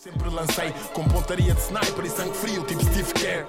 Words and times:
Sempre 0.00 0.30
lancei 0.30 0.72
com 0.92 1.02
pontaria 1.08 1.52
de 1.52 1.60
sniper 1.60 2.04
e 2.04 2.08
sangue 2.08 2.32
frio, 2.32 2.62
tipo 2.62 2.80
Steve 2.84 3.12
Kerr. 3.14 3.44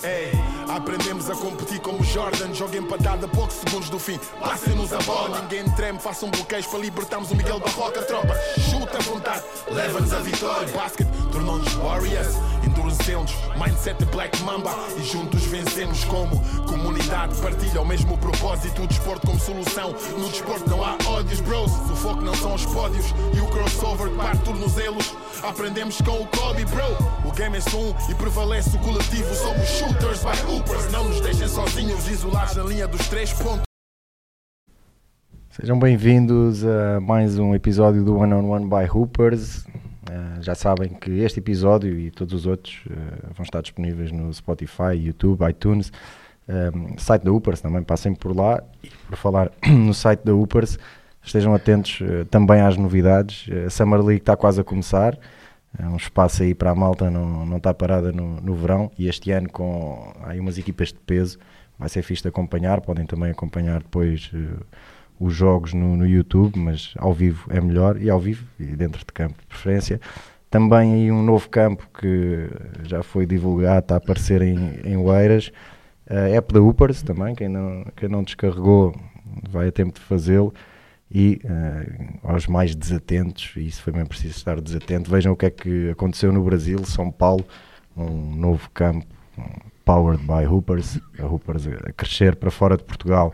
Aprendemos 0.68 1.29
a 1.29 1.36
competir 1.36 1.79
como 1.79 2.04
Jordan. 2.04 2.56
Joga 2.56 2.75
empatada 2.75 3.27
a 3.27 3.29
poucos 3.29 3.58
segundos 3.58 3.88
do 3.92 4.00
fim. 4.00 4.20
Passem-nos 4.40 4.92
a 4.92 4.98
bola, 5.04 5.42
ninguém 5.42 5.64
treme. 5.75 6.00
Façam 6.00 6.32
bloqueios 6.32 6.66
para 6.66 6.80
libertarmos 6.80 7.30
o 7.30 7.35
Miguel 7.35 7.59
Barroca. 7.59 8.02
Tropa, 8.02 8.34
chuta 8.68 8.98
à 8.98 9.02
vontade, 9.02 9.43
leva-nos 9.70 10.12
a 10.12 10.20
vitória. 10.21 10.68
Basket 10.70 11.07
tornou-nos 11.39 11.73
Warriors, 11.75 12.35
endurecemos. 12.65 13.33
Mindset 13.57 14.03
Black 14.05 14.41
Mamba 14.43 14.71
e 14.97 15.03
juntos 15.03 15.45
vencemos 15.45 16.03
como 16.05 16.39
comunidade. 16.67 17.39
Partilha 17.41 17.81
o 17.81 17.85
mesmo 17.85 18.17
propósito. 18.17 18.83
O 18.83 18.88
desporto 18.88 19.25
como 19.25 19.39
solução. 19.39 19.95
No 20.17 20.29
desporto 20.29 20.70
não 20.70 20.83
há 20.83 20.97
ódios, 21.07 21.39
bros. 21.41 21.71
O 21.71 21.95
foco 21.95 22.21
não 22.21 22.35
são 22.35 22.53
os 22.53 22.65
pódios 22.65 23.05
e 23.35 23.39
o 23.39 23.47
crossover 23.47 24.09
que 24.09 24.17
parte 24.17 24.43
tornozelos. 24.43 25.15
Aprendemos 25.41 26.02
com 26.02 26.21
o 26.21 26.27
Kobe, 26.27 26.65
bro. 26.65 27.30
O 27.30 27.31
game 27.31 27.58
é 27.58 27.75
um 27.75 28.11
e 28.11 28.16
prevalece 28.16 28.75
o 28.75 28.80
coletivo. 28.80 29.33
Somos 29.33 29.67
shooters 29.67 30.23
by 30.23 30.52
hoopers. 30.52 30.91
Não 30.91 31.08
nos 31.08 31.21
deixem 31.21 31.47
sozinhos, 31.47 32.09
isolados 32.09 32.55
na 32.55 32.63
linha 32.63 32.88
dos 32.88 33.08
três 33.08 33.31
pontos. 33.33 33.63
Sejam 35.52 35.80
bem-vindos 35.80 36.66
a 36.66 36.99
mais 37.02 37.38
um 37.38 37.55
episódio 37.55 38.03
do 38.03 38.17
One 38.17 38.33
on 38.33 38.49
One 38.49 38.66
by 38.66 38.89
Hoopers. 38.89 39.66
Uh, 40.09 40.41
já 40.41 40.55
sabem 40.55 40.90
que 40.90 41.12
este 41.20 41.40
episódio 41.40 41.99
e 41.99 42.09
todos 42.09 42.34
os 42.34 42.48
outros 42.48 42.81
uh, 42.88 43.34
vão 43.36 43.44
estar 43.44 43.62
disponíveis 43.62 44.12
no 44.12 44.34
Spotify, 44.34 44.95
YouTube, 44.95 45.48
iTunes, 45.48 45.91
um, 46.48 46.98
site 46.98 47.23
da 47.23 47.31
Hoopers 47.31 47.62
também. 47.62 47.84
Passem 47.84 48.16
por 48.16 48.36
lá 48.36 48.64
e 48.84 48.90
por 49.08 49.16
falar 49.17 49.52
no 49.70 49.94
site 49.94 50.22
da 50.26 50.34
Hoopers, 50.34 50.80
estejam 51.22 51.53
atentos 51.53 52.02
uh, 52.02 52.26
também 52.26 52.59
às 52.59 52.76
novidades. 52.76 53.48
A 53.67 53.70
Summer 53.70 54.02
League 54.02 54.22
está 54.22 54.36
quase 54.36 54.59
a 54.59 54.64
começar. 54.64 55.16
É 55.77 55.86
um 55.86 55.98
espaço 55.98 56.41
aí 56.41 56.55
para 56.55 56.72
a 56.72 56.76
malta 56.76 57.12
não, 57.12 57.45
não 57.45 57.58
está 57.58 57.72
parada 57.72 58.12
no, 58.12 58.41
no 58.41 58.55
verão 58.55 58.91
e 58.98 59.08
este 59.08 59.30
ano 59.30 59.48
com 59.48 60.11
aí 60.23 60.39
umas 60.39 60.58
equipas 60.58 60.88
de 60.88 60.95
peso 61.05 61.38
vai 61.78 61.88
ser 61.88 62.02
fixe 62.02 62.23
de 62.23 62.30
acompanhar, 62.30 62.81
podem 62.81 63.05
também 63.05 63.30
acompanhar 63.30 63.83
depois 63.83 64.31
os 65.20 65.34
jogos 65.34 65.73
no, 65.73 65.98
no, 65.98 66.08
YouTube, 66.08 66.58
mas 66.58 66.94
ao 66.98 67.14
vivo 67.14 67.45
é 67.52 67.59
melhor 67.59 68.02
e 68.02 68.09
ao 68.09 68.20
vivo 68.20 68.45
e 68.59 68.66
dentro 68.66 69.00
de 69.00 69.12
campo 69.14 69.36
de 69.42 69.48
preferência. 69.48 70.00
Também 70.50 70.94
aí 70.94 71.11
um 71.11 71.22
novo 71.22 71.48
campo 71.50 71.88
que 72.00 72.50
já 72.84 73.03
foi 73.03 73.26
divulgado, 73.26 73.80
está 73.80 73.95
a 73.95 73.98
aparecer 73.98 74.42
em, 74.42 74.80
em 74.84 74.98
Oeiras, 74.98 75.52
uh, 76.09 76.34
app 76.36 76.53
da 76.53 76.61
Upers 76.61 77.03
também, 77.03 77.36
quem 77.36 77.50
não, 77.50 77.86
quem 77.95 78.09
não 78.09 78.23
descarregou 78.23 78.95
vai 79.50 79.67
a 79.67 79.72
tempo 79.72 80.00
de 80.00 80.06
fazê-lo 80.06 80.53
e 81.11 81.42
uh, 81.44 82.20
aos 82.23 82.48
mais 82.48 82.73
desatentos, 82.76 83.52
e 83.58 83.67
isso 83.67 83.83
foi 83.83 83.94
mesmo 83.94 84.09
preciso 84.09 84.36
estar 84.36 84.59
desatento, 84.59 85.09
vejam 85.09 85.33
o 85.33 85.36
que 85.36 85.45
é 85.45 85.50
que 85.50 85.89
aconteceu 85.92 86.31
no 86.31 86.44
Brasil, 86.44 86.83
São 86.86 87.11
Paulo, 87.11 87.45
um 87.95 88.36
novo 88.36 88.70
campo 88.72 89.06
um, 89.38 89.44
powered 89.86 90.23
by 90.23 90.45
Hoopers, 90.45 91.00
a 91.20 91.26
Hoopers 91.26 91.67
a 91.67 91.92
crescer 91.94 92.36
para 92.36 92.52
fora 92.52 92.78
de 92.78 92.83
Portugal. 92.83 93.33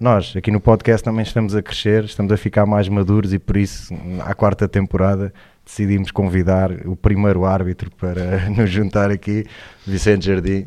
Nós 0.00 0.32
aqui 0.34 0.50
no 0.50 0.62
podcast 0.62 1.04
também 1.04 1.22
estamos 1.22 1.54
a 1.54 1.60
crescer, 1.60 2.04
estamos 2.04 2.32
a 2.32 2.36
ficar 2.38 2.64
mais 2.64 2.88
maduros 2.88 3.34
e 3.34 3.38
por 3.38 3.58
isso, 3.58 3.92
à 4.24 4.34
quarta 4.34 4.66
temporada, 4.66 5.30
decidimos 5.62 6.10
convidar 6.10 6.72
o 6.86 6.96
primeiro 6.96 7.44
árbitro 7.44 7.90
para 7.90 8.48
nos 8.48 8.70
juntar 8.70 9.10
aqui, 9.10 9.44
Vicente 9.86 10.24
Jardim. 10.24 10.66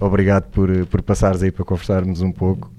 Obrigado 0.00 0.50
por, 0.50 0.68
por 0.86 1.00
passares 1.00 1.44
aí 1.44 1.52
para 1.52 1.64
conversarmos 1.64 2.22
um 2.22 2.32
pouco. 2.32 2.72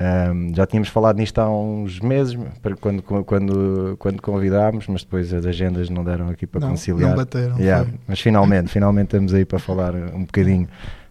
Um, 0.00 0.54
já 0.54 0.64
tínhamos 0.64 0.88
falado 0.88 1.18
nisto 1.18 1.38
há 1.38 1.50
uns 1.50 2.00
meses, 2.00 2.34
quando, 2.80 3.02
quando, 3.02 3.96
quando 3.98 4.22
convidámos, 4.22 4.86
mas 4.86 5.04
depois 5.04 5.34
as 5.34 5.44
agendas 5.44 5.90
não 5.90 6.02
deram 6.02 6.30
aqui 6.30 6.46
para 6.46 6.62
não, 6.62 6.70
conciliar. 6.70 7.10
Não 7.10 7.16
bateram. 7.18 7.58
Yeah, 7.58 7.90
mas 8.08 8.18
finalmente, 8.18 8.70
finalmente 8.70 9.08
estamos 9.08 9.34
aí 9.34 9.44
para 9.44 9.58
falar 9.58 9.94
um 9.94 10.24
bocadinho 10.24 10.66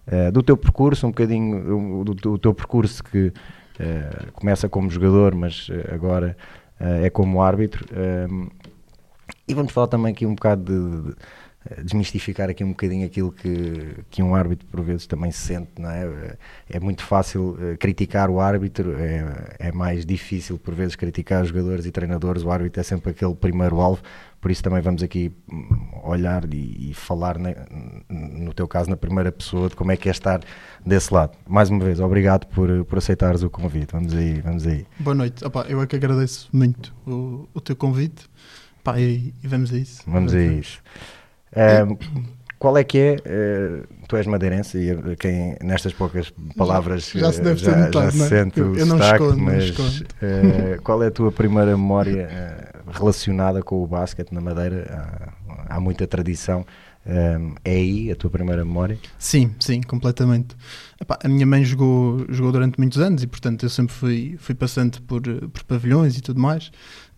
uh, 0.07 0.31
do 0.31 0.41
teu 0.41 0.57
percurso, 0.57 1.05
um 1.05 1.11
bocadinho 1.11 2.03
do, 2.03 2.15
do, 2.15 2.15
do 2.15 2.37
teu 2.39 2.55
percurso 2.55 3.03
que 3.03 3.31
uh, 3.81 4.31
começa 4.33 4.69
como 4.69 4.89
jogador, 4.89 5.35
mas 5.35 5.69
uh, 5.69 5.93
agora 5.93 6.37
é 6.79 7.11
como 7.11 7.43
árbitro. 7.43 7.85
e 9.47 9.53
vamos 9.53 9.71
falar 9.71 9.85
também 9.85 10.11
aqui 10.11 10.25
um 10.25 10.33
bocado 10.33 10.63
de, 10.63 11.09
de 11.09 11.83
desmistificar 11.83 12.49
aqui 12.49 12.63
um 12.63 12.69
bocadinho 12.69 13.05
aquilo 13.05 13.31
que, 13.31 13.97
que 14.09 14.23
um 14.23 14.33
árbitro 14.33 14.65
por 14.67 14.81
vezes 14.81 15.05
também 15.05 15.31
sente, 15.31 15.69
não 15.77 15.91
é? 15.91 16.35
É 16.67 16.79
muito 16.79 17.03
fácil 17.03 17.51
uh, 17.51 17.77
criticar 17.77 18.31
o 18.31 18.39
árbitro, 18.39 18.95
é, 18.97 19.67
é 19.67 19.71
mais 19.71 20.05
difícil 20.05 20.57
por 20.57 20.73
vezes 20.73 20.95
criticar 20.95 21.45
jogadores 21.45 21.85
e 21.85 21.91
treinadores, 21.91 22.43
o 22.43 22.49
árbitro 22.49 22.79
é 22.79 22.83
sempre 22.83 23.11
aquele 23.11 23.35
primeiro 23.35 23.79
alvo, 23.79 24.01
por 24.41 24.49
isso 24.49 24.63
também 24.63 24.81
vamos 24.81 25.03
aqui 25.03 25.31
olhar 26.03 26.51
e, 26.51 26.89
e 26.89 26.93
falar, 26.93 27.37
ne, 27.37 27.55
no 28.09 28.53
teu 28.53 28.67
caso, 28.67 28.89
na 28.89 28.97
primeira 28.97 29.31
pessoa, 29.31 29.69
de 29.69 29.75
como 29.75 29.91
é 29.91 29.97
que 29.97 30.09
é 30.09 30.11
estar 30.11 30.41
desse 30.85 31.13
lado. 31.13 31.37
Mais 31.47 31.69
uma 31.69 31.85
vez, 31.85 31.99
obrigado 31.99 32.47
por, 32.47 32.83
por 32.85 32.97
aceitares 32.97 33.43
o 33.43 33.49
convite, 33.49 33.91
vamos 33.91 34.13
aí, 34.13 34.41
vamos 34.41 34.65
aí. 34.65 34.85
Boa 34.99 35.15
noite, 35.15 35.45
Opa, 35.45 35.65
eu 35.69 35.79
é 35.79 35.85
que 35.85 35.95
agradeço 35.95 36.49
muito 36.51 36.93
o, 37.05 37.47
o 37.53 37.61
teu 37.61 37.75
convite, 37.75 38.27
e, 38.97 39.33
e 39.43 39.47
vamos 39.47 39.71
a 39.71 39.77
isso. 39.77 40.01
Vamos 40.07 40.33
a 40.33 40.41
isso. 40.41 40.81
Um, 41.55 41.97
qual 42.57 42.77
é 42.77 42.83
que 42.83 42.97
é? 42.97 43.15
Uh, 43.15 43.87
tu 44.07 44.15
és 44.15 44.27
madeirense 44.27 44.77
e 44.77 45.15
quem 45.17 45.57
nestas 45.63 45.93
poucas 45.93 46.31
palavras 46.55 47.09
já, 47.09 47.19
já 47.19 47.31
se 47.33 47.41
deve 47.41 47.59
já, 47.59 47.75
notado, 47.75 48.05
já 48.05 48.11
se 48.11 48.29
sente 48.29 48.59
eu, 48.59 48.71
o 48.71 48.77
eu 48.77 48.85
não 48.85 48.97
destaque, 48.97 49.23
escondo, 49.23 49.41
mas 49.41 49.77
não 49.77 49.87
escondo. 49.87 50.09
Uh, 50.21 50.81
qual 50.83 51.03
é 51.03 51.07
a 51.07 51.11
tua 51.11 51.31
primeira 51.31 51.71
memória 51.71 52.70
relacionada 52.91 53.61
com 53.63 53.83
o 53.83 53.87
basquete 53.87 54.31
na 54.31 54.41
Madeira? 54.41 55.33
Há, 55.47 55.75
há 55.75 55.79
muita 55.79 56.05
tradição. 56.05 56.65
Um, 57.03 57.55
é 57.65 57.71
aí 57.71 58.11
a 58.11 58.15
tua 58.15 58.29
primeira 58.29 58.63
memória? 58.63 58.97
Sim, 59.17 59.55
sim, 59.59 59.81
completamente. 59.81 60.55
Epá, 60.99 61.17
a 61.23 61.27
minha 61.27 61.45
mãe 61.45 61.63
jogou, 61.63 62.25
jogou 62.29 62.51
durante 62.51 62.79
muitos 62.79 62.99
anos 62.99 63.23
e, 63.23 63.27
portanto, 63.27 63.63
eu 63.63 63.69
sempre 63.69 63.93
fui, 63.93 64.35
fui 64.37 64.53
passante 64.53 65.01
por, 65.01 65.21
por 65.21 65.63
pavilhões 65.63 66.17
e 66.17 66.21
tudo 66.21 66.39
mais. 66.39 66.71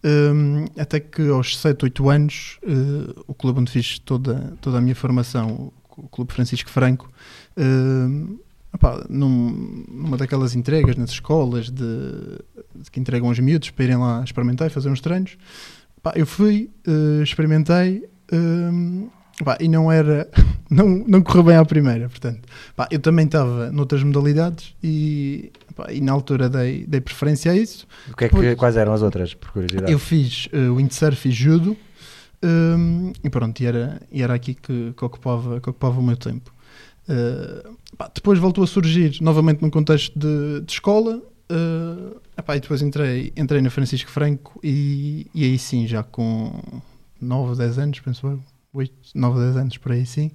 Um, 0.04 0.66
até 0.78 1.00
que 1.00 1.30
aos 1.30 1.58
7, 1.58 1.86
8 1.86 2.10
anos, 2.10 2.60
uh, 2.64 3.24
o 3.28 3.34
clube 3.34 3.60
onde 3.60 3.72
fiz 3.72 4.00
toda, 4.00 4.54
toda 4.62 4.78
a 4.78 4.82
minha 4.82 4.96
formação, 4.96 5.72
o 5.98 6.08
Clube 6.08 6.34
Francisco 6.34 6.70
Franco, 6.70 7.12
uh, 7.58 8.40
num, 9.10 9.86
numa 9.88 10.18
daquelas 10.18 10.56
entregas 10.56 10.96
nas 10.96 11.12
escolas 11.12 11.70
de, 11.70 11.84
de, 12.76 12.92
que 12.92 13.00
entregam 13.00 13.28
aos 13.30 13.40
miúdos 13.40 13.70
para 13.70 13.86
irem 13.86 13.98
lá 13.98 14.24
experimentar 14.24 14.68
e 14.68 14.70
fazer 14.70 14.90
uns 14.90 15.02
treinos, 15.02 15.38
eu 16.16 16.26
fui, 16.26 16.70
uh, 16.88 17.24
experimentei. 17.24 18.04
Pá, 19.44 19.58
e 19.60 19.68
não 19.68 19.92
era 19.92 20.30
não, 20.70 20.88
não 20.88 21.22
correu 21.22 21.44
bem 21.44 21.56
à 21.56 21.66
primeira 21.66 22.08
portanto. 22.08 22.42
Eu 22.92 23.00
também 23.00 23.26
estava 23.26 23.72
noutras 23.72 24.04
modalidades 24.04 24.76
e, 24.84 25.52
e 25.90 26.02
na 26.02 26.12
altura 26.12 26.50
dei, 26.50 26.86
dei 26.86 27.02
preferência 27.02 27.52
a 27.52 27.56
isso. 27.56 27.88
O 28.12 28.16
que 28.16 28.26
é 28.26 28.30
que, 28.30 28.56
quais 28.56 28.78
eram 28.78 28.94
as 28.94 29.02
outras 29.02 29.34
por 29.34 29.52
curiosidade? 29.52 29.92
eu 29.92 29.98
fiz 29.98 30.48
uh, 30.54 30.76
windsurf 30.76 31.28
e 31.28 31.32
judo 31.32 31.76
um, 32.44 33.12
e 33.24 33.30
pronto 33.30 33.60
e 33.62 33.66
era, 33.66 34.02
e 34.12 34.22
era 34.22 34.34
aqui 34.34 34.54
que, 34.54 34.94
que, 34.96 35.06
ocupava, 35.06 35.60
que 35.60 35.70
ocupava 35.70 36.00
o 36.00 36.04
meu 36.04 36.18
tempo 36.18 36.53
uh, 37.10 37.78
pá, 37.98 38.10
depois 38.14 38.40
voltou 38.40 38.64
a 38.64 38.68
surgir 38.68 39.18
novamente 39.22 39.62
num 39.62 39.70
contexto 39.70 40.18
de, 40.18 40.62
de 40.62 40.72
escola 40.72 41.18
uh, 41.52 42.22
epá, 42.38 42.56
e 42.56 42.60
depois 42.60 42.82
entrei, 42.82 43.34
entrei 43.36 43.62
na 43.62 43.70
Francisco 43.70 44.10
Franco 44.10 44.60
e, 44.64 45.28
e 45.34 45.44
aí 45.44 45.58
sim 45.58 45.88
já 45.88 46.04
com 46.04 46.52
9, 47.22 47.58
10 47.58 47.78
anos 47.80 48.00
penso 48.00 48.28
eu 48.28 48.40
8, 48.74 48.94
9, 49.14 49.40
10 49.40 49.58
anos 49.58 49.78
por 49.78 49.92
aí 49.92 50.06
sim. 50.06 50.32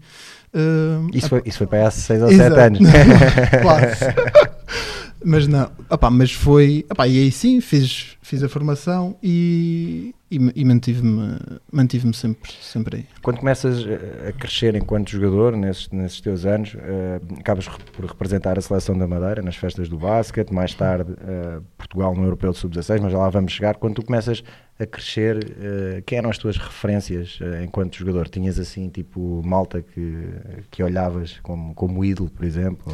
Uh, 0.55 1.09
isso, 1.13 1.29
foi, 1.29 1.43
isso 1.45 1.59
foi 1.59 1.67
para 1.67 1.79
aí 1.79 1.85
há 1.85 1.91
6 1.91 2.23
ou 2.23 2.29
7 2.33 2.61
anos. 2.61 2.81
Quase. 3.63 4.05
mas 5.25 5.47
não, 5.47 5.71
opá, 5.91 6.11
mas 6.11 6.33
foi. 6.33 6.85
Opá, 6.91 7.07
e 7.09 7.19
aí 7.19 7.31
sim, 7.31 7.61
fiz, 7.61 8.17
fiz 8.23 8.43
a 8.43 8.49
formação 8.49 9.17
e, 9.23 10.15
e, 10.31 10.37
e 10.55 10.65
mantive-me 10.65 11.39
mantive 11.73 12.13
sempre, 12.15 12.53
sempre 12.61 12.97
aí. 12.99 13.07
Quando 13.23 13.39
começas 13.39 13.85
a 14.27 14.33
crescer 14.33 14.75
enquanto 14.75 15.11
jogador, 15.11 15.57
nesses, 15.57 15.89
nesses 15.91 16.21
teus 16.21 16.47
anos, 16.47 16.75
uh, 16.75 17.41
acabas 17.41 17.69
por 17.69 18.05
representar 18.05 18.59
a 18.59 18.61
seleção 18.61 18.97
da 18.97 19.07
Madeira 19.07 19.43
nas 19.43 19.57
festas 19.57 19.89
do 19.89 19.99
basquete, 19.99 20.53
mais 20.53 20.75
tarde 20.75 21.13
uh, 21.13 21.63
Portugal 21.77 22.15
no 22.15 22.25
Europeu 22.25 22.53
de 22.53 22.59
Sub-16, 22.59 23.01
mas 23.01 23.13
já 23.13 23.19
lá 23.19 23.29
vamos 23.29 23.53
chegar. 23.53 23.77
Quando 23.77 23.97
tu 23.97 24.05
começas 24.05 24.43
a 24.79 24.87
crescer, 24.87 25.37
uh, 25.37 26.03
quem 26.07 26.19
eram 26.19 26.31
as 26.31 26.39
tuas 26.39 26.57
referências 26.57 27.39
uh, 27.41 27.63
enquanto 27.65 27.97
jogador? 27.97 28.29
Tinhas 28.29 28.59
assim, 28.59 28.89
tipo, 28.89 29.43
malta 29.45 29.83
que, 29.83 30.29
que 30.71 30.83
olhavas 30.83 31.41
como, 31.43 31.75
como 31.75 32.05
ídolo, 32.05 32.31
por 32.31 32.45
exemplo? 32.45 32.93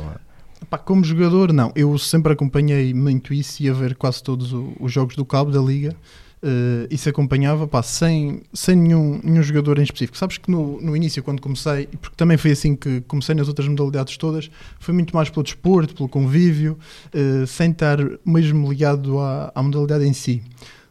Como 0.84 1.04
jogador, 1.04 1.52
não. 1.52 1.72
Eu 1.74 1.96
sempre 1.98 2.32
acompanhei 2.32 2.92
muito 2.92 3.32
isso 3.32 3.62
e 3.62 3.70
ver 3.70 3.94
quase 3.94 4.22
todos 4.22 4.52
os 4.52 4.92
jogos 4.92 5.16
do 5.16 5.24
cabo 5.24 5.50
da 5.50 5.60
liga. 5.60 5.94
Uh, 6.42 6.86
isso 6.90 7.08
acompanhava 7.08 7.66
pá, 7.66 7.82
sem, 7.82 8.42
sem 8.52 8.76
nenhum, 8.76 9.18
nenhum 9.24 9.42
jogador 9.42 9.78
em 9.78 9.82
específico. 9.82 10.18
Sabes 10.18 10.36
que 10.36 10.50
no, 10.50 10.78
no 10.78 10.94
início, 10.94 11.22
quando 11.22 11.40
comecei, 11.40 11.86
porque 11.86 12.14
também 12.16 12.36
foi 12.36 12.50
assim 12.50 12.76
que 12.76 13.00
comecei 13.02 13.34
nas 13.34 13.48
outras 13.48 13.66
modalidades 13.66 14.18
todas, 14.18 14.50
foi 14.78 14.92
muito 14.92 15.16
mais 15.16 15.30
pelo 15.30 15.42
desporto, 15.42 15.94
pelo 15.94 16.06
convívio, 16.06 16.78
uh, 17.14 17.46
sem 17.46 17.70
estar 17.70 17.96
mesmo 18.26 18.68
ligado 18.68 19.18
à, 19.18 19.52
à 19.54 19.62
modalidade 19.62 20.04
em 20.04 20.12
si. 20.12 20.42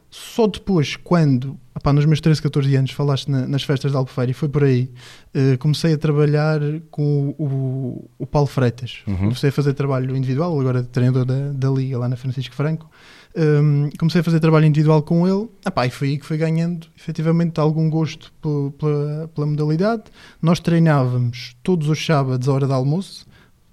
Só 0.09 0.47
depois, 0.47 0.95
quando 0.95 1.59
nos 1.93 2.05
meus 2.05 2.21
13, 2.21 2.41
14 2.41 2.75
anos, 2.75 2.91
falaste 2.91 3.29
na, 3.29 3.47
nas 3.47 3.63
festas 3.63 3.91
de 3.91 3.97
Albufeira 3.97 4.31
e 4.31 4.33
foi 4.33 4.47
por 4.47 4.63
aí. 4.63 4.89
Uh, 5.35 5.57
comecei 5.57 5.93
a 5.93 5.97
trabalhar 5.97 6.59
com 6.91 7.35
o, 7.37 7.43
o, 7.43 8.09
o 8.19 8.27
Paulo 8.27 8.47
Freitas. 8.47 9.03
Uhum. 9.07 9.17
Comecei 9.17 9.49
a 9.49 9.51
fazer 9.51 9.73
trabalho 9.73 10.15
individual, 10.15 10.59
agora 10.59 10.83
treinador 10.83 11.25
da, 11.25 11.51
da 11.51 11.69
Liga 11.69 11.97
lá 11.97 12.07
na 12.07 12.15
Francisco 12.15 12.53
Franco. 12.53 12.89
Um, 13.35 13.89
comecei 13.97 14.21
a 14.21 14.23
fazer 14.23 14.39
trabalho 14.39 14.67
individual 14.67 15.01
com 15.01 15.27
ele 15.27 15.49
epá, 15.65 15.87
e 15.87 15.89
foi 15.89 16.09
aí 16.09 16.17
que 16.19 16.25
foi 16.25 16.37
ganhando 16.37 16.85
efetivamente 16.95 17.59
algum 17.59 17.89
gosto 17.89 18.31
pela, 18.77 19.27
pela 19.27 19.47
modalidade. 19.47 20.03
Nós 20.39 20.59
treinávamos 20.59 21.55
todos 21.63 21.89
os 21.89 22.05
sábados 22.05 22.47
à 22.47 22.53
hora 22.53 22.67
de 22.67 22.73
almoço, 22.73 23.25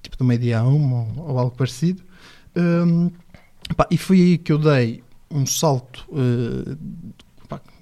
tipo 0.02 0.16
do 0.16 0.24
meio-dia 0.24 0.60
a 0.60 0.64
uma 0.64 1.00
ou, 1.00 1.28
ou, 1.28 1.38
algo 1.38 1.54
parecido. 1.54 2.02
Um, 2.56 3.10
epá, 3.70 3.86
e 3.90 3.98
foi 3.98 4.16
aí 4.20 4.38
que 4.38 4.50
eu 4.50 4.56
dei 4.56 5.02
um 5.30 5.44
salto. 5.44 6.06
Uh, 6.08 6.78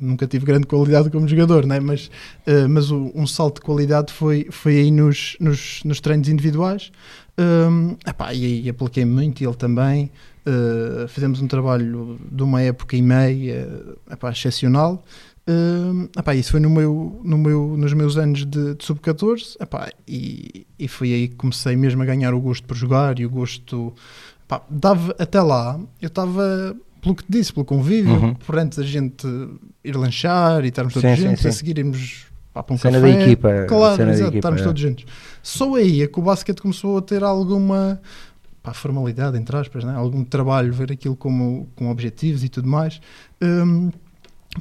nunca 0.00 0.26
tive 0.26 0.44
grande 0.44 0.66
qualidade 0.66 1.10
como 1.10 1.26
jogador, 1.26 1.66
né? 1.66 1.80
mas, 1.80 2.10
uh, 2.46 2.68
mas 2.68 2.90
o, 2.90 3.10
um 3.14 3.26
salto 3.26 3.56
de 3.56 3.62
qualidade 3.62 4.12
foi, 4.12 4.46
foi 4.50 4.76
aí 4.76 4.90
nos, 4.90 5.36
nos, 5.40 5.82
nos 5.84 6.00
treinos 6.00 6.28
individuais. 6.28 6.90
Um, 7.38 7.96
epá, 8.04 8.34
e 8.34 8.44
aí 8.44 8.68
apliquei 8.68 9.04
muito, 9.04 9.42
ele 9.42 9.54
também. 9.54 10.10
Uh, 10.46 11.06
fizemos 11.08 11.40
um 11.40 11.46
trabalho 11.46 12.18
de 12.32 12.42
uma 12.42 12.60
época 12.60 12.96
e 12.96 13.02
meia 13.02 13.68
epá, 14.10 14.30
excepcional. 14.30 15.04
Uh, 15.48 16.08
epá, 16.18 16.34
isso 16.34 16.50
foi 16.50 16.60
no 16.60 16.68
meu, 16.68 17.20
no 17.24 17.38
meu, 17.38 17.76
nos 17.76 17.92
meus 17.92 18.16
anos 18.16 18.44
de, 18.44 18.74
de 18.74 18.84
sub-14 18.84 19.56
e, 20.06 20.66
e 20.78 20.88
foi 20.88 21.12
aí 21.12 21.28
que 21.28 21.36
comecei 21.36 21.76
mesmo 21.76 22.02
a 22.02 22.04
ganhar 22.04 22.34
o 22.34 22.40
gosto 22.40 22.66
por 22.66 22.76
jogar 22.76 23.18
e 23.20 23.24
o 23.24 23.30
gosto. 23.30 23.94
Epá, 24.44 24.62
dava, 24.68 25.14
até 25.18 25.40
lá, 25.40 25.78
eu 26.02 26.08
estava, 26.08 26.76
pelo 27.00 27.14
que 27.14 27.24
te 27.24 27.30
disse, 27.32 27.52
pelo 27.52 27.64
convívio, 27.64 28.12
Uhum. 28.14 28.34
por 28.34 28.58
antes 28.58 28.78
a 28.78 28.82
gente 28.82 29.26
ir 29.84 29.96
lanchar 29.96 30.64
e 30.64 30.68
estarmos 30.68 30.94
todos 30.94 31.08
Sim, 31.10 31.16
sim, 31.16 31.22
juntos, 31.28 31.46
a 31.46 31.52
seguir 31.52 31.78
irmos 31.78 32.26
pá, 32.52 32.62
para 32.62 32.74
um 32.74 32.78
Cena 32.78 33.00
café. 33.00 33.12
da 33.16 33.22
equipa. 33.22 33.64
Claro, 33.68 33.96
cena 33.96 34.06
da 34.06 34.12
exato, 34.12 34.28
equipa, 34.30 34.38
estarmos 34.38 34.60
é. 34.60 34.64
todos 34.64 34.80
juntos. 34.82 35.04
Só 35.42 35.74
aí 35.74 36.02
é 36.02 36.06
que 36.06 36.18
o 36.18 36.22
basquete 36.22 36.60
começou 36.60 36.98
a 36.98 37.02
ter 37.02 37.22
alguma 37.24 38.00
pá, 38.62 38.72
formalidade, 38.74 39.36
entre 39.38 39.56
aspas, 39.56 39.84
né? 39.84 39.94
algum 39.94 40.24
trabalho, 40.24 40.72
ver 40.72 40.92
aquilo 40.92 41.16
como, 41.16 41.68
com 41.74 41.90
objetivos 41.90 42.42
e 42.44 42.48
tudo 42.48 42.68
mais. 42.68 43.00
Hum, 43.40 43.90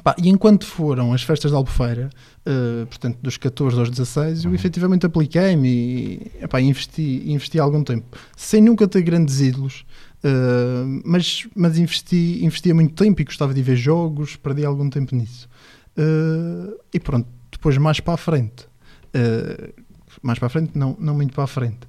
pá, 0.02 0.14
e 0.22 0.28
enquanto 0.28 0.64
foram 0.64 1.12
as 1.12 1.22
festas 1.22 1.50
de 1.50 1.56
Albufeira, 1.56 2.08
uh, 2.46 2.86
portanto 2.86 3.18
dos 3.20 3.36
14 3.36 3.78
aos 3.78 3.90
16, 3.90 4.44
eu 4.44 4.50
Uhum. 4.50 4.54
efetivamente 4.54 5.04
apliquei-me 5.04 5.68
e 5.68 6.32
epá, 6.40 6.60
investi, 6.60 7.22
investi 7.26 7.58
algum 7.58 7.82
tempo, 7.82 8.16
sem 8.36 8.62
nunca 8.62 8.86
ter 8.86 9.02
grandes 9.02 9.40
ídolos. 9.40 9.84
Uh, 10.24 11.02
mas 11.04 11.46
mas 11.54 11.78
investi, 11.78 12.44
investia 12.44 12.74
muito 12.74 12.94
tempo 12.94 13.20
e 13.20 13.24
gostava 13.24 13.54
de 13.54 13.62
ver 13.62 13.76
jogos, 13.76 14.36
perdi 14.36 14.64
algum 14.64 14.88
tempo 14.90 15.14
nisso. 15.14 15.48
Uh, 15.96 16.78
e 16.92 17.00
pronto, 17.00 17.28
depois 17.50 17.76
mais 17.76 18.00
para 18.00 18.14
a 18.14 18.16
frente, 18.16 18.66
uh, 19.14 19.82
mais 20.22 20.38
para 20.38 20.46
a 20.46 20.50
frente, 20.50 20.78
não, 20.78 20.96
não 20.98 21.14
muito 21.14 21.34
para 21.34 21.44
a 21.44 21.48
frente, 21.48 21.80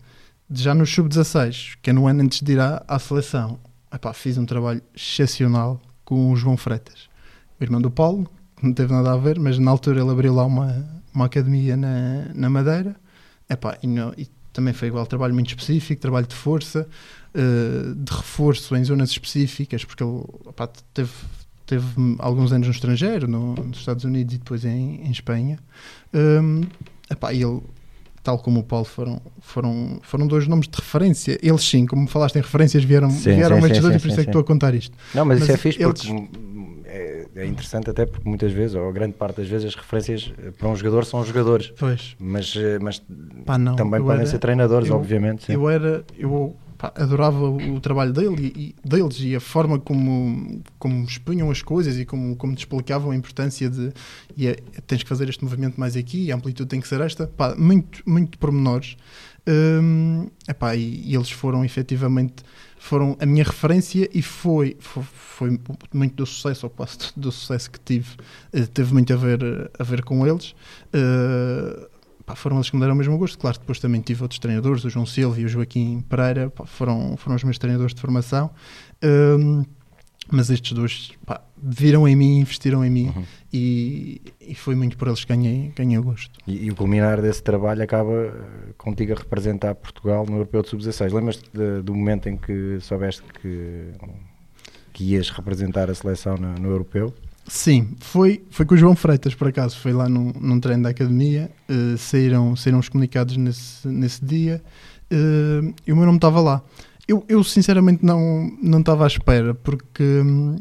já 0.52 0.74
no 0.74 0.86
sub-16, 0.86 1.78
que 1.81 1.92
é 1.92 1.94
no 1.94 2.08
ano 2.08 2.24
antes 2.24 2.42
de 2.42 2.54
ir 2.54 2.60
à, 2.60 2.84
à 2.88 2.98
seleção, 2.98 3.60
epá, 3.94 4.14
fiz 4.14 4.38
um 4.38 4.46
trabalho 4.46 4.82
excepcional 4.96 5.80
com 6.04 6.32
o 6.32 6.36
João 6.36 6.58
Freitas, 6.58 7.08
o 7.60 7.64
irmão 7.64 7.80
do 7.80 7.92
Paulo, 7.92 8.28
que 8.56 8.66
não 8.66 8.74
teve 8.74 8.92
nada 8.92 9.14
a 9.14 9.18
ver, 9.18 9.40
mas 9.40 9.60
na 9.60 9.70
altura 9.70 10.02
ele 10.02 10.10
abriu 10.10 10.34
lá 10.34 10.46
uma, 10.46 10.86
uma 11.14 11.25
academia 11.25 11.78
na, 11.78 12.34
na 12.34 12.50
Madeira, 12.50 12.96
epá, 13.48 13.78
e, 13.84 13.88
e 14.22 14.28
também 14.52 14.74
foi 14.74 14.88
igual, 14.88 15.06
trabalho 15.06 15.34
muito 15.34 15.50
específico, 15.50 16.02
trabalho 16.02 16.28
de 16.28 16.36
força, 16.36 16.88
eh, 17.34 17.94
de 17.96 18.12
reforço 18.12 18.76
em 18.76 18.84
zonas 18.84 19.10
específicas, 19.12 19.84
porque 19.86 20.04
ele 20.04 20.24
epá, 20.48 20.68
teve, 20.94 21.12
teve 21.66 21.86
alguns 22.20 22.52
anos 22.52 22.68
no 22.68 22.74
estrangeiro, 22.74 23.28
no- 23.28 23.54
nos 23.56 23.78
Estados 23.80 24.04
Unidos 24.04 24.34
e 24.36 24.38
depois 24.38 24.66
em, 24.66 25.02
em 25.06 25.12
Espanha. 25.12 25.60
Hum, 26.14 26.62
epá, 27.10 27.31
e 27.34 27.44
ele, 27.44 27.62
tal 28.24 28.40
como 28.40 28.60
o 28.62 28.64
Paulo, 28.64 28.86
foram, 28.86 29.22
foram, 29.42 30.00
foram 30.02 30.28
dois 30.28 30.48
nomes 30.48 30.68
de 30.68 30.76
referência. 30.76 31.38
Eles 31.42 31.64
sim, 31.64 31.86
como 31.86 32.08
falaste 32.08 32.36
em 32.38 32.42
referências, 32.42 32.84
vieram, 32.84 33.10
Sim, 33.12 33.36
vieram 33.36 33.58
sim, 33.60 33.66
estes 33.68 33.82
dois 33.82 33.96
e 33.96 34.00
por 34.00 34.08
isso 34.10 34.20
é 34.20 34.24
que 34.24 34.30
estou 34.30 34.42
a 34.42 34.46
contar 34.46 34.74
isto. 34.74 34.98
Não, 35.14 35.24
mas, 35.25 35.40
isso 35.40 35.48
Mas 35.52 35.56
é 35.56 35.62
fixe 35.62 35.84
eles- 35.84 36.04
porque 36.06 36.40
é, 36.86 37.28
é 37.36 37.46
interessante 37.46 37.88
até 37.92 38.06
porque 38.08 38.28
muitas 38.28 38.52
vezes, 38.52 38.75
ou 38.75 38.92
grande 38.92 39.14
parte 39.14 39.38
das 39.38 39.48
vezes, 39.48 39.68
as 39.68 39.75
referências 39.75 40.34
eh, 40.44 40.50
para 40.50 40.68
um 40.68 40.75
jogador 40.75 41.06
são 41.06 41.20
os 41.20 41.28
jogadores. 41.28 41.72
Pois, 41.78 42.16
Mas, 42.20 42.56
eh, 42.58 42.80
mas 42.82 43.00
pá, 43.46 43.60
não. 43.60 43.75
também 43.75 44.02
podem 44.02 44.22
era- 44.22 44.25
ser 44.25 44.40
treinadores, 44.40 44.90
eu- 44.90 44.96
obviamente. 44.96 45.46
sim. 45.46 45.54
Eu 45.54 45.70
era, 45.70 46.04
eu 46.18 46.56
pá, 46.80 46.94
adorava 46.96 47.48
o, 47.50 47.80
trabalho 47.81 48.14
dele 48.14 48.54
e, 48.56 48.62
e- 48.70 48.76
deles 48.88 49.18
e 49.20 49.36
a 49.36 49.40
forma 49.40 49.78
como, 49.78 50.64
como 50.80 51.04
expunham 51.04 51.52
as 51.52 51.62
coisas 51.62 52.00
e 52.00 52.06
como, 52.06 52.36
como 52.38 52.56
te 52.56 52.60
explicavam 52.60 53.12
a 53.12 53.16
importância 53.16 53.70
de 53.70 53.92
e 54.36 54.48
é- 54.48 54.56
tens 54.88 55.04
que 55.04 55.10
fazer 55.10 55.28
este 55.30 55.44
movimento 55.44 55.78
mais 55.80 55.96
aqui, 55.98 56.31
a 56.31 56.36
amplitude 56.36 56.70
tem 56.70 56.80
que 56.80 56.88
ser 56.88 57.02
esta, 57.02 57.28
pá, 57.28 57.54
muito, 57.56 58.02
muito 58.08 58.40
pormenores. 58.40 58.96
Hum, 59.48 60.28
epá, 60.48 60.76
e, 60.76 61.02
e 61.06 61.16
eles 61.16 61.30
foram 61.31 61.66
efetivamente 61.66 62.44
foram 62.78 63.18
a 63.20 63.25
minha 63.25 63.44
referência 63.44 64.10
e 64.14 64.22
foi, 64.22 64.78
foi, 64.80 65.04
foi 65.04 65.60
muito 65.94 66.16
do 66.16 66.25
sucesso, 66.25 66.66
ou 66.66 66.70
quase 66.70 66.98
do 67.16 67.30
sucesso 67.30 67.70
que 67.70 67.80
tive, 67.80 68.12
eh, 68.54 68.66
teve 68.66 68.94
muito 68.94 69.12
a 69.12 69.18
ver, 69.18 69.70
a 69.78 69.84
ver 69.84 70.02
com 70.04 70.25
eles. 70.25 70.56
Eh, 70.94 71.90
pá, 72.30 72.36
foram 72.36 72.58
eles 72.58 72.70
que 72.70 72.76
me 72.76 72.81
deram 72.81 72.94
o 72.94 72.98
mesmo 72.98 73.18
gosto. 73.18 73.38
Claro, 73.40 73.58
depois 73.60 73.80
também 73.80 74.02
tive 74.02 74.22
outros 74.22 74.40
treinadores, 74.40 74.86
o 74.86 74.90
João 74.90 75.06
Silva 75.06 75.40
e 75.42 75.46
o 75.46 75.48
Joaquim 75.48 76.02
Pereira, 76.08 76.50
pá, 76.52 76.66
foram, 76.66 77.18
foram 77.18 77.36
os 77.36 77.44
meus 77.44 77.58
treinadores 77.58 77.94
de 77.94 78.00
formação. 78.02 78.52
Hum, 79.04 79.64
mas 80.31 80.52
estes 80.52 80.74
dois 80.74 81.12
pá, 81.26 81.42
viram 81.58 82.08
em 82.08 82.16
mim, 82.16 82.40
investiram 82.42 82.86
em 82.86 82.90
mim 82.92 83.08
Uhum. 83.16 83.24
e, 83.52 84.22
e 84.40 84.54
foi 84.54 84.76
muito 84.76 84.96
por 84.96 85.08
eles 85.08 85.26
que 85.26 85.36
ganhei, 85.36 85.74
ganhei 85.76 85.98
o 85.98 86.04
gosto. 86.04 86.38
E, 86.46 86.66
e 86.66 86.72
o 86.72 86.76
culminar 86.76 87.20
desse 87.20 87.42
trabalho 87.42 87.81
acaba 87.81 88.12
eh, 88.14 88.34
contigo 88.78 89.14
a 89.14 89.16
representar 89.16 89.74
Portugal 89.74 90.28
no 90.28 90.34
Europeu 90.36 90.62
de 90.62 90.70
Sub-16. 90.70 91.12
Lembras-te 91.12 91.50
do 91.84 91.96
momento 91.96 92.30
em 92.30 92.38
que 92.38 92.78
soubeste 92.80 93.24
que, 93.42 93.88
que 94.94 95.04
ias 95.16 95.32
representar 95.32 95.90
a 95.90 95.96
seleção 95.96 96.38
no, 96.38 96.54
no 96.54 96.70
Europeu? 96.70 97.12
Sim, 97.51 97.96
foi, 98.00 98.44
foi 98.51 98.63
com 98.66 98.75
o 98.75 98.78
João 98.78 98.96
Freitas, 98.96 99.34
por 99.34 99.48
acaso. 99.48 99.78
Foi 99.80 99.92
lá 99.92 100.07
num, 100.07 100.31
num 100.40 100.60
treino 100.60 100.84
da 100.84 100.90
academia. 100.90 101.50
eh, 101.68 101.98
saíram, 101.98 102.56
saíram 102.56 102.78
os 102.80 102.90
comunicados 102.90 103.36
nesse, 103.38 103.88
nesse 103.88 104.24
dia 104.24 104.62
eh, 105.10 105.74
e 105.88 105.92
o 105.92 105.96
meu 105.96 106.06
nome 106.06 106.18
estava 106.18 106.40
lá. 106.42 106.62
Eu, 107.07 107.25
eu 107.28 107.44
sinceramente 107.44 108.06
não 108.06 108.51
não 108.62 108.80
estava 108.81 109.04
à 109.04 109.07
espera 109.07 109.56
porque 109.56 110.04
hum, 110.04 110.57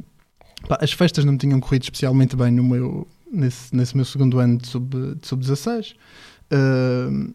pá, 0.66 0.78
as 0.80 0.92
festas 0.92 1.24
não 1.26 1.36
tinham 1.36 1.60
corrido 1.60 1.82
especialmente 1.82 2.34
bem 2.36 2.50
no 2.52 2.64
meu, 2.64 3.06
nesse, 3.30 3.74
nesse 3.76 3.94
meu 3.94 4.04
segundo 4.06 4.38
ano 4.38 4.56
de 4.58 4.66
sub- 4.68 5.16
de 5.20 5.28
sub-16. 5.28 5.94
Eh, 6.50 7.30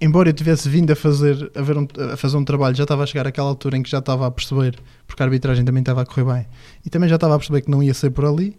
embora 0.00 0.28
eu 0.28 0.32
tivesse 0.32 0.68
vindo 0.68 0.90
a 0.92 0.96
fazer, 0.96 1.50
a, 1.54 1.62
ver 1.62 1.76
um, 1.78 1.86
a 2.12 2.16
fazer 2.16 2.36
um 2.36 2.44
trabalho, 2.44 2.74
já 2.76 2.84
estava 2.84 3.02
a 3.02 3.06
chegar 3.06 3.26
àquela 3.26 3.48
altura 3.48 3.76
em 3.76 3.82
que 3.82 3.90
já 3.90 3.98
estava 3.98 4.26
a 4.26 4.30
perceber, 4.30 4.78
porque 5.06 5.22
a 5.22 5.26
arbitragem 5.26 5.64
também 5.64 5.80
estava 5.82 6.02
a 6.02 6.06
correr 6.06 6.24
bem, 6.24 6.46
e 6.84 6.90
também 6.90 7.08
já 7.08 7.16
estava 7.16 7.34
a 7.34 7.38
perceber 7.38 7.62
que 7.62 7.70
não 7.70 7.82
ia 7.82 7.94
ser 7.94 8.10
por 8.10 8.24
ali. 8.24 8.56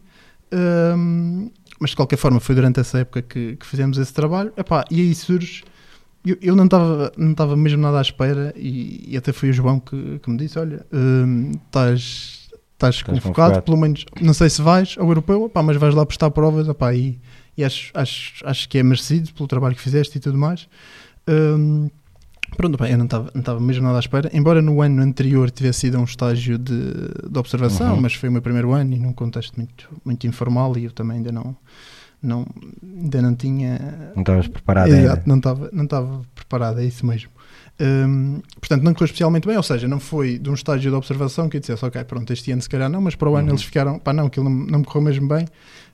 Hum, 0.52 1.52
mas 1.80 1.92
de 1.92 1.96
qualquer 1.96 2.18
forma 2.18 2.40
foi 2.40 2.56
durante 2.56 2.80
essa 2.80 3.00
época 3.00 3.22
que, 3.22 3.56
que 3.58 3.66
fizemos 3.66 3.98
esse 3.98 4.14
trabalho 4.14 4.54
Epá, 4.56 4.86
e 4.90 5.02
aí 5.02 5.14
surge 5.14 5.64
eu, 6.26 6.38
eu 6.42 6.56
não 6.56 6.66
estava 6.66 7.12
não 7.18 7.32
estava 7.32 7.56
mesmo 7.56 7.82
nada 7.82 8.00
à 8.00 8.02
espera 8.02 8.54
e, 8.56 9.04
e 9.08 9.18
até 9.18 9.34
foi 9.34 9.50
o 9.50 9.54
João 9.54 9.80
que, 9.80 10.20
que 10.20 10.30
me 10.30 10.38
disse 10.38 10.58
olha 10.58 10.86
estás 11.66 12.50
estás 12.74 13.02
convocado, 13.02 13.24
convocado. 13.24 13.62
pelo 13.64 13.78
menos 13.78 14.06
não 14.22 14.34
sei 14.34 14.50
se 14.50 14.62
vais 14.62 14.96
ao 14.98 15.08
europeu 15.08 15.48
epá, 15.48 15.62
mas 15.62 15.76
vais 15.78 15.94
lá 15.94 16.06
prestar 16.06 16.32
provas 16.32 16.68
epá, 16.68 16.94
e, 16.94 17.20
e 17.58 17.64
acho, 17.64 17.92
acho, 17.94 18.46
acho 18.46 18.70
que 18.70 18.78
é 18.78 18.84
merecido 18.84 19.34
pelo 19.34 19.48
trabalho 19.48 19.76
que 19.76 19.82
fizeste 19.82 20.18
e 20.18 20.22
tudo 20.22 20.38
mais 20.38 20.68
Hum, 21.28 21.90
Pronto, 22.56 22.78
bem, 22.78 22.92
eu 22.92 22.98
não 22.98 23.06
estava 23.06 23.60
mesmo 23.60 23.84
nada 23.84 23.98
à 23.98 24.00
espera, 24.00 24.30
embora 24.34 24.62
no 24.62 24.82
ano 24.82 25.02
anterior 25.04 25.52
tivesse 25.52 25.82
sido 25.82 26.00
um 26.00 26.04
estágio 26.06 26.58
de, 26.58 26.80
de 27.30 27.38
observação, 27.38 27.96
Uhum. 27.96 28.02
mas 28.02 28.14
foi 28.14 28.30
o 28.30 28.32
meu 28.32 28.42
primeiro 28.42 28.72
ano 28.72 28.94
e 28.96 29.00
num 29.00 29.14
contexto 29.14 29.56
muito, 29.58 29.90
muito 30.04 30.26
informal 30.26 30.76
e 30.78 30.86
eu 30.86 30.92
também 30.92 31.18
ainda 31.18 31.32
não, 31.32 31.56
não, 32.24 32.48
ainda 33.02 33.22
não 33.22 33.36
tinha. 33.36 34.12
Não 34.16 34.22
estavas 34.22 34.48
preparado 34.48 34.88
Exato, 34.88 35.20
ainda? 35.20 35.24
não 35.26 35.38
estava, 35.38 35.70
não 35.72 36.26
preparado, 36.34 36.80
é 36.80 36.86
isso 36.86 37.06
mesmo. 37.06 37.30
Hum, 37.80 38.42
portanto, 38.60 38.82
não 38.82 38.94
correu 38.94 39.06
especialmente 39.06 39.46
bem, 39.48 39.56
ou 39.56 39.62
seja, 39.62 39.88
não 39.88 40.00
foi 40.00 40.40
de 40.40 40.50
um 40.50 40.54
estágio 40.56 40.90
de 40.90 40.98
observação 40.98 41.48
que 41.50 41.58
eu 41.58 41.62
dissesse, 41.62 41.86
ok, 41.86 42.04
pronto, 42.06 42.32
este 42.34 42.52
ano 42.52 42.62
se 42.62 42.70
calhar 42.70 42.90
não, 42.90 43.02
mas 43.02 43.14
para 43.14 43.30
o 43.30 43.36
ano 43.36 43.48
Uhum. 43.50 43.54
eles 43.54 43.64
ficaram, 43.64 44.00
pá, 44.00 44.14
não, 44.14 44.26
aquilo 44.26 44.50
não, 44.50 44.56
não 44.66 44.80
me 44.80 44.86
correu 44.86 45.04
mesmo 45.04 45.28
bem. 45.28 45.46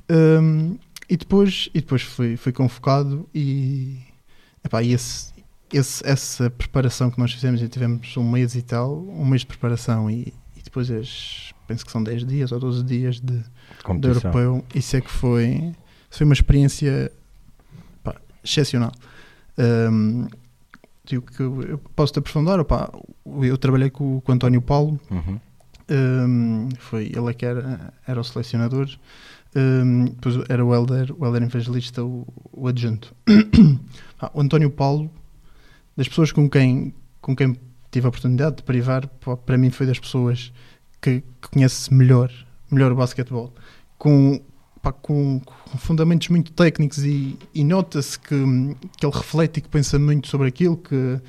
Hum, 0.10 0.78
e 1.10 1.18
depois, 1.18 1.70
e 1.74 1.82
depois 1.82 2.02
fui, 2.04 2.38
fui 2.38 2.54
convocado 2.54 3.28
e, 3.36 3.98
epá, 4.64 4.82
e 4.82 4.94
esse, 4.94 5.33
esse- 5.74 6.06
essa 6.08 6.50
preparação 6.50 7.10
que 7.12 7.20
nós 7.20 7.32
fizemos, 7.34 7.62
e 7.62 7.68
tivemos 7.68 8.16
um 8.18 8.30
mês 8.30 8.56
e 8.56 8.62
tal, 8.62 8.98
um 9.08 9.26
mês 9.26 9.42
de 9.42 9.48
preparação 9.48 10.10
e, 10.10 10.34
e 10.56 10.62
depois 10.64 10.90
as, 10.92 11.54
penso 11.68 11.86
que 11.86 11.92
são 11.92 12.04
10 12.04 12.26
dias 12.26 12.52
ou 12.52 12.60
12 12.60 12.84
dias 12.84 13.20
de, 13.20 13.42
Competição. 13.84 14.32
europeu, 14.32 14.66
isso 14.76 14.96
é 14.96 15.02
que 15.02 15.10
foi, 15.12 15.74
foi 16.10 16.26
uma 16.26 16.34
experiência 16.34 17.12
pá, 18.04 18.16
excepcional. 18.44 18.92
Um, 19.58 20.28
e 21.12 21.18
o 21.18 21.22
que 21.22 21.42
eu 21.42 21.78
posso 21.96 22.14
te 22.14 22.20
aprofundar, 22.20 22.60
opá, 22.60 22.90
eu 23.42 23.58
trabalhei 23.58 23.90
com, 23.90 24.22
com 24.22 24.32
o 24.32 24.36
António 24.36 24.62
Paulo, 24.62 25.00
Uhum. 25.12 25.40
um, 25.90 26.70
foi 26.80 27.06
ele 27.14 27.30
é 27.30 27.34
que 27.34 27.46
era, 27.46 27.94
era 28.08 28.20
o 28.20 28.24
selecionador. 28.24 28.90
Um, 29.56 30.06
depois 30.06 30.38
era 30.50 30.66
o 30.66 30.74
Helder, 30.74 31.14
o 31.18 31.26
Helder 31.26 31.44
Evangelista, 31.44 32.04
o, 32.04 32.26
o 32.52 32.68
adjunto. 32.68 33.14
ah, 34.20 34.32
o 34.34 34.42
António 34.42 34.70
Paulo, 34.72 35.12
das 35.96 36.08
pessoas 36.08 36.32
com 36.32 36.50
quem, 36.50 36.94
com 37.22 37.36
quem 37.36 37.56
tive 37.92 38.06
a 38.08 38.10
oportunidade 38.10 38.58
de 38.58 38.64
privar, 38.64 39.08
para 39.46 39.58
mim 39.58 39.70
foi 39.70 39.86
das 39.86 40.00
pessoas 40.00 40.52
que, 41.02 41.22
que 41.42 41.50
conhece 41.52 41.94
melhor, 41.94 42.32
melhor 42.72 42.92
o 42.92 42.96
basquetebol. 42.96 43.54
Com, 43.98 44.42
pá, 44.82 44.92
com, 44.92 45.40
com 45.40 45.78
fundamentos 45.78 46.30
muito 46.30 46.52
técnicos 46.52 47.04
e, 47.04 47.38
e 47.54 47.64
nota-se 47.64 48.20
que, 48.20 48.36
que 48.98 49.06
ele 49.06 49.16
reflete 49.16 49.58
e 49.58 49.62
que 49.62 49.70
pensa 49.70 50.00
muito 50.00 50.28
sobre 50.28 50.48
aquilo, 50.48 50.78
que, 50.78 51.22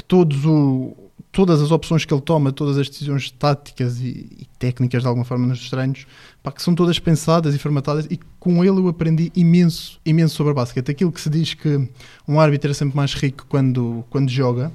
que 0.00 0.04
todos 0.04 0.46
o, 0.46 0.96
todas 1.30 1.60
as 1.60 1.70
opções 1.70 2.04
que 2.04 2.12
ele 2.12 2.22
toma, 2.22 2.52
todas 2.52 2.78
as 2.78 2.88
decisões 2.88 3.30
táticas 3.30 4.00
e, 4.00 4.28
e 4.40 4.46
técnicas 4.58 5.02
de 5.02 5.08
alguma 5.08 5.24
forma 5.24 5.46
nos 5.46 5.68
treinos, 5.68 6.06
pá, 6.42 6.50
que 6.50 6.62
são 6.62 6.74
todas 6.74 6.98
pensadas 6.98 7.54
e 7.54 7.58
formatadas 7.58 8.06
e 8.10 8.18
com 8.38 8.64
ele 8.64 8.78
eu 8.78 8.88
aprendi 8.88 9.30
imenso, 9.36 10.00
imenso 10.04 10.34
sobre 10.34 10.52
a 10.52 10.54
basquete. 10.54 10.90
Aquilo 10.90 11.12
que 11.12 11.20
se 11.20 11.28
diz 11.28 11.52
que 11.52 11.88
um 12.26 12.40
árbitro 12.40 12.70
é 12.70 12.74
sempre 12.74 12.96
mais 12.96 13.12
rico 13.14 13.46
quando, 13.48 14.04
quando 14.08 14.30
joga, 14.30 14.72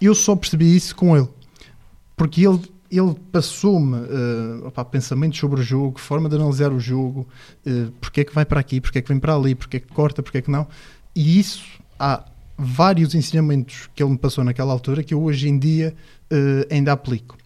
eu 0.00 0.14
só 0.14 0.36
percebi 0.36 0.76
isso 0.76 0.94
com 0.94 1.16
ele. 1.16 1.28
Porque 2.14 2.46
ele, 2.46 2.60
ele 2.90 3.14
passou-me 3.32 3.96
uh, 3.96 4.84
pensamentos 4.90 5.38
sobre 5.38 5.60
o 5.60 5.62
jogo, 5.62 5.98
forma 5.98 6.28
de 6.28 6.36
analisar 6.36 6.72
o 6.72 6.78
jogo, 6.80 7.26
uh, 7.66 7.90
porque 8.00 8.20
é 8.20 8.24
que 8.24 8.34
vai 8.34 8.44
para 8.44 8.60
aqui, 8.60 8.80
porque 8.80 8.98
é 8.98 9.02
que 9.02 9.08
vem 9.08 9.18
para 9.18 9.34
ali, 9.34 9.54
porque 9.54 9.78
é 9.78 9.80
que 9.80 9.88
corta, 9.88 10.22
porque 10.22 10.38
é 10.38 10.42
que 10.42 10.50
não. 10.50 10.66
E 11.16 11.38
isso 11.38 11.64
há 11.98 12.24
vários 12.58 13.14
ensinamentos 13.14 13.88
que 13.94 14.02
ele 14.02 14.10
me 14.10 14.18
passou 14.18 14.42
naquela 14.42 14.72
altura 14.72 15.04
que 15.04 15.14
eu 15.14 15.22
hoje 15.22 15.48
em 15.48 15.58
dia 15.58 15.94
uh, 16.32 16.74
ainda 16.74 16.92
aplico. 16.92 17.38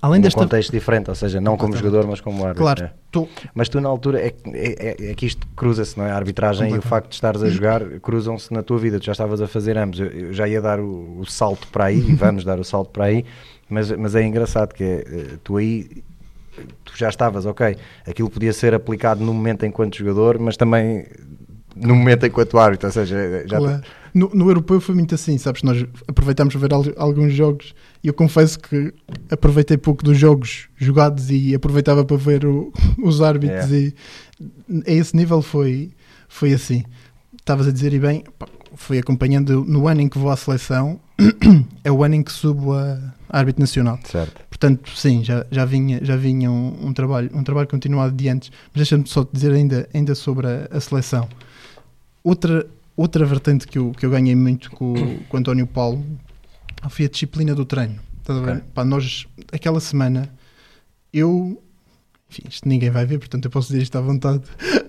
Além 0.00 0.20
deste 0.20 0.38
contexto 0.38 0.70
diferente, 0.70 1.10
ou 1.10 1.16
seja, 1.16 1.40
não 1.40 1.56
como 1.56 1.76
jogador, 1.76 2.06
mas 2.06 2.20
como 2.20 2.44
árbitro. 2.44 2.62
Claro, 2.62 2.84
é. 2.84 2.92
tô... 3.10 3.28
mas 3.52 3.68
tu 3.68 3.80
na 3.80 3.88
altura 3.88 4.20
é, 4.20 4.32
é, 4.46 5.04
é, 5.04 5.10
é 5.10 5.14
que 5.14 5.26
isto 5.26 5.44
cruza-se, 5.56 5.98
não 5.98 6.06
é? 6.06 6.12
A 6.12 6.16
arbitragem 6.16 6.72
e 6.72 6.78
o 6.78 6.82
facto 6.82 7.08
de 7.08 7.16
estares 7.16 7.42
a 7.42 7.48
jogar 7.48 7.84
cruzam-se 8.00 8.52
na 8.52 8.62
tua 8.62 8.78
vida. 8.78 9.00
Tu 9.00 9.06
já 9.06 9.12
estavas 9.12 9.40
a 9.40 9.48
fazer 9.48 9.76
ambos. 9.76 9.98
Eu, 9.98 10.06
eu 10.06 10.32
já 10.32 10.46
ia 10.46 10.60
dar 10.60 10.78
o, 10.78 11.18
o, 11.18 11.26
salto 11.26 11.66
para 11.68 11.86
aí, 11.86 11.98
e 11.98 12.14
vamos 12.14 12.44
dar 12.44 12.60
o 12.60 12.64
salto 12.64 12.90
para 12.90 13.06
aí, 13.06 13.24
mas, 13.68 13.90
mas 13.90 14.14
é 14.14 14.22
engraçado 14.22 14.72
que 14.72 14.84
é, 14.84 15.04
eh, 15.06 15.38
tu 15.42 15.56
aí 15.56 16.04
tu 16.84 16.96
já 16.96 17.08
estavas, 17.08 17.46
ok, 17.46 17.76
aquilo 18.06 18.30
podia 18.30 18.52
ser 18.52 18.74
aplicado 18.74 19.24
no 19.24 19.32
momento 19.32 19.64
enquanto 19.64 19.96
jogador, 19.96 20.38
mas 20.38 20.56
também 20.56 21.06
no 21.76 21.94
momento 21.94 22.26
enquanto 22.26 22.58
árbitro, 22.58 22.88
ou 22.88 22.92
seja, 22.92 23.44
já 23.46 23.58
claro. 23.58 23.82
no, 24.14 24.30
no 24.34 24.50
europeu 24.50 24.80
foi 24.80 24.94
muito 24.94 25.14
assim, 25.14 25.38
sabes? 25.38 25.62
Nós 25.62 25.84
aproveitámos 26.06 26.54
para 26.54 26.68
ver 26.68 26.94
alguns 26.96 27.32
jogos 27.32 27.74
e 28.02 28.08
eu 28.08 28.14
confesso 28.14 28.58
que 28.58 28.92
aproveitei 29.30 29.76
pouco 29.76 30.04
dos 30.04 30.18
jogos 30.18 30.68
jogados 30.76 31.30
e 31.30 31.54
aproveitava 31.54 32.04
para 32.04 32.16
ver 32.16 32.44
o, 32.44 32.72
os 33.02 33.20
árbitros 33.20 33.70
yeah. 33.70 33.94
e 34.76 34.90
a 34.90 34.92
esse 34.92 35.16
nível 35.16 35.42
foi, 35.42 35.90
foi 36.28 36.52
assim. 36.52 36.84
Estavas 37.38 37.68
a 37.68 37.72
dizer 37.72 37.92
e 37.92 37.98
bem, 37.98 38.24
fui 38.74 38.98
acompanhando 38.98 39.64
no 39.64 39.88
ano 39.88 40.00
em 40.00 40.08
que 40.08 40.18
vou 40.18 40.30
à 40.30 40.36
seleção, 40.36 41.00
é 41.84 41.90
o 41.90 42.02
ano 42.02 42.16
em 42.16 42.22
que 42.22 42.32
subo 42.32 42.72
a, 42.72 42.98
árbitro 43.30 43.60
nacional. 43.60 43.98
Certo. 44.04 44.42
Portanto, 44.48 44.90
sim, 44.94 45.24
já, 45.24 45.46
já 45.50 45.64
vinha, 45.64 46.00
já 46.02 46.16
vinha 46.16 46.50
um, 46.50 46.88
um 46.88 46.92
trabalho, 46.92 47.30
um 47.32 47.42
trabalho 47.42 47.68
continuado 47.68 48.14
de 48.14 48.28
antes, 48.28 48.50
mas 48.72 48.76
deixa-me 48.76 49.06
só 49.06 49.26
dizer 49.32 49.52
ainda, 49.52 49.88
ainda 49.94 50.14
sobre 50.14 50.46
a, 50.46 50.68
a 50.70 50.80
seleção. 50.80 51.28
Outra, 52.22 52.66
outra 52.96 53.24
vertente 53.24 53.66
que 53.66 53.78
eu, 53.78 53.92
que 53.92 54.04
eu 54.04 54.10
ganhei 54.10 54.34
muito 54.34 54.70
com, 54.70 54.94
com 55.28 55.36
o 55.36 55.40
António 55.40 55.66
Paulo 55.66 56.04
foi 56.88 57.06
a 57.06 57.08
disciplina 57.08 57.54
do 57.54 57.64
treino. 57.64 57.98
Estás 58.18 58.38
a 58.38 58.42
ver? 58.42 58.56
Okay. 58.56 58.64
Pá, 58.74 58.84
nós, 58.84 59.26
aquela 59.52 59.80
semana, 59.80 60.32
eu. 61.12 61.62
Enfim, 62.30 62.42
isto 62.48 62.68
ninguém 62.68 62.90
vai 62.90 63.04
ver, 63.04 63.18
portanto 63.18 63.44
eu 63.46 63.50
posso 63.50 63.68
dizer 63.68 63.82
isto 63.82 63.96
à 63.98 64.00
vontade. 64.00 64.42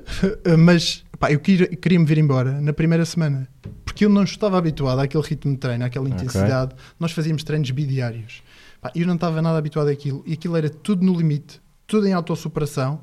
Mas 0.59 1.03
pá, 1.17 1.31
eu 1.31 1.39
queria, 1.39 1.67
queria 1.67 1.99
me 1.99 2.05
vir 2.05 2.19
embora 2.19 2.61
na 2.61 2.71
primeira 2.71 3.05
semana 3.05 3.47
porque 3.91 4.05
eu 4.05 4.09
não 4.09 4.23
estava 4.23 4.57
habituado 4.57 4.99
àquele 4.99 5.23
ritmo 5.23 5.51
de 5.51 5.57
treino, 5.57 5.83
àquela 5.83 6.07
intensidade. 6.07 6.73
Okay. 6.73 6.85
Nós 6.97 7.11
fazíamos 7.11 7.43
treinos 7.43 7.69
bidiários. 7.71 8.41
Pá, 8.79 8.89
eu 8.95 9.05
não 9.05 9.15
estava 9.15 9.41
nada 9.41 9.57
habituado 9.57 9.89
àquilo 9.89 10.23
e 10.25 10.33
aquilo 10.33 10.55
era 10.55 10.69
tudo 10.69 11.05
no 11.05 11.13
limite, 11.13 11.61
tudo 11.85 12.07
em 12.07 12.13
autossuperação, 12.13 13.01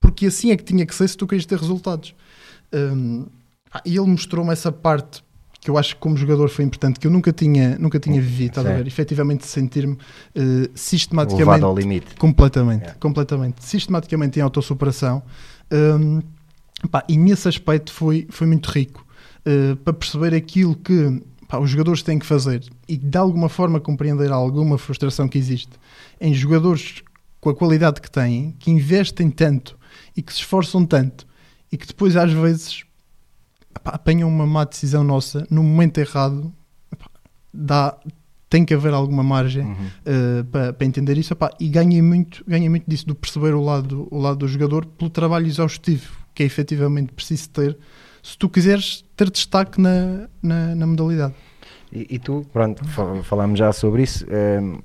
porque 0.00 0.26
assim 0.26 0.50
é 0.50 0.56
que 0.56 0.64
tinha 0.64 0.86
que 0.86 0.94
ser 0.94 1.06
se 1.08 1.16
tu 1.16 1.26
querias 1.26 1.44
ter 1.44 1.58
resultados. 1.58 2.14
Um, 2.72 3.26
e 3.84 3.96
ele 3.96 4.06
mostrou-me 4.06 4.52
essa 4.52 4.72
parte 4.72 5.22
que 5.60 5.70
eu 5.70 5.76
acho 5.76 5.94
que 5.94 6.00
como 6.00 6.16
jogador 6.16 6.48
foi 6.48 6.64
importante, 6.64 6.98
que 6.98 7.06
eu 7.06 7.10
nunca 7.10 7.32
tinha, 7.32 7.78
nunca 7.78 8.00
tinha 8.00 8.20
vivido, 8.20 8.50
estás 8.50 8.66
a 8.66 8.72
ver? 8.72 8.86
Efetivamente 8.86 9.46
sentir-me 9.46 9.92
uh, 9.92 9.98
sistematicamente... 10.74 11.46
Levado 11.46 11.66
ao 11.66 11.76
limite. 11.76 12.14
Completamente, 12.16 12.80
yeah. 12.80 12.98
completamente. 12.98 13.62
Sistematicamente 13.62 14.38
em 14.38 14.42
autossuperação. 14.42 15.22
Um, 15.70 16.22
pá, 16.90 17.04
e 17.06 17.18
nesse 17.18 17.46
aspecto 17.46 17.92
foi, 17.92 18.26
foi 18.30 18.46
muito 18.46 18.70
rico. 18.70 19.06
Uh, 19.40 19.76
para 19.76 19.92
perceber 19.92 20.34
aquilo 20.34 20.74
que 20.74 21.22
pá, 21.46 21.58
os 21.58 21.68
jogadores 21.68 22.02
têm 22.02 22.18
que 22.18 22.26
fazer 22.26 22.64
e 22.88 22.96
de 22.96 23.18
alguma 23.18 23.50
forma 23.50 23.78
compreender 23.80 24.32
alguma 24.32 24.78
frustração 24.78 25.28
que 25.28 25.36
existe 25.36 25.72
em 26.18 26.32
jogadores 26.32 27.02
com 27.38 27.50
a 27.50 27.54
qualidade 27.54 28.00
que 28.00 28.10
têm, 28.10 28.54
que 28.58 28.70
investem 28.70 29.30
tanto 29.30 29.78
e 30.16 30.22
que 30.22 30.32
se 30.32 30.38
esforçam 30.38 30.86
tanto 30.86 31.26
e 31.70 31.76
que 31.76 31.86
depois 31.86 32.16
às 32.16 32.32
vezes 32.32 32.84
apanham 33.84 34.28
uma 34.28 34.46
má 34.46 34.64
decisão 34.64 35.04
nossa 35.04 35.46
no 35.50 35.62
momento 35.62 35.98
errado, 35.98 36.52
dá, 37.52 37.96
tem 38.48 38.64
que 38.64 38.74
haver 38.74 38.92
alguma 38.92 39.22
margem 39.22 39.64
uhum. 39.64 39.72
uh, 39.72 40.44
para, 40.44 40.72
para, 40.72 40.86
entender 40.86 41.16
isso 41.16 41.36
e 41.58 41.68
ganhei 41.68 42.02
muito, 42.02 42.44
ganhei 42.46 42.68
muito 42.68 42.88
disso, 42.88 43.06
de 43.06 43.14
perceber 43.14 43.54
o 43.54 43.62
lado, 43.62 44.08
o 44.10 44.18
lado 44.18 44.38
do 44.38 44.48
jogador 44.48 44.84
pelo 44.86 45.10
trabalho 45.10 45.46
exaustivo 45.46 46.20
que 46.34 46.42
é 46.42 46.46
efetivamente 46.46 47.12
preciso 47.12 47.50
ter 47.50 47.76
se 48.22 48.36
tu 48.36 48.48
quiseres 48.48 49.04
ter 49.16 49.30
destaque 49.30 49.80
na, 49.80 50.28
na, 50.42 50.74
na 50.74 50.86
modalidade. 50.86 51.34
E, 51.92 52.06
e, 52.10 52.18
tu, 52.18 52.46
pronto, 52.52 52.82
falámos 53.24 53.58
já 53.58 53.72
sobre 53.72 54.02
isso. 54.02 54.24
Ehm, 54.30 54.78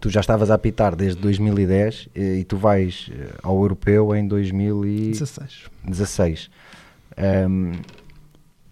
tu 0.00 0.08
já 0.08 0.20
estavas 0.20 0.50
a 0.50 0.54
apitar 0.54 0.96
desde 0.96 1.20
2010 1.20 2.08
e, 2.14 2.20
e 2.40 2.44
tu 2.44 2.56
vais 2.56 3.10
eh, 3.12 3.34
ao 3.42 3.60
europeu 3.60 4.14
em 4.14 4.26
2016. 4.26 5.70
16 5.84 6.50
um, 7.48 7.72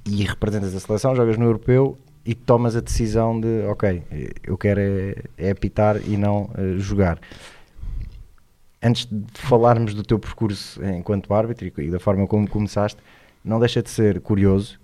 e 0.06 0.24
representas 0.24 0.74
a 0.74 0.80
seleção, 0.80 1.14
jogas 1.14 1.36
no 1.36 1.44
europeu 1.44 1.98
e 2.24 2.34
tomas 2.34 2.76
a 2.76 2.80
decisão 2.80 3.40
de 3.40 3.62
ok, 3.66 4.02
eu 4.42 4.56
quero 4.56 4.80
é, 4.80 5.14
é 5.38 5.50
apitar 5.50 5.96
e 6.06 6.16
não 6.16 6.50
uh, 6.58 6.78
jogar. 6.78 7.18
Antes 8.82 9.06
de 9.06 9.40
falarmos 9.40 9.94
do 9.94 10.02
teu 10.02 10.18
percurso 10.18 10.82
enquanto 10.84 11.32
árbitro 11.34 11.70
e, 11.78 11.90
da 11.90 12.00
forma 12.00 12.26
como 12.26 12.48
começaste, 12.48 13.00
não 13.44 13.58
deixa 13.58 13.82
de 13.82 13.90
ser 13.90 14.20
curioso 14.20 14.78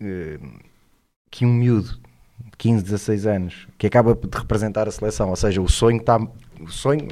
uh, 0.00 0.58
que 1.30 1.44
um 1.44 1.52
miúdo 1.52 1.98
de 2.44 2.56
15, 2.58 2.84
16 2.84 3.26
anos 3.26 3.68
que 3.78 3.86
acaba 3.86 4.14
de 4.14 4.28
representar 4.32 4.88
a 4.88 4.90
seleção, 4.90 5.30
ou 5.30 5.36
seja, 5.36 5.60
o 5.60 5.68
sonho 5.68 5.98
está. 5.98 6.18
O 6.60 6.68
sonho, 6.68 7.08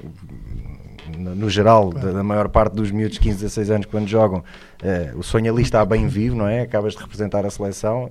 no 1.16 1.50
geral, 1.50 1.92
da, 1.92 2.12
da, 2.12 2.22
maior 2.22 2.48
parte 2.48 2.74
dos 2.74 2.90
miúdos 2.90 3.14
de 3.14 3.20
15, 3.20 3.38
16 3.38 3.70
anos 3.70 3.86
quando 3.86 4.08
jogam, 4.08 4.38
uh, 4.38 5.18
o 5.18 5.22
sonho 5.22 5.52
ali 5.52 5.62
está 5.62 5.84
bem 5.84 6.06
vivo, 6.06 6.36
não 6.36 6.48
é? 6.48 6.62
Acabas 6.62 6.94
de 6.94 7.00
representar 7.00 7.44
a 7.44 7.50
seleção, 7.50 8.10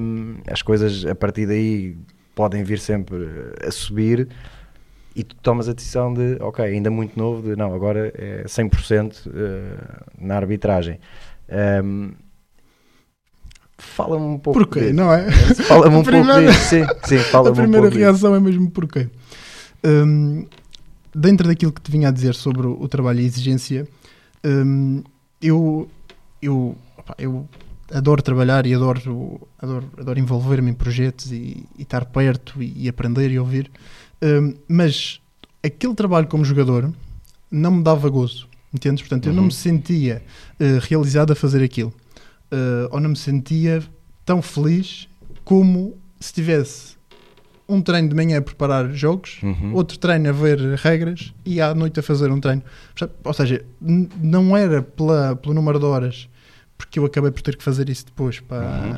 um, 0.00 0.36
as 0.50 0.62
coisas 0.62 1.04
a 1.04 1.14
partir 1.14 1.46
daí 1.46 1.96
podem 2.34 2.62
vir 2.62 2.78
sempre 2.78 3.16
a 3.66 3.70
subir 3.70 4.28
e 5.14 5.24
tu 5.24 5.34
tomas 5.36 5.68
a 5.68 5.72
decisão 5.72 6.14
de, 6.14 6.36
ok, 6.40 6.64
ainda 6.64 6.90
muito 6.90 7.18
novo, 7.18 7.42
de 7.42 7.56
não, 7.56 7.74
agora 7.74 8.12
é 8.14 8.44
100% 8.44 9.26
uh, 9.26 9.30
eh, 9.34 9.72
na 10.20 10.36
arbitragem. 10.36 11.00
Um, 11.82 12.12
Fala-me 13.76 14.24
um 14.24 14.38
pouco. 14.38 14.58
Porquê, 14.58 14.92
não 14.92 15.12
é? 15.12 15.30
Fala-me 15.66 15.96
um 15.96 16.02
primeira... 16.02 16.34
pouco 16.34 16.50
disso. 16.50 16.68
Sim, 16.68 16.86
sim, 17.04 17.18
fala-me 17.18 17.50
A 17.50 17.62
primeira 17.62 17.86
um 17.86 17.90
pouco 17.90 17.98
reação 17.98 18.30
disso. 18.30 18.34
é 18.34 18.40
mesmo 18.40 18.70
porquê. 18.70 19.08
Um, 19.84 20.46
dentro 21.18 21.46
daquilo 21.48 21.72
que 21.72 21.80
te 21.80 21.90
vinha 21.90 22.08
a 22.08 22.10
dizer 22.10 22.34
sobre 22.34 22.66
o, 22.66 22.80
o 22.80 22.88
trabalho 22.88 23.20
e 23.20 23.24
a 23.24 23.26
exigência, 23.26 23.88
um, 24.44 25.02
eu, 25.42 25.88
eu, 26.40 26.76
opa, 26.96 27.14
eu 27.18 27.48
adoro 27.92 28.22
trabalhar 28.22 28.66
e 28.66 28.74
adoro, 28.74 29.40
adoro, 29.58 29.90
adoro 29.98 30.18
envolver-me 30.18 30.70
em 30.70 30.74
projetos 30.74 31.32
e, 31.32 31.66
e, 31.76 31.82
estar 31.82 32.04
perto 32.06 32.62
e, 32.62 32.84
e 32.84 32.88
aprender 32.88 33.30
e 33.30 33.38
ouvir, 33.38 33.70
um, 34.22 34.54
mas 34.68 35.20
aquele 35.62 35.94
trabalho 35.94 36.26
como 36.26 36.44
jogador 36.44 36.92
não 37.50 37.70
me 37.72 37.82
dava 37.82 38.08
gozo, 38.08 38.46
entendes? 38.72 39.02
Portanto, 39.02 39.26
uhum. 39.26 39.32
eu 39.32 39.36
não 39.36 39.42
me 39.44 39.48
uhum. 39.48 39.52
sentia 39.52 40.22
uh, 40.60 40.78
realizado 40.82 41.32
a 41.32 41.36
fazer 41.36 41.62
aquilo, 41.62 41.92
uh, 42.52 42.88
ou 42.90 43.00
não 43.00 43.10
me 43.10 43.16
sentia 43.16 43.82
tão 44.24 44.42
feliz 44.42 45.08
como 45.44 45.96
se 46.20 46.32
tivesse 46.32 46.97
um 47.68 47.82
treino 47.82 48.08
de 48.08 48.14
manhã 48.14 48.38
a 48.38 48.42
preparar 48.42 48.90
jogos, 48.92 49.38
uhum. 49.42 49.74
outro 49.74 49.98
treino 49.98 50.28
a 50.30 50.32
ver 50.32 50.58
regras 50.76 51.34
e 51.44 51.60
à 51.60 51.74
noite 51.74 52.00
a 52.00 52.02
fazer 52.02 52.30
um 52.30 52.40
treino. 52.40 52.62
Ou 53.22 53.34
seja, 53.34 53.62
não 53.80 54.56
era 54.56 54.80
pela, 54.82 55.36
pelo 55.36 55.54
número 55.54 55.78
de 55.78 55.84
horas, 55.84 56.28
porque 56.78 56.98
eu 56.98 57.04
acabei 57.04 57.30
por 57.30 57.42
ter 57.42 57.56
que 57.56 57.62
fazer 57.62 57.90
isso 57.90 58.06
depois 58.06 58.40
para, 58.40 58.66
uhum. 58.66 58.96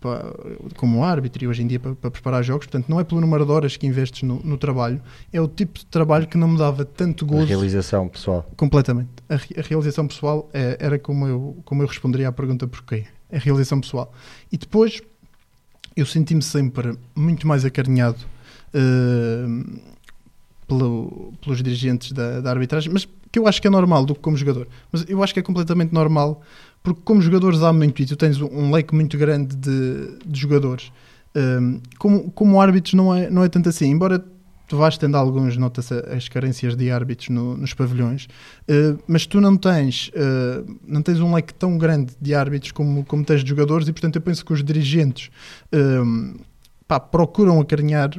para, 0.00 0.34
como 0.76 1.02
árbitro 1.02 1.44
e 1.44 1.48
hoje 1.48 1.62
em 1.62 1.66
dia 1.66 1.80
para, 1.80 1.94
para, 1.94 2.10
preparar 2.10 2.44
jogos. 2.44 2.66
Portanto, 2.66 2.90
não 2.90 3.00
é 3.00 3.04
pelo 3.04 3.22
número 3.22 3.46
de 3.46 3.52
horas 3.52 3.76
que 3.78 3.86
investes 3.86 4.22
no, 4.22 4.38
no, 4.44 4.58
trabalho, 4.58 5.00
é 5.32 5.40
o 5.40 5.48
tipo 5.48 5.78
de 5.78 5.86
trabalho 5.86 6.26
que 6.26 6.36
não 6.36 6.48
me 6.48 6.58
dava 6.58 6.84
tanto 6.84 7.24
gozo. 7.24 7.44
A 7.44 7.46
realização 7.46 8.06
pessoal. 8.06 8.46
Completamente. 8.54 9.08
A, 9.30 9.36
a 9.36 9.62
realização 9.62 10.06
pessoal 10.06 10.50
é, 10.52 10.76
era 10.78 10.98
como 10.98 11.26
eu, 11.26 11.56
como 11.64 11.82
eu 11.82 11.86
responderia 11.86 12.28
à 12.28 12.32
pergunta 12.32 12.66
porquê. 12.66 13.06
A 13.32 13.38
realização 13.38 13.80
pessoal. 13.80 14.12
E 14.52 14.58
depois, 14.58 15.00
eu 15.96 16.06
senti-me 16.06 16.42
sempre 16.42 16.96
muito 17.14 17.46
mais 17.46 17.64
acarinhado 17.64 18.18
uh, 18.74 19.80
pelo, 20.66 21.32
pelos 21.42 21.62
dirigentes 21.62 22.12
da, 22.12 22.40
da 22.40 22.50
arbitragem, 22.50 22.92
mas 22.92 23.08
que 23.32 23.38
eu 23.38 23.46
acho 23.46 23.60
que 23.60 23.68
é 23.68 23.70
normal 23.70 24.04
do 24.04 24.14
que 24.14 24.20
como 24.20 24.36
jogador. 24.36 24.66
Mas 24.90 25.04
eu 25.08 25.22
acho 25.22 25.32
que 25.32 25.40
é 25.40 25.42
completamente 25.42 25.92
normal 25.92 26.42
porque 26.82 27.00
como 27.04 27.20
jogadores 27.20 27.62
há 27.62 27.72
muito 27.72 28.00
e 28.00 28.06
tu 28.06 28.16
tens 28.16 28.40
um 28.40 28.70
leque 28.70 28.94
muito 28.94 29.18
grande 29.18 29.54
de, 29.54 30.18
de 30.26 30.40
jogadores. 30.40 30.90
Um, 31.34 31.80
como, 31.98 32.30
como 32.32 32.60
árbitros 32.60 32.94
não 32.94 33.14
é, 33.14 33.30
não 33.30 33.44
é 33.44 33.48
tanto 33.48 33.68
assim, 33.68 33.90
embora 33.90 34.24
tu 34.70 34.76
vais 34.76 34.96
tendo 34.96 35.16
alguns, 35.16 35.56
nota-se 35.56 35.92
as 36.16 36.28
carências 36.28 36.76
de 36.76 36.92
árbitros 36.92 37.28
no, 37.28 37.56
nos 37.56 37.74
pavilhões, 37.74 38.26
uh, 38.68 39.02
mas 39.04 39.26
tu 39.26 39.40
não 39.40 39.56
tens, 39.56 40.12
uh, 40.14 40.78
não 40.86 41.02
tens 41.02 41.18
um 41.18 41.34
leque 41.34 41.52
tão 41.52 41.76
grande 41.76 42.12
de 42.20 42.36
árbitros 42.36 42.70
como, 42.70 43.04
como 43.04 43.24
tens 43.24 43.42
de 43.42 43.50
jogadores 43.50 43.88
e 43.88 43.92
portanto 43.92 44.14
eu 44.14 44.22
penso 44.22 44.44
que 44.44 44.52
os 44.52 44.62
dirigentes 44.62 45.28
um, 45.72 46.36
pá, 46.86 47.00
procuram 47.00 47.60
acarinhar 47.60 48.10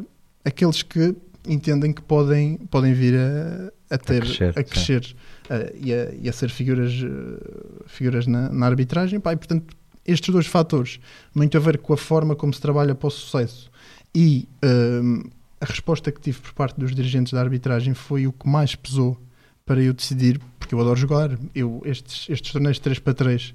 aqueles 0.43 0.83
que 0.83 1.15
entendem 1.47 1.93
que 1.93 2.01
podem, 2.01 2.57
podem 2.69 2.93
vir 2.93 3.15
a, 3.15 3.95
a 3.95 3.97
ter, 3.97 4.21
a 4.21 4.25
crescer, 4.25 4.59
a 4.59 4.63
crescer 4.65 5.15
uh, 5.45 5.77
e, 5.81 5.93
a, 5.93 6.11
e, 6.21 6.27
a, 6.27 6.33
ser 6.33 6.49
figuras, 6.49 6.91
uh, 7.01 7.85
figuras 7.87 8.27
na, 8.27 8.49
na, 8.49 8.65
arbitragem. 8.65 9.21
Pá, 9.21 9.31
e, 9.31 9.37
portanto, 9.37 9.73
estes 10.05 10.33
dois 10.33 10.47
fatores, 10.47 10.99
muito 11.33 11.55
a 11.55 11.61
ver 11.61 11.77
com 11.77 11.93
a 11.93 11.97
forma 11.97 12.35
como 12.35 12.53
se 12.53 12.59
trabalha 12.59 12.93
para 12.93 13.07
o 13.07 13.09
sucesso 13.09 13.71
e 14.13 14.49
uh, 14.65 15.31
a 15.61 15.65
resposta 15.65 16.11
que 16.11 16.19
tive 16.19 16.39
por 16.39 16.53
parte 16.53 16.79
dos 16.79 16.93
dirigentes 16.93 17.31
da 17.31 17.39
arbitragem 17.39 17.93
foi 17.93 18.25
o 18.25 18.33
que 18.33 18.49
mais 18.49 18.75
pesou 18.75 19.15
para 19.63 19.79
eu 19.79 19.93
decidir, 19.93 20.41
porque 20.59 20.73
eu 20.73 20.81
adoro 20.81 20.99
jogar. 20.99 21.37
Eu, 21.53 21.81
estes, 21.85 22.27
estes 22.27 22.51
torneios 22.51 22.79
3 22.79 22.97
para 22.99 23.13
3 23.13 23.53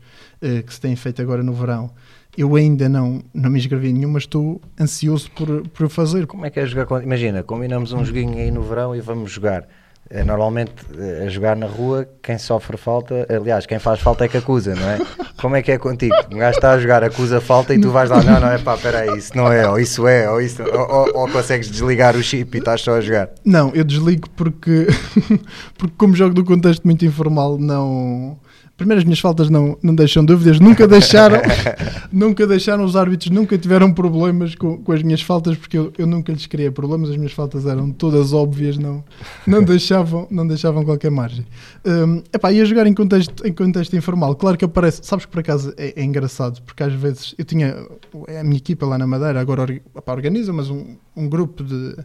que 0.64 0.72
se 0.72 0.80
têm 0.80 0.94
feito 0.94 1.20
agora 1.20 1.42
no 1.42 1.52
verão, 1.52 1.90
eu 2.38 2.54
ainda 2.54 2.88
não, 2.88 3.22
não 3.34 3.50
me 3.50 3.58
inscrevi 3.58 3.88
em 3.88 3.94
nenhum, 3.94 4.10
mas 4.10 4.22
estou 4.22 4.60
ansioso 4.80 5.30
por, 5.32 5.66
por 5.68 5.88
fazer. 5.88 6.26
Como 6.26 6.46
é 6.46 6.50
que 6.50 6.60
é 6.60 6.66
jogar? 6.66 7.02
Imagina, 7.02 7.42
combinamos 7.42 7.92
um 7.92 8.04
joguinho 8.04 8.38
aí 8.38 8.50
no 8.50 8.62
verão 8.62 8.94
e 8.94 9.00
vamos 9.00 9.32
jogar. 9.32 9.66
É, 10.08 10.22
normalmente 10.22 10.72
eh, 10.96 11.24
a 11.26 11.28
jogar 11.28 11.56
na 11.56 11.66
rua, 11.66 12.08
quem 12.22 12.38
sofre 12.38 12.76
falta, 12.76 13.26
aliás, 13.28 13.66
quem 13.66 13.80
faz 13.80 13.98
falta 13.98 14.24
é 14.24 14.28
que 14.28 14.36
acusa, 14.36 14.74
não 14.74 14.88
é? 14.88 14.98
Como 15.36 15.56
é 15.56 15.62
que 15.62 15.72
é 15.72 15.78
contigo? 15.78 16.14
Um 16.32 16.38
gajo 16.38 16.56
está 16.56 16.72
a 16.72 16.78
jogar, 16.78 17.02
acusa 17.02 17.40
falta 17.40 17.74
e 17.74 17.80
tu 17.80 17.90
vais 17.90 18.08
lá, 18.08 18.22
não, 18.22 18.40
não 18.40 18.48
é 18.48 18.58
pá, 18.58 18.76
peraí, 18.76 19.18
isso 19.18 19.36
não 19.36 19.52
é, 19.52 19.68
ou 19.68 19.80
isso 19.80 20.06
é, 20.06 20.30
ou 20.30 20.40
isso, 20.40 20.62
ou, 20.62 20.78
ou, 20.78 21.18
ou 21.22 21.28
consegues 21.28 21.68
desligar 21.68 22.16
o 22.16 22.22
chip 22.22 22.56
e 22.56 22.58
estás 22.60 22.82
só 22.82 22.94
a 22.94 23.00
jogar? 23.00 23.30
Não, 23.44 23.70
eu 23.74 23.82
desligo 23.84 24.30
porque, 24.30 24.86
porque 25.76 25.94
como 25.98 26.14
jogo 26.14 26.34
do 26.34 26.44
contexto 26.44 26.84
muito 26.84 27.04
informal, 27.04 27.58
não 27.58 28.38
Primeiro, 28.76 28.98
as 28.98 29.04
minhas 29.04 29.20
faltas 29.20 29.48
não, 29.48 29.78
não 29.82 29.94
deixam 29.94 30.22
dúvidas, 30.22 30.60
nunca 30.60 30.86
deixaram, 30.88 31.40
nunca 32.12 32.46
deixaram, 32.46 32.84
os 32.84 32.94
árbitros 32.94 33.30
nunca 33.30 33.56
tiveram 33.56 33.90
problemas 33.90 34.54
com, 34.54 34.76
com 34.76 34.92
as 34.92 35.02
minhas 35.02 35.22
faltas, 35.22 35.56
porque 35.56 35.78
eu, 35.78 35.92
eu 35.96 36.06
nunca 36.06 36.30
lhes 36.30 36.46
criei 36.46 36.70
problemas, 36.70 37.08
as 37.08 37.16
minhas 37.16 37.32
faltas 37.32 37.64
eram 37.64 37.90
todas 37.90 38.34
óbvias, 38.34 38.76
não, 38.76 39.02
não, 39.46 39.62
deixavam, 39.64 40.26
não 40.30 40.46
deixavam 40.46 40.84
qualquer 40.84 41.10
margem. 41.10 41.46
Um, 41.86 42.22
epá, 42.32 42.52
ia 42.52 42.66
jogar 42.66 42.86
em 42.86 42.92
contexto, 42.92 43.46
em 43.46 43.52
contexto 43.52 43.96
informal, 43.96 44.34
claro 44.34 44.58
que 44.58 44.64
aparece, 44.66 45.00
sabes 45.02 45.24
que 45.24 45.32
por 45.32 45.40
acaso 45.40 45.72
é, 45.78 45.94
é 45.96 46.04
engraçado, 46.04 46.60
porque 46.62 46.82
às 46.82 46.92
vezes 46.92 47.34
eu 47.38 47.46
tinha 47.46 47.74
a 48.38 48.44
minha 48.44 48.58
equipa 48.58 48.84
lá 48.84 48.98
na 48.98 49.06
Madeira, 49.06 49.40
agora 49.40 49.72
epá, 49.72 50.12
organiza, 50.12 50.52
mas 50.52 50.68
um, 50.68 50.96
um 51.16 51.26
grupo 51.26 51.64
de 51.64 51.96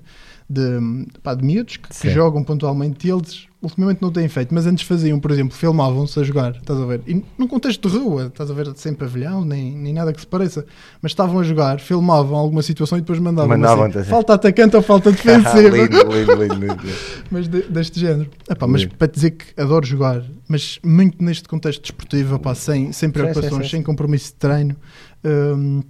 de, 0.51 1.07
pá, 1.23 1.33
de 1.33 1.45
miúdos 1.45 1.77
que, 1.77 1.87
que, 1.87 2.09
jogam 2.09 2.43
pontualmente 2.43 3.07
e 3.07 3.11
eles 3.11 3.47
ultimamente 3.61 4.01
não 4.01 4.11
têm 4.11 4.27
feito, 4.27 4.53
mas 4.53 4.65
antes 4.65 4.85
faziam, 4.85 5.19
por 5.19 5.31
exemplo, 5.31 5.55
filmavam-se 5.55 6.19
a 6.19 6.23
jogar, 6.23 6.55
estás 6.55 6.79
a 6.79 6.85
ver? 6.85 7.01
E 7.07 7.23
num 7.37 7.47
contexto 7.47 7.87
de 7.87 7.95
rua, 7.95 8.25
estás 8.25 8.49
a 8.49 8.53
ver, 8.53 8.73
sem 8.75 8.93
pavilhão, 8.93 9.45
nem, 9.45 9.71
nem 9.71 9.93
nada 9.93 10.11
que 10.11 10.19
se 10.19 10.27
pareça, 10.27 10.65
mas 11.01 11.11
estavam 11.11 11.39
a 11.39 11.43
jogar, 11.43 11.79
filmavam 11.79 12.37
alguma 12.37 12.63
situação 12.63 12.97
e 12.97 13.01
depois 13.01 13.19
mandavam, 13.19 13.49
mandavam 13.49 13.85
assim, 13.85 14.03
falta 14.03 14.33
atacante 14.33 14.75
ou 14.75 14.81
falta 14.81 15.11
defensiva. 15.11 15.61
lindo, 15.77 15.97
lindo, 16.11 16.35
lindo, 16.35 16.55
lindo. 16.55 16.83
mas 17.29 17.47
de, 17.47 17.61
deste 17.63 17.99
género. 17.99 18.29
Epá, 18.49 18.65
mas 18.67 18.83
para 18.83 19.07
dizer 19.07 19.31
que 19.31 19.61
adoro 19.61 19.85
jogar, 19.85 20.23
mas 20.49 20.79
muito 20.83 21.23
neste 21.23 21.47
contexto 21.47 21.81
desportivo, 21.81 22.35
epá, 22.35 22.55
sem, 22.55 22.91
sem 22.91 23.11
preocupações, 23.11 23.51
sim, 23.51 23.57
sim, 23.57 23.63
sim. 23.63 23.69
sem 23.69 23.83
compromisso 23.83 24.29
de 24.29 24.33
treino, 24.33 24.75
hum, 25.23 25.83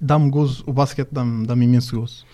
dá-me 0.00 0.30
gozo, 0.30 0.64
o 0.66 0.72
basquete 0.72 1.08
dá-me 1.12 1.46
dá 1.46 1.52
imenso 1.52 2.00
gozo 2.00 2.24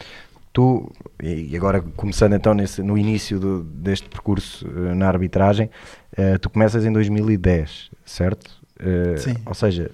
tu, 0.52 0.90
e 1.22 1.56
agora 1.56 1.80
começando 1.80 2.34
então 2.34 2.54
nesse, 2.54 2.82
no 2.82 2.98
início 2.98 3.38
do, 3.38 3.62
deste 3.62 4.08
percurso 4.08 4.66
uh, 4.66 4.94
na 4.94 5.06
arbitragem, 5.06 5.70
uh, 6.18 6.38
tu 6.38 6.50
começas 6.50 6.84
em 6.84 6.92
2010, 6.92 7.90
certo? 8.04 8.60
Uh, 8.80 9.18
Sim. 9.18 9.34
Ou 9.44 9.54
seja, 9.54 9.90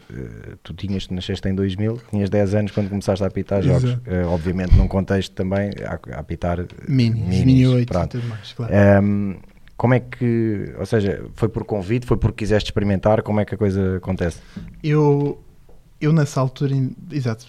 tu 0.63 0.73
tinhas, 0.73 1.09
nasceste 1.09 1.49
em 1.49 1.55
2000, 1.55 2.01
tinhas 2.09 2.31
10 2.31 2.55
anos 2.55 2.73
quando 2.73 2.89
começaste 2.89 3.23
a 3.25 3.27
apitar 3.27 3.61
jogos, 3.61 3.99
obviamente 4.29 4.77
num 4.77 4.87
contexto 4.87 5.35
também 5.35 5.71
a, 5.85 5.99
a 6.17 6.21
apitar 6.21 6.65
mini, 6.89 7.21
mini 7.21 7.67
8 7.67 7.93
e 7.93 8.07
tudo 8.07 8.29
mais, 8.29 8.53
claro. 8.53 8.73
Um, 8.73 8.77
ehm, 8.77 9.37
como 9.77 9.93
é 9.93 10.01
que, 10.01 10.73
ou 10.79 10.87
seja, 10.87 11.27
foi 11.35 11.49
por 11.49 11.65
convite, 11.65 12.07
foi 12.07 12.17
porque 12.17 12.45
quiseste 12.45 12.71
experimentar, 12.71 13.23
como 13.23 13.41
é 13.41 13.45
que 13.45 13.55
a 13.55 13.59
coisa 13.59 13.97
acontece? 13.97 14.41
Eu, 14.83 15.43
eu 16.01 16.13
nessa 16.13 16.41
altura, 16.41 16.75
exato, 17.11 17.45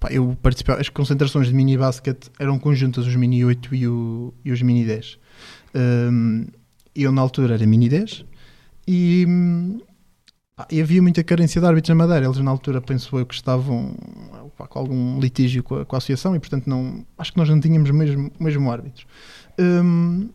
Pá, 0.00 0.08
eu 0.12 0.36
participava, 0.40 0.80
as 0.80 0.88
concentrações 0.88 1.48
de 1.48 1.54
mini 1.54 1.76
basket 1.76 2.28
eram 2.38 2.58
conjuntas, 2.58 3.06
os 3.06 3.16
mini 3.16 3.44
8 3.44 3.74
e, 3.74 3.88
o, 3.88 4.32
e 4.44 4.52
os 4.52 4.62
mini 4.62 4.84
10. 4.84 5.18
Um, 5.74 6.46
eu 6.94 7.10
na 7.10 7.20
altura 7.20 7.54
era 7.54 7.66
mini 7.66 7.88
10 7.88 8.24
e, 8.86 9.26
pá, 10.54 10.68
e, 10.70 10.80
havia 10.80 11.02
muita 11.02 11.24
carência 11.24 11.60
de 11.60 11.66
árbitros 11.66 11.88
na 11.88 11.94
Madeira. 11.96 12.26
Eles 12.26 12.38
na 12.38 12.50
altura, 12.50 12.80
penso 12.80 13.18
eu, 13.18 13.26
que 13.26 13.34
estavam 13.34 13.96
pá, 14.56 14.68
com 14.68 14.78
algum 14.78 15.18
litígio 15.18 15.64
com 15.64 15.76
a, 15.76 15.84
com 15.84 15.96
a, 15.96 15.98
associação 15.98 16.36
e 16.36 16.38
portanto 16.38 16.68
não, 16.68 17.04
acho 17.16 17.32
que 17.32 17.38
nós 17.38 17.48
não 17.48 17.58
tínhamos 17.58 17.90
mesmo, 17.90 18.30
mesmo 18.38 18.70
árbitros. 18.70 19.04
Um, 19.58 20.28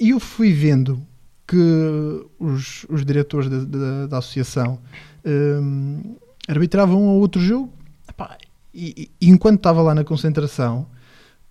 e 0.00 0.10
eu 0.10 0.18
fui 0.18 0.52
vendo 0.52 1.00
que 1.46 2.26
os, 2.40 2.84
os 2.88 3.04
diretores 3.04 3.48
da, 3.48 3.58
da, 3.64 4.06
da 4.08 4.18
associação 4.18 4.80
um, 5.24 6.16
arbitravam 6.48 7.00
ou 7.04 7.20
outro 7.20 7.40
jogo 7.40 7.72
Epá, 8.08 8.38
e, 8.76 9.10
e, 9.18 9.30
enquanto 9.30 9.56
estava 9.56 9.80
lá 9.80 9.94
na 9.94 10.04
concentração, 10.04 10.86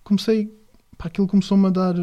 comecei, 0.04 0.46
pá, 0.96 1.08
aquilo 1.08 1.26
começou-me 1.26 1.66
a 1.66 1.70
dar, 1.70 1.94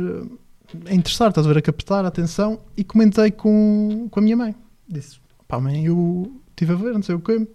a 0.86 0.94
interessar, 0.94 1.30
estás 1.30 1.48
a 1.48 1.50
ver, 1.50 1.60
a 1.60 1.62
captar 1.62 2.04
a 2.04 2.10
atenção 2.10 2.60
e 2.76 2.84
comentei 2.84 3.32
com, 3.32 4.10
com 4.12 4.20
a 4.20 4.24
minha 4.24 4.36
mãe. 4.36 4.54
Disse, 4.88 5.18
pá, 5.48 5.62
mãe, 5.62 5.86
eu 5.86 6.42
estive 6.50 6.74
a 6.74 6.76
ver, 6.76 6.94
não 6.94 7.02
sei 7.02 7.16
o 7.16 7.22
quê, 7.22 7.48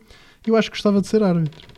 eu 0.46 0.56
acho 0.56 0.70
que 0.70 0.76
gostava 0.76 1.02
de 1.02 1.06
ser 1.08 1.22
árbitro. 1.22 1.68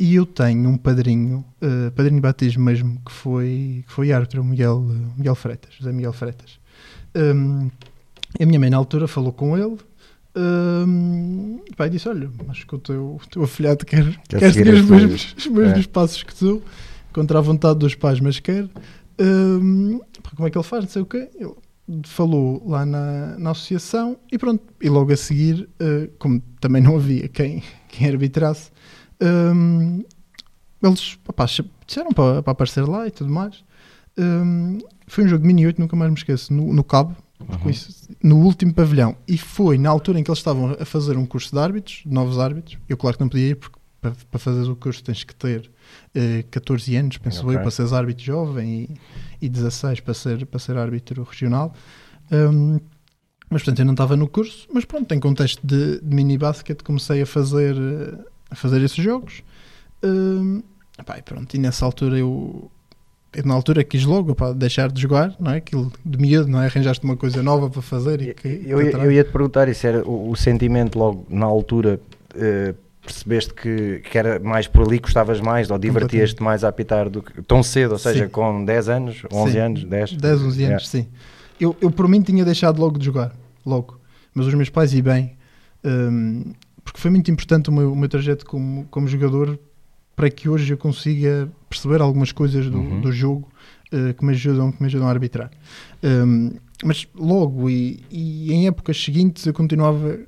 E 0.00 0.14
eu 0.16 0.26
tenho 0.26 0.68
um 0.68 0.76
padrinho, 0.76 1.44
uh, 1.62 1.92
padrinho 1.92 2.16
de 2.16 2.22
batismo 2.22 2.64
mesmo, 2.64 3.00
que 3.04 3.12
foi, 3.12 3.84
que 3.86 3.92
foi 3.92 4.10
árbitro, 4.10 4.42
Miguel, 4.42 4.80
Miguel 5.16 5.34
Freitas, 5.36 5.74
José 5.74 5.92
Miguel 5.92 6.12
Freitas. 6.12 6.58
Um, 7.14 7.70
a 8.40 8.46
minha 8.46 8.58
mãe 8.58 8.70
na 8.70 8.78
altura 8.78 9.06
falou 9.06 9.32
com 9.32 9.56
ele 9.56 9.76
um, 10.36 11.60
pai 11.76 11.90
disse: 11.90 12.08
Olha, 12.08 12.30
acho 12.48 12.66
que 12.66 12.74
o 12.74 12.78
teu, 12.78 13.18
o 13.22 13.28
teu 13.28 13.42
afilhado 13.42 13.84
quer, 13.84 14.04
quer, 14.28 14.38
quer 14.38 14.52
seguir 14.52 14.74
os 14.74 14.88
mesmos, 14.88 15.34
os 15.36 15.46
mesmos 15.46 15.84
é. 15.84 15.88
passos 15.88 16.22
que 16.22 16.34
tu, 16.34 16.62
contra 17.12 17.38
a 17.38 17.42
vontade 17.42 17.78
dos 17.78 17.94
pais, 17.94 18.20
mas 18.20 18.38
quer. 18.38 18.68
Como 19.16 20.46
é 20.46 20.50
que 20.50 20.56
ele 20.56 20.64
faz? 20.64 20.84
Não 20.84 20.90
sei 20.90 21.02
o 21.02 21.06
quê. 21.06 21.28
Ele 21.34 21.52
falou 22.04 22.62
lá 22.66 22.86
na, 22.86 23.38
na 23.38 23.50
associação 23.50 24.16
e 24.30 24.38
pronto. 24.38 24.62
E 24.80 24.88
logo 24.88 25.12
a 25.12 25.16
seguir, 25.16 25.68
uh, 25.80 26.10
como 26.18 26.40
também 26.60 26.80
não 26.80 26.96
havia 26.96 27.28
quem, 27.28 27.62
quem 27.88 28.08
arbitrasse, 28.08 28.70
um, 29.20 30.04
eles 30.82 31.18
opá, 31.26 31.44
disseram 31.44 32.10
para, 32.12 32.42
para 32.42 32.52
aparecer 32.52 32.86
lá 32.86 33.06
e 33.06 33.10
tudo 33.10 33.30
mais. 33.30 33.62
Um, 34.18 34.78
foi 35.06 35.24
um 35.24 35.28
jogo 35.28 35.42
de 35.42 35.46
mini 35.46 35.66
8, 35.66 35.80
nunca 35.80 35.96
mais 35.96 36.10
me 36.10 36.16
esqueço, 36.16 36.52
no, 36.52 36.72
no 36.72 36.84
Cabo, 36.84 37.16
uhum. 37.48 37.70
isso, 37.70 38.08
no 38.22 38.38
último 38.38 38.72
pavilhão. 38.72 39.16
E 39.26 39.38
foi 39.38 39.78
na 39.78 39.90
altura 39.90 40.20
em 40.20 40.22
que 40.22 40.30
eles 40.30 40.38
estavam 40.38 40.76
a 40.78 40.84
fazer 40.84 41.16
um 41.16 41.26
curso 41.26 41.50
de 41.52 41.58
árbitros, 41.58 42.02
novos 42.06 42.38
árbitros. 42.38 42.78
Eu, 42.88 42.96
claro 42.96 43.16
que 43.16 43.22
não 43.22 43.28
podia 43.28 43.48
ir, 43.48 43.56
porque 43.56 43.78
para, 44.00 44.12
para 44.30 44.38
fazer 44.38 44.70
o 44.70 44.76
curso 44.76 45.04
tens 45.04 45.24
que 45.24 45.34
ter 45.34 45.70
uh, 46.16 46.18
eh, 46.18 46.44
14 46.50 46.96
anos, 46.96 47.18
penso 47.18 47.44
okay. 47.44 47.56
eu, 47.56 47.60
para 47.60 47.70
seres 47.70 47.92
árbitro 47.92 48.24
jovem 48.24 48.88
e, 49.40 49.46
e 49.46 49.48
16 49.48 50.00
para 50.00 50.14
ser, 50.14 50.46
para 50.46 50.58
ser 50.58 50.76
árbitro 50.76 51.22
regional. 51.22 51.74
Um, 52.32 52.80
mas 53.50 53.62
portanto 53.62 53.80
eu 53.80 53.84
não 53.84 53.92
estava 53.92 54.16
no 54.16 54.28
curso, 54.28 54.68
mas 54.72 54.84
pronto, 54.84 55.12
em 55.12 55.18
contexto 55.18 55.60
de, 55.66 56.00
de 56.00 56.14
mini 56.14 56.38
basket 56.38 56.82
comecei 56.82 57.20
a 57.22 57.26
fazer, 57.26 57.74
a 58.48 58.54
fazer 58.54 58.80
esses 58.80 59.02
jogos. 59.02 59.42
Um, 60.02 60.62
pá, 61.04 61.18
e 61.18 61.22
pronto, 61.22 61.54
e 61.54 61.58
nessa 61.58 61.84
altura 61.84 62.16
eu, 62.16 62.70
na 63.44 63.54
altura 63.54 63.84
quis 63.84 64.04
logo 64.04 64.34
para 64.34 64.52
deixar 64.52 64.90
de 64.90 65.00
jogar, 65.00 65.34
não 65.38 65.52
é? 65.52 65.58
Aquilo 65.58 65.92
de 66.04 66.18
medo, 66.18 66.48
não 66.48 66.60
é? 66.60 66.66
Arranjaste 66.66 67.04
uma 67.04 67.16
coisa 67.16 67.42
nova 67.42 67.70
para 67.70 67.80
fazer 67.80 68.20
e 68.20 68.34
que, 68.34 68.62
eu, 68.66 68.80
eu, 68.80 69.04
eu 69.04 69.12
ia 69.12 69.22
te 69.22 69.30
perguntar 69.30 69.68
isso, 69.68 69.86
era 69.86 70.02
o, 70.02 70.30
o, 70.30 70.36
sentimento 70.36 70.98
logo 70.98 71.26
na 71.30 71.46
altura 71.46 72.00
uh, 72.34 72.74
percebeste 73.02 73.54
que, 73.54 74.02
que 74.10 74.18
era 74.18 74.38
mais 74.40 74.66
por 74.66 74.86
ali, 74.86 74.98
gostavas 74.98 75.40
mais, 75.40 75.70
ou 75.70 75.78
divertias-te 75.78 76.42
mais 76.42 76.64
a 76.64 76.68
apitar 76.68 77.08
do 77.08 77.22
que 77.22 77.40
tão 77.42 77.62
cedo, 77.62 77.92
ou 77.92 77.98
seja, 77.98 78.24
Sim. 78.24 78.30
com 78.30 78.64
10 78.64 78.88
anos, 78.88 79.22
11 79.32 79.52
Sim. 79.52 79.58
anos, 79.58 79.84
10? 79.84 80.12
10, 80.14 80.42
11 80.42 80.64
anos, 80.64 80.88
sim. 80.88 81.06
Eu, 81.58 81.76
eu 81.80 81.90
por 81.90 82.08
mim 82.08 82.22
tinha 82.22 82.44
deixado 82.44 82.80
logo 82.80 82.98
de 82.98 83.04
jogar, 83.04 83.34
logo. 83.64 84.00
Mas 84.34 84.46
os 84.46 84.54
meus 84.54 84.70
pais 84.70 84.94
e 84.94 85.02
bem, 85.02 85.36
hum, 85.84 86.52
porque 86.84 87.00
foi 87.00 87.10
muito 87.10 87.30
importante 87.30 87.68
o 87.68 87.72
meu, 87.72 87.92
o 87.92 87.96
meu 87.96 88.08
trajeto 88.08 88.44
como, 88.44 88.86
como 88.90 89.06
jogador 89.06 89.58
para 90.20 90.28
que 90.28 90.50
hoje 90.50 90.70
eu 90.74 90.76
consiga 90.76 91.50
perceber 91.66 92.02
algumas 92.02 92.30
coisas 92.30 92.68
do, 92.68 92.76
Uhum. 92.78 93.00
do 93.00 93.10
jogo 93.10 93.48
eh, 93.90 94.12
que, 94.12 94.22
me 94.22 94.32
ajudam, 94.32 94.70
que 94.70 94.82
me 94.82 94.86
ajudam 94.86 95.08
a 95.08 95.10
arbitrar. 95.10 95.50
Hum, 96.04 96.52
mas 96.84 97.08
logo 97.14 97.70
e, 97.70 98.04
e 98.10 98.52
em 98.52 98.66
épocas 98.66 99.02
seguintes 99.02 99.46
eu 99.46 99.54
continuava 99.54 100.18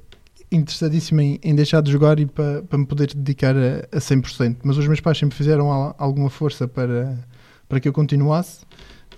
interessadíssimo 0.50 1.20
em, 1.20 1.38
em 1.42 1.54
deixar 1.54 1.82
de 1.82 1.90
jogar 1.92 2.18
e 2.18 2.24
para, 2.24 2.62
para 2.62 2.78
me 2.78 2.86
poder 2.86 3.12
dedicar 3.14 3.54
a, 3.54 3.80
a 3.94 3.98
100%. 4.00 4.56
Mas 4.64 4.78
os 4.78 4.86
meus 4.86 5.00
pais 5.00 5.18
sempre 5.18 5.36
fizeram 5.36 5.70
al- 5.70 5.94
alguma 5.98 6.30
força 6.30 6.66
para, 6.66 7.18
para 7.68 7.78
que 7.78 7.86
eu 7.86 7.92
continuasse 7.92 8.64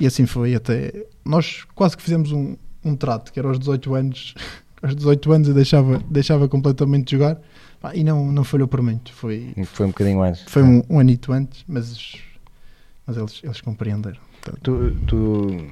e 0.01 0.07
assim 0.07 0.27
foi 0.27 0.57
até. 0.57 0.93
Nós 1.25 1.65
quase 1.75 1.97
que 1.97 2.03
fizemos 2.03 2.33
um, 2.33 2.57
um 2.85 2.97
trato, 2.97 3.33
que 3.33 3.39
era 3.39 3.47
aos 3.49 3.61
18 3.61 3.95
anos. 3.95 4.35
aos 4.83 4.95
18 4.97 5.33
anos 5.33 5.49
eu 5.49 5.55
deixava, 5.55 6.01
deixava 6.11 6.49
completamente 6.49 7.07
de 7.07 7.13
jogar 7.13 7.41
Pá, 7.85 7.95
e 7.95 8.03
não, 8.03 8.33
não 8.33 8.45
falhou 8.45 8.67
por 8.67 8.81
muito. 8.81 9.13
Foi, 9.13 9.53
Foi 9.67 9.85
um 9.85 9.91
bocadinho 9.91 10.23
antes. 10.23 10.43
foi 10.45 10.63
um, 10.63 10.83
um 10.89 10.99
anito 10.99 11.35
antes, 11.35 11.63
mas, 11.69 12.15
mas 13.07 13.15
eles, 13.15 13.43
eles 13.45 13.61
compreenderam. 13.61 14.17
Tu, 14.63 14.91
tu, 15.07 15.67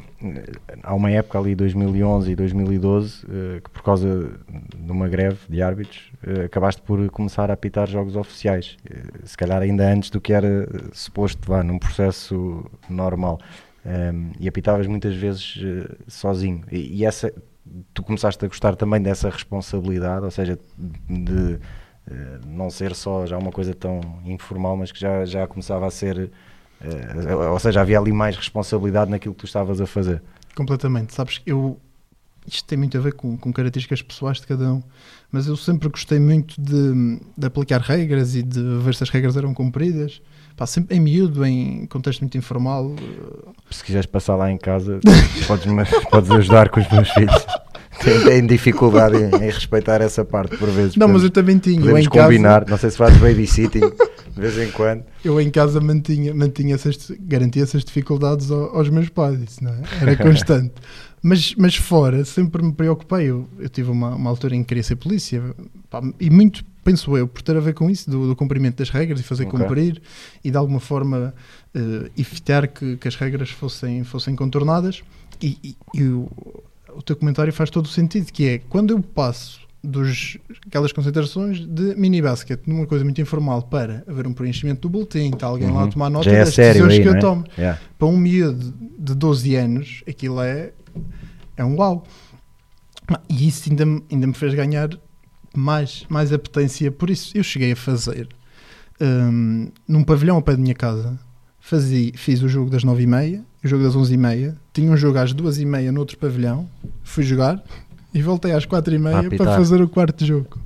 há 0.83 0.95
uma 0.95 1.11
época 1.11 1.39
ali, 1.39 1.55
2011 1.55 2.31
e 2.31 2.37
2012, 2.37 3.25
eh, 3.25 3.61
que 3.65 3.71
por 3.71 3.83
causa 3.83 4.31
de 4.77 4.93
uma 4.93 5.09
greve 5.09 5.39
de 5.49 5.63
árbitros, 5.63 6.13
eh, 6.23 6.45
acabaste 6.45 6.83
por 6.83 7.09
começar 7.09 7.51
a 7.51 7.55
apitar 7.55 7.89
jogos 7.89 8.15
oficiais. 8.15 8.77
Eh, 8.91 9.05
Se 9.25 9.35
calhar 9.35 9.63
ainda 9.63 9.91
antes 9.91 10.11
do 10.11 10.21
que 10.21 10.35
era 10.35 10.69
suposto, 10.93 11.49
vá, 11.49 11.63
num 11.63 11.79
processo 11.79 12.63
normal. 12.91 13.41
Ehm, 13.87 14.33
e 14.39 14.47
apitavas 14.47 14.87
muitas 14.87 15.17
vezes 15.17 15.59
sozinho. 16.07 16.61
E, 16.71 17.07
essa, 17.07 17.33
tu 17.95 18.03
começaste 18.03 18.45
a 18.45 18.49
gostar 18.49 18.77
também 18.77 19.01
dessa 19.01 19.31
responsabilidade, 19.31 20.27
ou 20.27 20.31
seja, 20.31 20.59
de 21.09 21.59
não 22.47 22.69
ser 22.71 22.95
só 22.95 23.25
já 23.27 23.39
uma 23.39 23.53
coisa 23.53 23.75
tão 23.75 24.01
informal, 24.25 24.77
mas 24.77 24.91
que 24.93 24.99
já, 25.01 25.25
já 25.25 25.47
começava 25.47 25.87
a 25.87 25.91
ser. 25.91 26.31
eh, 26.81 27.35
ou 27.35 27.59
seja, 27.59 27.81
havia 27.81 27.99
ali 27.99 28.13
mais 28.13 28.37
responsabilidade 28.37 29.11
naquilo 29.11 29.35
que 29.35 29.41
tu 29.41 29.47
estavas 29.47 29.81
a 29.81 29.87
fazer. 29.87 30.23
Completamente. 30.57 31.15
Sabes, 31.15 31.41
eu. 31.47 31.79
Isto 32.45 32.67
tem 32.67 32.77
muito 32.77 32.99
a 32.99 33.01
ver 33.01 33.13
com, 33.13 33.37
com 33.39 33.53
características 33.53 34.03
pessoais 34.03 34.41
de 34.41 34.49
cada 34.49 34.73
um, 34.73 34.83
mas 35.31 35.47
eu 35.47 35.57
sempre 35.57 35.89
gostei 35.89 36.19
muito 36.19 36.61
de, 36.61 37.21
de 37.39 37.47
aplicar 37.47 37.81
regras 37.81 38.35
e 38.35 38.43
de 38.43 38.61
ver 38.79 38.97
se 38.97 39.05
as 39.05 39.11
regras 39.11 39.37
eram 39.37 39.55
cumpridas. 39.55 40.21
Pá, 40.57 40.67
sempre 40.67 40.97
em 40.97 41.01
miúdo, 41.01 41.47
em 41.47 41.87
contexto 41.87 42.21
muito 42.23 42.37
informal. 42.37 42.97
eh, 42.99 43.51
Se 43.71 43.85
quiseres 43.85 44.07
passar 44.07 44.35
lá 44.35 44.51
em 44.51 44.59
casa, 44.59 44.99
podes, 45.47 45.67
podes 46.11 46.31
ajudar 46.33 46.69
com 46.69 46.81
os 46.81 46.91
meus 46.91 47.09
filhos. 47.11 47.47
Têm, 48.05 48.21
têm 48.25 48.47
dificuldade 48.47 49.17
em, 49.17 49.27
em 49.37 49.51
respeitar 49.51 50.01
essa 50.01 50.25
parte 50.25 50.57
por 50.57 50.69
vezes. 50.71 50.97
Não, 50.97 51.07
mas 51.09 51.23
eu 51.23 51.31
Podemos- 51.31 51.33
também 51.33 51.59
tinha. 51.59 51.81
Podemos 51.81 52.07
em, 52.07 52.11
casa, 52.11 52.25
combinar, 52.27 52.67
não 52.69 52.77
sei 52.77 52.91
se 52.91 52.97
fazes 52.97 53.19
babysitting 53.19 53.81
de 53.81 54.41
vez 54.41 54.59
em 54.59 54.71
quando. 54.73 55.05
eu 55.25 55.41
em 55.41 55.51
casa 55.51 55.81
mantinha, 55.81 56.35
mantinha 56.35 56.75
essas, 56.75 57.11
garantia 57.21 57.63
essas 57.63 57.85
dificuldades 57.85 58.51
ao- 58.51 58.77
aos 58.77 58.89
meus 58.89 59.09
pais, 59.09 59.41
isso 59.41 59.63
não 59.63 59.73
é? 59.73 59.83
era 60.01 60.17
constante. 60.17 60.73
mas, 61.23 61.55
mas 61.57 61.77
fora, 61.77 62.25
sempre 62.25 62.63
me 62.63 62.73
preocupei. 62.73 63.27
Eu, 63.31 63.47
eu 63.59 63.69
tive 63.69 63.91
uma, 63.91 64.15
uma 64.15 64.31
altura 64.31 64.57
em 64.57 64.63
que 64.63 64.69
queria 64.69 64.83
ser 64.83 64.97
polícia, 64.97 65.43
pá, 65.91 66.01
e 66.19 66.31
muito, 66.31 66.65
penso 66.83 67.17
eu, 67.17 67.29
por 67.29 67.43
ter 67.43 67.57
a 67.57 67.61
ver 67.61 67.75
com 67.75 67.89
isso, 67.91 68.11
do, 68.11 68.27
do 68.27 68.35
cumprimento 68.35 68.77
das 68.79 68.89
regras 68.91 69.21
e 69.21 69.23
fazer 69.23 69.45
Ok. 69.47 69.61
cumprir 69.61 70.01
e 70.43 70.51
de 70.51 70.57
alguma 70.57 70.81
forma 70.81 71.35
eh, 71.75 72.11
evitar 72.19 72.67
que, 72.67 72.97
que 72.97 73.07
as 73.07 73.15
regras 73.17 73.51
fossem, 73.51 74.03
fossem 74.03 74.35
contornadas. 74.35 75.03
E, 75.43 75.59
e- 75.63 75.77
e 75.95 76.03
o, 76.05 76.29
o 76.97 77.03
teu 77.03 77.17
comentário 77.17 77.53
faz 77.53 77.71
todo 77.71 77.87
o 77.87 77.89
sentido, 77.89 78.31
que 78.33 78.47
é 78.49 78.59
quando 78.69 78.91
eu 78.91 79.01
passo 79.01 79.61
dos 79.85 80.39
aquelas 80.67 80.93
concentrações 80.93 81.59
de 81.67 81.97
mini 81.97 82.23
basket 82.23 82.61
numa 82.67 82.87
coisa 82.87 83.03
muito 83.05 83.21
informal 83.21 83.63
para 83.63 84.05
haver 84.07 84.27
um 84.29 84.33
preenchimento 84.33 84.83
do 84.83 84.89
boletim, 84.89 85.31
está 85.31 85.47
alguém 85.49 85.71
lá 85.73 85.81
a 85.81 85.85
Uhum. 85.85 85.91
tomar 85.91 86.09
nota 86.11 86.31
Já 86.31 86.37
é 86.37 86.45
das 86.45 86.55
sério 86.55 86.73
decisões 86.87 86.93
aí, 86.99 87.03
que 87.03 87.09
eu 87.09 87.15
é? 87.15 87.19
tomo. 87.19 87.45
Yeah. 87.59 87.81
Para 87.99 88.07
um 88.09 88.17
miúdo 88.17 88.73
de 88.99 89.15
12 89.15 89.55
anos, 89.57 90.05
aquilo 90.09 90.41
é, 90.41 90.73
é 91.57 91.65
um 91.65 91.77
uau. 91.77 92.05
E 93.29 93.49
isso 93.49 93.69
ainda, 93.69 93.85
me- 93.85 94.03
ainda 94.11 94.27
me 94.29 94.35
fez 94.35 94.55
ganhar 94.55 94.89
mais, 95.57 96.07
mais 96.09 96.33
apetência. 96.33 96.91
Por 96.93 97.11
isso, 97.11 97.37
eu 97.37 97.43
cheguei 97.43 97.73
a 97.73 97.77
fazer 97.77 98.29
hum, 99.01 99.69
num 99.89 100.05
pavilhão 100.05 100.37
ao 100.37 100.43
pé 100.43 100.53
da 100.53 100.59
minha 100.63 100.75
casa. 100.75 101.19
Fazia, 101.59 102.13
fiz 102.15 102.41
o 102.43 102.49
jogo 102.49 102.71
das 102.71 102.85
9h30, 102.85 103.43
o 103.65 103.69
jogo 103.69 103.85
das 103.85 103.95
11h30. 103.95 104.55
Tinha 104.73 104.91
um 104.91 104.97
jogo 104.97 105.19
às 105.19 105.33
2h30 105.35 105.91
no 105.91 106.01
outro 106.01 106.19
pavilhão. 106.19 106.69
Fui 107.03 107.23
jogar 107.23 107.63
e 108.13 108.21
voltei 108.23 108.53
às 108.53 108.65
A 108.65 108.67
4h30 108.67 109.27
apitar. 109.27 109.47
para 109.47 109.57
fazer 109.57 109.81
o 109.81 109.89
quarto 109.89 110.25
jogo. 110.25 110.59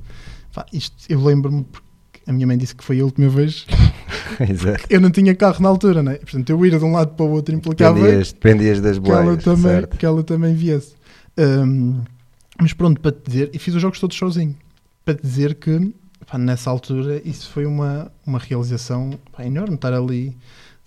Pá, 0.55 0.65
isto, 0.73 0.97
eu 1.09 1.23
lembro-me 1.23 1.65
porque 1.65 1.87
a 2.27 2.33
minha 2.33 2.47
mãe 2.47 2.57
disse 2.57 2.75
que 2.75 2.83
foi 2.83 3.01
a 3.01 3.05
última 3.05 3.29
vez. 3.29 3.67
Eu 4.91 5.01
não 5.01 5.11
tinha 5.11 5.35
carro 5.35 5.63
na 5.63 5.69
altura, 5.69 6.03
né? 6.03 6.17
Portanto, 6.17 6.51
eu 6.51 6.67
ir 6.67 6.77
de 6.77 6.85
um 6.85 6.93
lado 6.93 7.15
para 7.15 7.25
o 7.25 7.31
outro 7.31 7.55
implicava 7.55 7.95
Dependias, 7.95 8.33
dependias 8.33 8.81
das 8.81 8.99
que 8.99 9.11
ela, 9.11 9.37
também, 9.37 9.63
certo? 9.63 9.97
que 9.97 10.05
ela 10.05 10.23
também 10.23 10.55
viesse. 10.55 10.95
Hum, 11.39 12.01
mas 12.61 12.73
pronto, 12.73 13.01
para 13.01 13.13
te 13.13 13.31
dizer, 13.31 13.51
e 13.53 13.59
fiz 13.59 13.75
os 13.75 13.81
jogos 13.81 14.01
todos 14.01 14.17
sozinho, 14.17 14.57
para 15.05 15.15
te 15.15 15.23
dizer 15.23 15.55
que 15.55 15.95
pá, 16.27 16.39
nessa 16.39 16.71
altura 16.71 17.21
isso 17.25 17.49
foi 17.51 17.67
uma, 17.67 18.11
uma 18.27 18.39
realização 18.39 19.11
pá, 19.33 19.45
enorme, 19.45 19.77
estar 19.77 19.93
ali, 19.93 20.37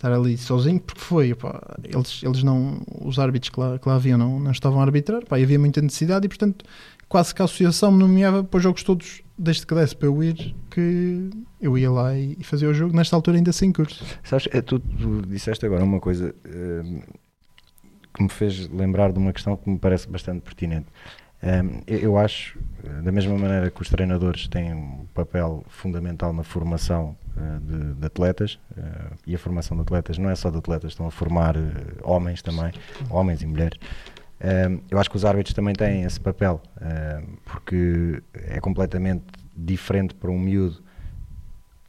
estar 0.00 0.12
ali 0.12 0.38
sozinho, 0.38 0.80
porque 0.80 1.00
foi, 1.00 1.34
pá, 1.34 1.60
eles, 1.84 2.22
eles 2.24 2.42
não, 2.42 2.80
os 3.02 3.18
árbitros 3.18 3.50
que 3.50 3.60
lá, 3.60 3.78
que 3.78 3.86
lá 3.86 3.96
haviam 3.96 4.16
não, 4.16 4.40
não 4.40 4.50
estavam 4.50 4.80
a 4.80 4.82
arbitrar, 4.82 5.24
pá, 5.26 5.36
havia 5.36 5.58
muita 5.58 5.82
necessidade 5.82 6.24
e 6.24 6.28
portanto 6.28 6.64
quase 7.06 7.34
que 7.34 7.42
a 7.42 7.44
associação 7.44 7.92
me 7.92 7.98
nomeava 7.98 8.42
para 8.42 8.56
os 8.56 8.62
jogos 8.62 8.82
todos, 8.82 9.20
desde 9.36 9.66
que 9.66 9.74
desse 9.74 9.94
para 9.94 10.06
eu 10.08 10.22
ir, 10.22 10.54
que 10.70 11.28
eu 11.60 11.76
ia 11.76 11.90
lá 11.90 12.16
e, 12.16 12.36
e 12.38 12.44
fazia 12.44 12.68
o 12.68 12.72
jogo, 12.72 12.96
nesta 12.96 13.14
altura 13.14 13.36
ainda 13.36 13.52
sem 13.52 13.72
curso. 13.72 14.02
Sabes, 14.22 14.48
eh, 14.52 14.62
tu, 14.62 14.78
tu 14.78 15.20
disseste 15.26 15.66
agora 15.66 15.84
uma 15.84 16.00
coisa 16.00 16.34
eh, 16.44 17.02
que 18.14 18.22
me 18.22 18.28
fez 18.28 18.68
lembrar 18.68 19.12
de 19.12 19.18
uma 19.18 19.32
questão 19.32 19.56
que 19.56 19.68
me 19.68 19.78
parece 19.78 20.08
bastante 20.08 20.40
pertinente. 20.40 20.86
Um, 21.42 21.80
eu, 21.86 21.98
eu 21.98 22.18
acho, 22.18 22.58
eh, 22.84 23.02
da 23.02 23.10
mesma 23.10 23.36
maneira 23.36 23.70
que 23.70 23.82
os 23.82 23.88
treinadores 23.88 24.46
têm 24.46 24.72
um 24.72 25.04
papel 25.12 25.64
fundamental 25.68 26.32
na 26.32 26.44
formação 26.44 27.16
de, 27.60 27.94
de 27.94 28.06
atletas, 28.06 28.58
eh, 28.76 29.10
e 29.26 29.34
a 29.34 29.38
formação 29.38 29.76
de 29.76 29.82
atletas 29.82 30.18
não 30.18 30.30
é 30.30 30.34
só 30.34 30.50
de 30.50 30.58
atletas, 30.58 30.92
estão 30.92 31.06
a 31.06 31.10
formar 31.10 31.56
eh, 31.56 31.60
homens 32.02 32.42
também, 32.42 32.72
homens 33.08 33.42
e 33.42 33.46
mulheres. 33.46 33.78
Um, 34.42 34.80
eu 34.90 34.98
acho 34.98 35.10
que 35.10 35.16
os 35.16 35.24
árbitros 35.24 35.54
também 35.54 35.74
têm 35.74 36.02
esse 36.02 36.18
papel, 36.18 36.62
um, 36.80 37.36
porque 37.44 38.22
é 38.34 38.58
completamente 38.58 39.24
diferente 39.54 40.14
para 40.14 40.30
um 40.30 40.38
miúdo 40.38 40.82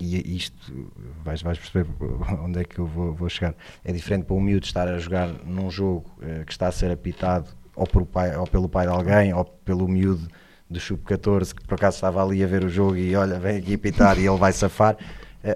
e 0.02 0.36
isto 0.36 0.92
vais, 1.24 1.42
vais 1.42 1.58
perceber 1.58 1.88
onde 2.44 2.60
é 2.60 2.64
que 2.64 2.80
eu 2.80 2.86
vou, 2.86 3.14
vou 3.14 3.30
chegar. 3.30 3.54
É 3.84 3.92
diferente 3.92 4.26
para 4.26 4.36
um 4.36 4.42
miúdo 4.42 4.66
estar 4.66 4.88
a 4.88 4.98
jogar 4.98 5.28
num 5.46 5.70
jogo 5.70 6.10
eh, 6.22 6.44
que 6.46 6.52
está 6.52 6.68
a 6.68 6.72
ser 6.72 6.92
apitado 6.92 7.50
ou, 7.76 7.86
por 7.86 8.06
pai, 8.06 8.36
ou 8.36 8.48
pelo 8.48 8.68
pai 8.68 8.88
de 8.88 8.92
alguém 8.92 9.34
ou 9.34 9.46
pelo 9.46 9.88
miúdo 9.88 10.28
do 10.70 10.80
Sub-14 10.80 11.54
que 11.54 11.64
por 11.66 11.76
acaso 11.76 11.96
estava 11.96 12.24
ali 12.24 12.44
a 12.44 12.48
ver 12.48 12.64
o 12.64 12.70
jogo 12.70 12.96
e 12.96 13.16
olha, 13.16 13.40
vem 13.40 13.58
aqui 13.58 13.76
apitar 13.76 14.18
e 14.18 14.26
ele 14.26 14.38
vai 14.38 14.54
safar, 14.54 14.98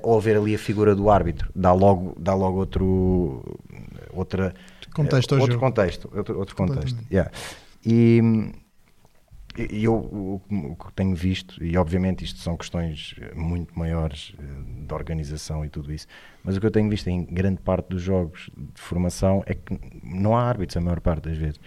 ou 0.01 0.19
ver 0.19 0.37
ali 0.37 0.55
a 0.55 0.59
figura 0.59 0.95
do 0.95 1.09
árbitro, 1.09 1.49
dá 1.55 1.71
logo, 1.73 2.15
dá 2.19 2.33
logo 2.33 2.57
outro, 2.57 3.43
outra, 4.13 4.53
Contexto 4.95 5.35
ao 5.35 5.41
outro 5.41 5.53
jogo. 5.55 5.65
contexto, 5.65 6.11
outro, 6.15 6.39
outro 6.39 6.55
contexto. 6.55 6.97
Yeah. 7.11 7.29
E, 7.85 8.21
e 9.57 9.83
eu 9.83 9.93
o, 9.93 10.41
o 10.49 10.75
que 10.75 10.93
tenho 10.93 11.13
visto, 11.13 11.61
e 11.63 11.77
obviamente 11.77 12.23
isto 12.23 12.39
são 12.39 12.55
questões 12.55 13.15
eh, 13.21 13.33
muito 13.35 13.77
maiores 13.77 14.33
eh, 14.39 14.43
de 14.87 14.93
organização 14.93 15.65
e 15.65 15.69
tudo 15.69 15.91
isso, 15.93 16.07
mas 16.43 16.55
o 16.55 16.61
que 16.61 16.65
eu 16.65 16.71
tenho 16.71 16.89
visto 16.89 17.09
em 17.09 17.25
grande 17.25 17.61
parte 17.61 17.89
dos 17.89 18.01
jogos 18.01 18.49
de 18.55 18.81
formação 18.81 19.43
é 19.45 19.53
que 19.53 19.77
não 20.01 20.35
há 20.35 20.43
árbitros 20.43 20.77
a 20.77 20.81
maior 20.81 21.01
parte 21.01 21.29
das 21.29 21.37
vezes. 21.37 21.59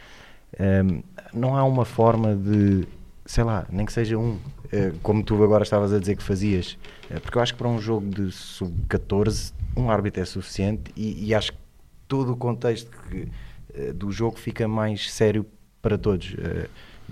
Ehm, 0.59 1.03
não 1.35 1.55
há 1.55 1.63
uma 1.65 1.85
forma 1.85 2.35
de, 2.35 2.87
sei 3.29 3.45
lá, 3.45 3.67
nem 3.71 3.85
que 3.85 3.93
seja 3.93 4.17
um, 4.17 4.39
eh, 4.73 4.91
como 5.03 5.23
tu 5.23 5.45
agora 5.45 5.63
estavas 5.63 5.93
a 5.93 5.99
dizer 5.99 6.17
que 6.17 6.23
fazias, 6.23 6.79
Eh, 7.11 7.21
porque 7.21 7.37
eu 7.39 7.43
acho 7.43 7.53
que 7.53 7.59
para 7.59 7.69
um 7.69 7.79
jogo 7.79 8.07
de 8.09 8.33
sub-14 8.33 9.53
um 9.77 9.91
árbitro 9.91 10.23
é 10.23 10.25
suficiente 10.25 10.91
e, 10.97 11.27
e 11.27 11.35
acho 11.35 11.53
que 11.53 11.59
todo 12.07 12.33
o 12.33 12.37
contexto 12.37 12.91
que, 12.91 13.29
eh, 13.75 13.93
do 13.93 14.11
jogo 14.11 14.39
fica 14.39 14.67
mais 14.67 15.11
sério 15.13 15.45
para 15.83 15.97
todos. 15.99 16.35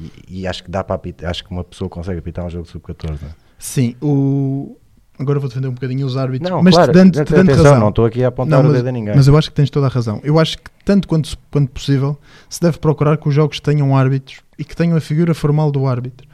e, 0.00 0.40
e 0.40 0.46
acho 0.46 0.64
que 0.64 0.70
dá 0.70 0.82
para 0.82 0.96
apitar, 0.96 1.30
acho 1.30 1.44
que 1.44 1.50
uma 1.50 1.64
pessoa 1.64 1.88
consegue 1.88 2.18
apitar 2.18 2.44
um 2.44 2.50
jogo 2.50 2.64
de 2.64 2.70
sub-14. 2.70 3.20
não 3.22 3.28
é? 3.28 3.34
Sim, 3.58 3.94
o... 4.02 4.76
agora 5.18 5.38
vou 5.40 5.48
defender 5.48 5.68
um 5.68 5.72
bocadinho 5.72 6.06
os 6.06 6.16
árbitros, 6.16 6.50
Não, 6.50 6.62
mas 6.62 6.74
claro, 6.74 6.92
te 6.92 6.94
dando, 6.94 7.12
te 7.12 7.32
dando 7.32 7.50
atenção, 7.50 7.64
razão. 7.64 7.80
não 7.80 7.88
estou 7.88 8.04
aqui 8.04 8.22
a 8.24 8.28
apontar 8.28 8.58
Não, 8.58 8.60
o 8.60 8.72
mas- 8.72 8.76
dedo 8.78 8.88
a 8.88 8.92
ninguém. 8.92 9.16
Mas 9.16 9.26
eu 9.26 9.36
acho 9.36 9.50
que 9.50 9.56
tens 9.56 9.70
toda 9.70 9.86
a 9.86 9.88
razão. 9.88 10.20
Eu 10.22 10.38
acho 10.38 10.58
que, 10.58 10.64
tanto 10.84 11.06
quanto, 11.08 11.36
quanto 11.50 11.70
possível, 11.70 12.18
se 12.48 12.60
deve 12.60 12.78
procurar 12.78 13.16
que 13.16 13.28
os 13.28 13.34
jogos 13.34 13.60
tenham 13.60 13.96
árbitros 13.96 14.40
e 14.58 14.64
que 14.64 14.74
tenham 14.76 14.96
a 14.96 15.00
figura 15.00 15.34
formal 15.34 15.70
do 15.70 15.86
árbitro. 15.86 16.26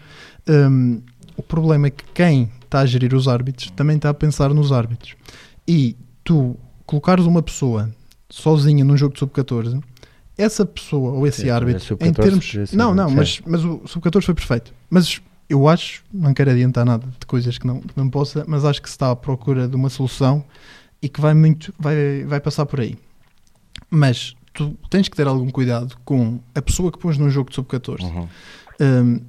Hum, 0.48 1.00
o 1.36 1.42
problema 1.42 1.86
é 1.86 1.90
que 1.90 2.04
quem 2.14 2.50
está 2.64 2.80
a 2.80 2.86
gerir 2.86 3.14
os 3.14 3.28
árbitros 3.28 3.70
também 3.70 3.96
está 3.96 4.10
a 4.10 4.14
pensar 4.14 4.52
nos 4.52 4.72
árbitros. 4.72 5.14
E 5.66 5.96
tu 6.24 6.56
colocares 6.84 7.24
uma 7.24 7.42
pessoa 7.42 7.90
sozinha 8.28 8.84
num 8.84 8.96
jogo 8.96 9.12
de 9.14 9.20
sub-14, 9.20 9.80
essa 10.36 10.64
pessoa 10.64 11.12
ou 11.12 11.26
esse 11.26 11.42
Sim, 11.42 11.50
árbitro, 11.50 11.84
sub-14 11.84 12.08
em 12.08 12.12
termos. 12.12 12.72
Não, 12.72 12.94
não, 12.94 13.10
mas, 13.10 13.40
mas 13.46 13.64
o 13.64 13.82
sub-14 13.86 14.22
foi 14.24 14.34
perfeito. 14.34 14.72
Mas 14.90 15.20
eu 15.52 15.68
acho, 15.68 16.02
não 16.12 16.32
quero 16.32 16.50
adiantar 16.50 16.84
nada 16.84 17.06
de 17.06 17.26
coisas 17.26 17.58
que 17.58 17.66
não, 17.66 17.80
que 17.80 17.92
não 17.96 18.08
possa, 18.08 18.42
mas 18.48 18.64
acho 18.64 18.80
que 18.80 18.88
se 18.88 18.94
está 18.94 19.10
à 19.10 19.16
procura 19.16 19.68
de 19.68 19.76
uma 19.76 19.90
solução 19.90 20.42
e 21.02 21.08
que 21.08 21.20
vai 21.20 21.34
muito, 21.34 21.72
vai, 21.78 22.24
vai 22.24 22.40
passar 22.40 22.64
por 22.64 22.80
aí. 22.80 22.96
Mas 23.90 24.34
tu 24.54 24.74
tens 24.88 25.08
que 25.08 25.16
ter 25.16 25.26
algum 25.26 25.50
cuidado 25.50 25.96
com 26.04 26.40
a 26.54 26.62
pessoa 26.62 26.90
que 26.90 26.98
pões 26.98 27.18
num 27.18 27.28
jogo 27.28 27.50
de 27.50 27.56
sub-14. 27.56 28.00
Uhum. 28.02 28.28
Um, 28.80 29.20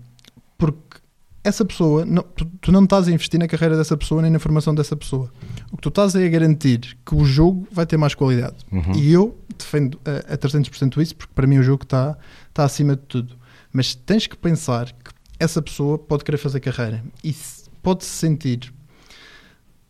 porque 0.57 0.97
essa 1.43 1.65
pessoa, 1.65 2.05
não- 2.05 2.23
tu, 2.23 2.45
tu 2.61 2.71
não 2.71 2.85
estás 2.85 3.07
a 3.09 3.11
investir 3.11 3.37
na 3.37 3.47
carreira 3.47 3.75
dessa 3.75 3.97
pessoa 3.97 4.21
nem 4.21 4.31
na 4.31 4.39
formação 4.39 4.73
dessa 4.73 4.95
pessoa. 4.95 5.29
O 5.73 5.75
que 5.75 5.83
tu 5.83 5.89
estás 5.89 6.15
é 6.15 6.25
a 6.25 6.29
garantir 6.29 6.97
que 7.05 7.15
o 7.15 7.25
jogo 7.25 7.67
vai 7.69 7.85
ter 7.85 7.97
mais 7.97 8.15
qualidade. 8.15 8.55
Uhum. 8.71 8.95
E 8.95 9.11
eu 9.11 9.37
defendo 9.57 9.99
a, 10.05 10.35
a 10.35 10.37
300% 10.37 11.01
isso, 11.01 11.15
porque 11.17 11.33
para 11.35 11.45
mim 11.45 11.57
o 11.57 11.63
jogo 11.63 11.83
está 11.83 12.17
está 12.47 12.63
acima 12.63 12.95
de 12.95 13.01
tudo. 13.01 13.35
Mas 13.73 13.93
tens 13.93 14.25
que 14.27 14.37
pensar 14.37 14.85
que 14.85 15.12
essa 15.39 15.61
pessoa 15.61 15.97
pode 15.97 16.23
querer 16.23 16.37
fazer 16.37 16.59
carreira 16.59 17.03
e 17.23 17.35
pode 17.81 18.03
se 18.05 18.11
sentir 18.11 18.73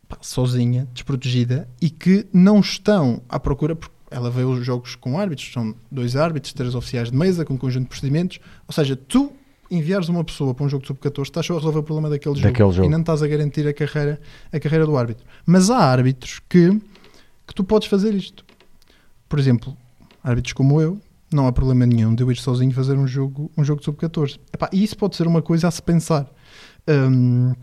pá, 0.08 0.18
sozinha, 0.22 0.88
desprotegida 0.94 1.68
e 1.82 1.90
que 1.90 2.26
não 2.34 2.60
estão 2.60 3.22
à 3.30 3.40
procura, 3.40 3.76
porque 3.76 3.94
ela 4.10 4.30
vê 4.30 4.44
os 4.44 4.64
jogos 4.66 4.96
com 4.96 5.20
árbitros, 5.20 5.52
são 5.52 5.76
dois 5.92 6.16
árbitros, 6.16 6.54
três 6.54 6.76
oficiais 6.76 7.10
de 7.12 7.18
mesa, 7.18 7.44
com 7.44 7.56
um 7.56 7.58
conjunto 7.58 7.84
de 7.84 7.90
procedimentos. 7.90 8.40
Ou 8.68 8.74
seja, 8.74 8.96
tu 8.96 9.34
enviares 9.72 10.08
uma 10.08 10.24
pessoa 10.24 10.54
para 10.54 10.66
um 10.66 10.70
jogo 10.70 10.84
de 10.84 10.88
sub-14, 10.88 11.24
estás 11.24 11.46
só 11.46 11.54
a 11.54 11.58
resolver 11.58 11.80
o 11.80 11.84
problema 11.84 12.10
daquele, 12.10 12.40
Daquele 12.40 12.72
jogo. 12.72 12.88
e 12.88 12.90
não 12.92 13.00
estás 13.00 13.24
a 13.24 13.28
garantir 13.28 13.68
a 13.68 13.74
carreira, 13.74 14.22
a 14.52 14.60
carreira 14.60 14.86
do 14.86 14.96
árbitro. 14.96 15.26
Mas 15.46 15.70
há 15.72 15.78
árbitros 15.78 16.40
que, 16.48 16.80
que 17.48 17.56
tu 17.56 17.64
podes 17.64 17.88
fazer 17.88 18.14
isto. 18.14 18.46
Por 19.28 19.40
exemplo, 19.40 19.76
árbitros 20.24 20.54
como 20.54 20.80
eu, 20.80 21.02
não 21.36 21.48
há 21.48 21.52
problema 21.52 21.86
nenhum 21.86 22.14
de 22.14 22.24
eu 22.24 22.32
ir 22.32 22.38
sozinho 22.38 22.72
fazer 22.72 22.98
um 22.98 23.08
jogo, 23.08 23.52
um 23.58 23.64
jogo 23.64 23.80
de 23.80 23.86
sub-14. 23.86 24.40
Epá, 24.54 24.70
E 24.72 24.84
isso 24.84 24.98
pode 24.98 25.16
ser 25.16 25.28
uma 25.28 25.42
coisa 25.42 25.68
a 25.68 25.72
se 25.72 25.82
pensar. 25.82 26.28
Hum, 26.88 27.54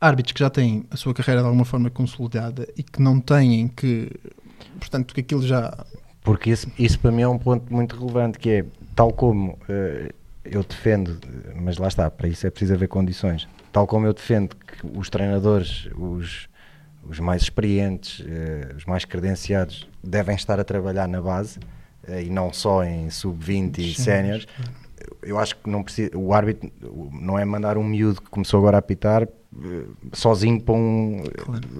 árbitros 0.00 0.32
que 0.32 0.40
já 0.40 0.50
têm 0.50 0.84
a 0.90 0.96
sua 0.96 1.14
carreira 1.14 1.40
de 1.40 1.46
alguma 1.46 1.64
forma 1.64 1.88
consolidada 1.88 2.66
e 2.76 2.82
que 2.82 3.00
não 3.00 3.20
têm 3.20 3.68
que. 3.68 4.10
Portanto, 4.78 5.14
que 5.14 5.20
aquilo 5.20 5.42
já. 5.42 5.86
Porque 6.22 6.50
isso, 6.50 6.70
isso 6.78 6.98
para 6.98 7.10
mim 7.10 7.22
é 7.22 7.28
um 7.28 7.38
ponto 7.38 7.72
muito 7.72 7.96
relevante, 7.96 8.38
que 8.38 8.50
é, 8.50 8.64
tal 8.94 9.12
como 9.12 9.58
eh, 9.68 10.12
eu 10.44 10.62
defendo, 10.62 11.18
mas 11.56 11.78
lá 11.78 11.88
está, 11.88 12.10
para 12.10 12.28
isso 12.28 12.46
é 12.46 12.50
preciso 12.50 12.74
haver 12.74 12.88
condições, 12.88 13.48
tal 13.72 13.86
como 13.86 14.06
eu 14.06 14.12
defendo 14.12 14.54
que 14.54 14.86
os 14.96 15.10
treinadores, 15.10 15.88
os, 15.96 16.48
os 17.02 17.18
mais 17.18 17.42
experientes, 17.42 18.24
eh, 18.26 18.72
os 18.76 18.84
mais 18.84 19.04
credenciados, 19.04 19.88
devem 20.02 20.36
estar 20.36 20.60
a 20.60 20.64
trabalhar 20.64 21.08
na 21.08 21.20
base, 21.20 21.58
e 22.08 22.28
não 22.30 22.52
só 22.52 22.82
em 22.84 23.08
sub-20 23.10 23.78
e 23.78 23.94
séniores, 23.94 24.46
eu 25.22 25.38
acho 25.38 25.56
que 25.56 25.68
não 25.70 25.82
precisa, 25.82 26.16
o 26.16 26.32
árbitro 26.32 26.70
não 27.12 27.38
é 27.38 27.44
mandar 27.44 27.76
um 27.78 27.84
miúdo 27.84 28.20
que 28.20 28.30
começou 28.30 28.58
agora 28.58 28.76
a 28.76 28.80
apitar 28.80 29.22
eh, 29.24 29.84
sozinho 30.12 30.60
para 30.60 30.74
um, 30.74 31.22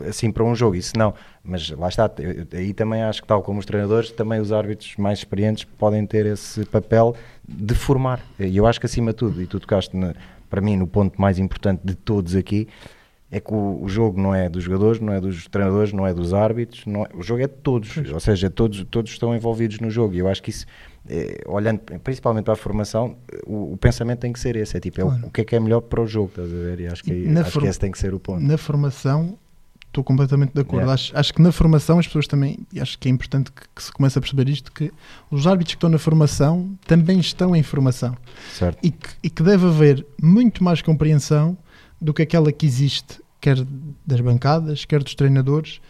assim 0.09 0.31
para 0.31 0.45
um 0.45 0.55
jogo, 0.55 0.77
isso 0.77 0.93
não. 0.97 1.15
Mas 1.43 1.71
lá 1.71 1.89
está, 1.89 2.11
eu- 2.19 2.47
aí 2.53 2.73
também 2.75 3.03
acho 3.03 3.23
que 3.23 3.29
tal 3.29 3.43
como 3.43 3.59
os 3.61 3.67
treinadores, 3.67 4.11
também 4.11 4.41
os 4.41 4.53
árbitros 4.53 4.95
mais 4.97 5.19
experientes 5.21 5.65
podem 5.65 6.05
ter 6.07 6.27
esse 6.27 6.65
papel 6.67 7.15
de 7.49 7.75
formar. 7.75 8.21
E 8.39 8.57
eu 8.57 8.67
acho 8.67 8.79
que 8.79 8.87
acima 8.87 9.13
de 9.13 9.17
tudo, 9.17 9.41
e 9.43 9.47
tu 9.47 9.59
tocaste 9.59 9.97
na- 9.97 10.15
para 10.51 10.61
mim 10.61 10.77
no 10.77 10.87
ponto 10.87 11.21
mais 11.21 11.39
importante 11.39 11.81
de 11.85 11.95
todos 11.95 12.35
aqui, 12.37 12.69
é 13.35 13.41
que 13.41 13.53
o, 13.53 13.83
o 13.83 13.89
jogo 13.89 14.21
não 14.21 14.35
é 14.35 14.49
dos 14.49 14.63
jogadores, 14.63 15.01
não 15.01 15.11
é 15.13 15.19
dos 15.21 15.47
treinadores, 15.49 15.93
não 15.93 16.07
é 16.07 16.13
dos 16.13 16.35
árbitros, 16.35 16.85
é- 16.87 17.17
o 17.17 17.23
jogo 17.23 17.41
é 17.43 17.49
de 17.49 17.55
todos, 17.55 17.97
ou 18.13 18.21
seja, 18.21 18.51
todos, 18.51 18.85
todos 18.91 19.11
estão 19.11 19.35
envolvidos 19.35 19.81
no 19.81 19.91
jogo. 19.91 20.15
E 20.15 20.19
eu 20.19 20.29
acho 20.29 20.43
que 20.43 20.51
isso, 20.51 20.67
eh, 21.09 21.41
olhando 21.47 21.81
principalmente 22.05 22.45
para 22.45 22.53
a 22.53 22.57
formação, 22.57 23.17
o, 23.47 23.73
o 23.73 23.77
pensamento 23.79 24.19
tem 24.21 24.33
que 24.35 24.39
ser 24.39 24.55
esse: 24.57 24.77
é 24.77 24.81
tipo, 24.81 25.01
é 25.01 25.05
o- 25.05 25.09
Claro. 25.09 25.27
o, 25.27 25.31
que 25.31 25.41
é 25.41 25.45
que 25.45 25.57
é 25.57 25.61
melhor 25.61 25.81
para 25.81 26.03
o 26.03 26.07
jogo, 26.07 26.29
estás 26.29 26.53
a 26.53 26.55
ver? 26.57 26.81
E 26.81 26.87
acho 26.87 27.03
que, 27.03 27.11
E 27.13 27.27
na 27.27 27.41
acho 27.41 27.59
que 27.59 27.67
esse 27.67 27.81
tem 27.81 27.91
que 27.91 27.99
ser 27.99 28.13
o 28.13 28.21
ponto. 28.21 28.43
Na 28.43 28.59
formação, 28.59 29.39
estou 29.87 30.05
completamente 30.05 30.53
de 30.53 30.61
acordo. 30.61 30.77
Yeah. 30.83 30.93
Acho, 30.93 31.17
acho 31.19 31.33
que 31.33 31.41
na 31.41 31.53
formação 31.53 31.99
as 31.99 32.07
pessoas 32.07 32.27
também, 32.27 32.59
e 32.71 32.81
acho 32.81 32.99
que 32.99 33.09
é 33.09 33.11
importante 33.11 33.51
que, 33.51 33.63
que 33.75 33.83
se 33.83 33.91
comece 33.93 34.19
a 34.19 34.21
perceber 34.21 34.47
isto, 34.51 34.71
que 34.71 34.93
os 35.31 35.47
árbitros 35.47 35.75
que 35.75 35.79
estão 35.79 35.89
na 35.89 35.99
formação 35.99 36.71
também 36.87 37.19
estão 37.19 37.57
em 37.57 37.63
formação. 37.63 38.15
Certo? 38.53 38.79
E 38.83 38.91
que, 38.91 39.09
e 39.23 39.31
que 39.31 39.43
deve 39.43 39.67
haver 39.67 40.07
muito 40.23 40.63
mais 40.63 40.83
compreensão 40.83 41.57
do 42.01 42.13
que 42.13 42.21
aquela 42.23 42.51
que 42.51 42.67
existe, 42.67 43.22
quer 43.43 43.59
das 44.07 44.21
bancadas, 44.21 44.85
quer 44.85 45.03
dos 45.03 45.15
treinadores, 45.17 45.81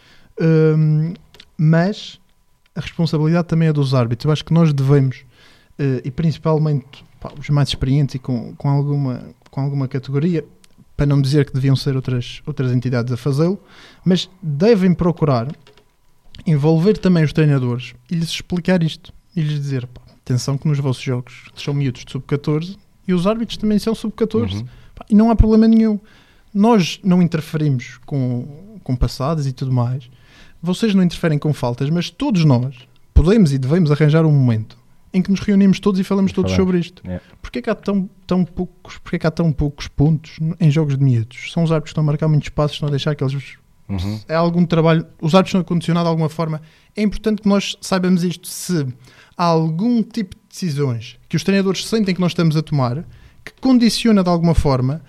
hum, 0.40 1.12
mas 1.56 2.18
a 2.74 2.80
responsabilidade 2.80 3.46
também 3.46 3.68
é 3.68 3.72
dos 3.72 3.94
árbitros. 3.94 4.24
Eu 4.24 4.32
acho 4.32 4.44
que 4.44 4.54
nós 4.54 4.72
devemos, 4.72 5.24
eh, 5.78 6.00
e 6.04 6.10
principalmente 6.10 7.04
pá, 7.20 7.30
os 7.38 7.48
mais 7.50 7.68
experientes 7.68 8.14
e 8.14 8.18
com, 8.18 8.56
com, 8.56 8.70
alguma, 8.70 9.22
com 9.50 9.60
alguma 9.60 9.86
categoria, 9.86 10.44
para 10.96 11.04
não 11.04 11.20
dizer 11.20 11.44
que 11.44 11.52
deviam 11.52 11.76
ser 11.76 11.94
outras, 11.94 12.42
outras 12.46 12.72
entidades 12.72 13.12
a 13.12 13.16
fazê-lo, 13.18 13.60
mas 14.02 14.30
devem 14.42 14.94
procurar 14.94 15.46
envolver 16.46 16.96
também 16.96 17.22
os 17.22 17.34
treinadores 17.34 17.94
e 18.10 18.14
lhes 18.14 18.30
explicar 18.30 18.82
isto 18.82 19.12
e 19.36 19.42
lhes 19.42 19.60
dizer: 19.60 19.86
pá, 19.86 20.00
atenção, 20.22 20.56
que 20.56 20.66
nos 20.66 20.78
vossos 20.78 21.02
jogos 21.02 21.50
são 21.54 21.74
miúdos 21.74 22.02
de 22.02 22.12
sub-14 22.12 22.78
e 23.06 23.12
os 23.12 23.26
árbitros 23.26 23.58
também 23.58 23.78
são 23.78 23.94
sub-14 23.94 24.54
Uhum. 24.54 24.66
E 25.08 25.14
não 25.14 25.30
há 25.30 25.36
problema 25.36 25.66
nenhum. 25.66 25.98
Nós 26.54 27.00
não 27.02 27.22
interferimos 27.22 27.98
com, 28.04 28.78
com 28.82 28.94
passadas 28.96 29.46
e 29.46 29.52
tudo 29.52 29.72
mais. 29.72 30.10
Vocês 30.62 30.94
não 30.94 31.02
interferem 31.02 31.38
com 31.38 31.52
faltas, 31.52 31.90
mas 31.90 32.10
todos 32.10 32.44
nós 32.44 32.76
podemos 33.12 33.52
e 33.52 33.58
devemos 33.58 33.90
arranjar 33.90 34.24
um 34.24 34.32
momento 34.32 34.76
em 35.14 35.20
que 35.20 35.30
nos 35.30 35.40
reunimos 35.40 35.78
todos 35.78 36.00
e 36.00 36.04
falamos 36.04 36.32
todos 36.32 36.52
sobre 36.52 36.78
isto. 36.78 37.02
É. 37.08 37.20
Porquê 37.40 37.60
que 37.60 37.68
há 37.68 37.74
tão, 37.74 38.08
tão 38.26 38.44
poucos, 38.44 38.96
porquê 38.98 39.18
que 39.18 39.26
há 39.26 39.30
tão 39.30 39.52
poucos 39.52 39.86
pontos 39.88 40.38
em 40.58 40.70
jogos 40.70 40.96
de 40.96 41.04
miúdos? 41.04 41.52
São 41.52 41.62
os 41.62 41.70
árbitros 41.70 41.90
que 41.90 41.92
estão 41.92 42.02
a 42.02 42.06
marcar 42.06 42.28
muitos 42.28 42.48
passos, 42.48 42.76
estão 42.76 42.88
a 42.88 42.90
deixar 42.90 43.14
que 43.14 43.22
eles 43.22 43.56
Uhum. 43.88 44.20
é 44.26 44.34
algum 44.34 44.64
trabalho, 44.64 45.04
os 45.20 45.34
árbitros 45.34 45.50
estão 45.50 45.60
a 45.60 45.64
condicionar 45.64 46.02
de 46.04 46.08
alguma 46.08 46.28
forma. 46.28 46.62
É 46.96 47.02
importante 47.02 47.42
que 47.42 47.48
nós 47.48 47.76
saibamos 47.80 48.24
isto. 48.24 48.48
Se 48.48 48.86
há 49.36 49.44
algum 49.44 50.02
tipo 50.02 50.34
de 50.34 50.42
decisões 50.48 51.18
que 51.28 51.36
os 51.36 51.44
treinadores 51.44 51.86
sentem 51.86 52.14
que 52.14 52.20
nós 52.20 52.30
estamos 52.30 52.56
a 52.56 52.62
tomar, 52.62 53.04
que 53.44 53.52
condiciona 53.60 54.22
de 54.22 54.30
alguma 54.30 54.54
forma 54.54 55.02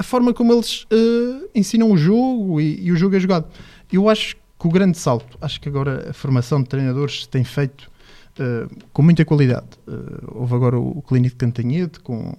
a 0.00 0.02
forma 0.02 0.32
como 0.32 0.50
eles 0.54 0.86
eh, 0.90 1.50
ensinam 1.54 1.90
o 1.92 1.96
jogo 1.96 2.58
e, 2.58 2.86
e 2.86 2.90
o 2.90 2.96
jogo 2.96 3.14
é 3.16 3.20
jogado. 3.20 3.46
Eu 3.92 4.08
acho 4.08 4.34
que 4.58 4.66
o 4.66 4.70
grande 4.70 4.96
salto, 4.96 5.36
acho 5.42 5.60
que 5.60 5.68
agora 5.68 6.08
a 6.08 6.12
formação 6.14 6.62
de 6.62 6.70
treinadores 6.70 7.26
tem 7.26 7.44
feito 7.44 7.90
eh, 8.38 8.66
com 8.94 9.02
muita 9.02 9.26
qualidade. 9.26 9.66
Eh, 9.86 9.92
houve 10.28 10.54
agora 10.54 10.78
o, 10.78 10.96
o 10.98 11.02
Clínico 11.02 11.34
de 11.34 11.38
Cantanhede 11.38 12.00
com, 12.00 12.34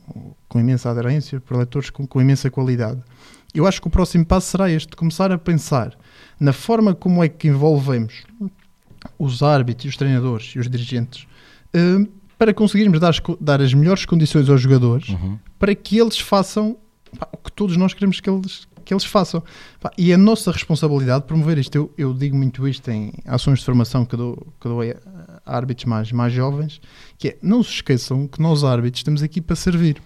com 0.50 0.60
imensa 0.60 0.90
aderência, 0.90 1.40
para 1.40 1.58
leitores 1.58 1.92
com, 1.92 2.08
com 2.08 2.20
imensa 2.20 2.50
qualidade. 2.50 3.00
Eu 3.54 3.68
acho 3.68 3.80
que 3.80 3.88
o 3.88 3.92
próximo 3.92 4.26
passo 4.26 4.50
será 4.50 4.68
este: 4.72 4.96
começar 4.96 5.32
a 5.32 5.38
pensar 5.38 5.96
na 6.40 6.54
forma 6.54 6.96
como 6.96 7.24
é 7.24 7.30
que 7.30 7.48
envolvemos 7.48 8.24
os 9.20 9.44
árbitros, 9.44 9.86
os 9.92 9.98
treinadores 9.98 10.54
e 10.56 10.60
os 10.60 10.68
dirigentes 10.68 11.28
para 12.40 12.56
conseguirmos 12.56 13.00
dar, 13.00 13.10
as 13.10 13.22
dar 13.40 13.62
as 13.62 13.72
melhores 13.72 14.04
condições 14.04 14.50
aos 14.50 14.60
jogadores 14.60 15.10
Uhum. 15.10 15.38
para 15.60 15.76
que 15.76 16.00
eles 16.00 16.20
façam 16.20 16.76
pá, 17.18 17.28
o 17.32 17.38
que 17.38 17.52
todos 17.52 17.78
nós 17.78 17.94
queremos 17.94 18.20
que 18.20 18.30
eles, 18.30 18.68
que 18.84 18.94
eles 18.94 19.06
façam. 19.06 19.44
Pá, 19.80 19.92
e 19.98 20.12
é 20.12 20.16
a 20.16 20.18
nossa 20.18 20.52
responsabilidade 20.52 21.26
promover 21.26 21.58
isto. 21.58 21.76
Eu, 21.76 21.94
eu 21.98 22.14
digo 22.14 22.36
muito 22.36 22.68
isto 22.68 22.90
em 22.90 23.14
ações 23.26 23.60
de 23.60 23.66
formação 23.66 24.06
que 24.06 24.16
dou, 24.16 24.36
que 24.60 24.68
dou 24.68 24.82
a, 24.82 24.96
árbitros 25.46 25.86
mais, 25.86 26.12
mais 26.12 26.34
jovens, 26.34 26.82
que 27.18 27.30
é, 27.30 27.38
não 27.42 27.64
se 27.64 27.72
esqueçam 27.72 28.28
que 28.28 28.42
nós 28.42 28.64
árbitros 28.64 29.00
estamos 29.00 29.24
aqui 29.24 29.42
para 29.42 29.56
servir. 29.56 30.02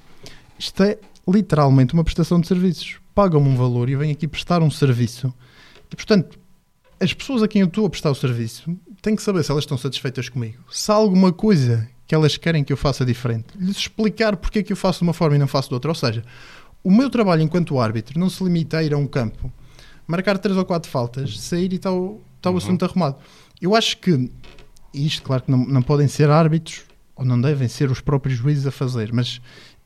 Isto 0.57 0.83
é 0.83 0.97
literalmente 1.27 1.93
uma 1.93 2.03
prestação 2.03 2.39
de 2.39 2.47
serviços. 2.47 2.97
Pagam-me 3.13 3.49
um 3.49 3.55
valor 3.55 3.89
e 3.89 3.95
venho 3.95 4.11
aqui 4.11 4.27
prestar 4.27 4.61
um 4.61 4.69
serviço. 4.69 5.33
E, 5.91 5.95
portanto, 5.95 6.37
as 6.99 7.13
pessoas 7.13 7.43
a 7.43 7.47
quem 7.47 7.61
eu 7.61 7.67
estou 7.67 7.85
a 7.85 7.89
prestar 7.89 8.11
o 8.11 8.15
serviço 8.15 8.75
têm 9.01 9.15
que 9.15 9.21
saber 9.21 9.43
se 9.43 9.51
elas 9.51 9.63
estão 9.63 9.77
satisfeitas 9.77 10.29
comigo. 10.29 10.57
Se 10.69 10.91
há 10.91 10.95
alguma 10.95 11.31
coisa 11.31 11.87
que 12.07 12.13
elas 12.13 12.37
querem 12.37 12.63
que 12.63 12.71
eu 12.71 12.77
faça 12.77 13.05
diferente, 13.05 13.47
lhes 13.55 13.77
explicar 13.77 14.37
porque 14.37 14.59
é 14.59 14.63
que 14.63 14.71
eu 14.71 14.77
faço 14.77 14.99
de 14.99 15.03
uma 15.03 15.13
forma 15.13 15.35
e 15.35 15.39
não 15.39 15.47
faço 15.47 15.69
de 15.69 15.73
outra. 15.73 15.91
Ou 15.91 15.95
seja, 15.95 16.23
o 16.85 16.91
meu 16.91 17.09
trabalho 17.09 17.41
enquanto 17.41 17.79
árbitro 17.79 18.19
não 18.19 18.29
se 18.29 18.43
limita 18.43 18.77
a 18.77 18.83
ir 18.83 18.93
a 18.93 18.97
um 18.97 19.07
campo, 19.07 19.51
marcar 20.05 20.37
três 20.37 20.55
ou 20.55 20.63
quatro 20.63 20.89
faltas, 20.89 21.39
sair 21.39 21.73
e 21.73 21.79
o, 21.89 22.21
está 22.37 22.51
o 22.51 22.57
assunto 22.57 22.85
arrumado. 22.85 23.17
Eu 23.59 23.75
acho 23.75 23.97
que, 23.97 24.29
e 24.93 25.07
isto 25.07 25.23
claro 25.23 25.41
que 25.41 25.49
não, 25.49 25.65
não 25.65 25.81
podem 25.81 26.07
ser 26.07 26.29
árbitros, 26.29 26.83
ou 27.15 27.25
não 27.25 27.41
devem 27.41 27.67
ser 27.67 27.89
os 27.89 28.01
próprios 28.01 28.37
juízes 28.37 28.67
a 28.67 28.71
fazer, 28.71 29.11
mas 29.11 29.41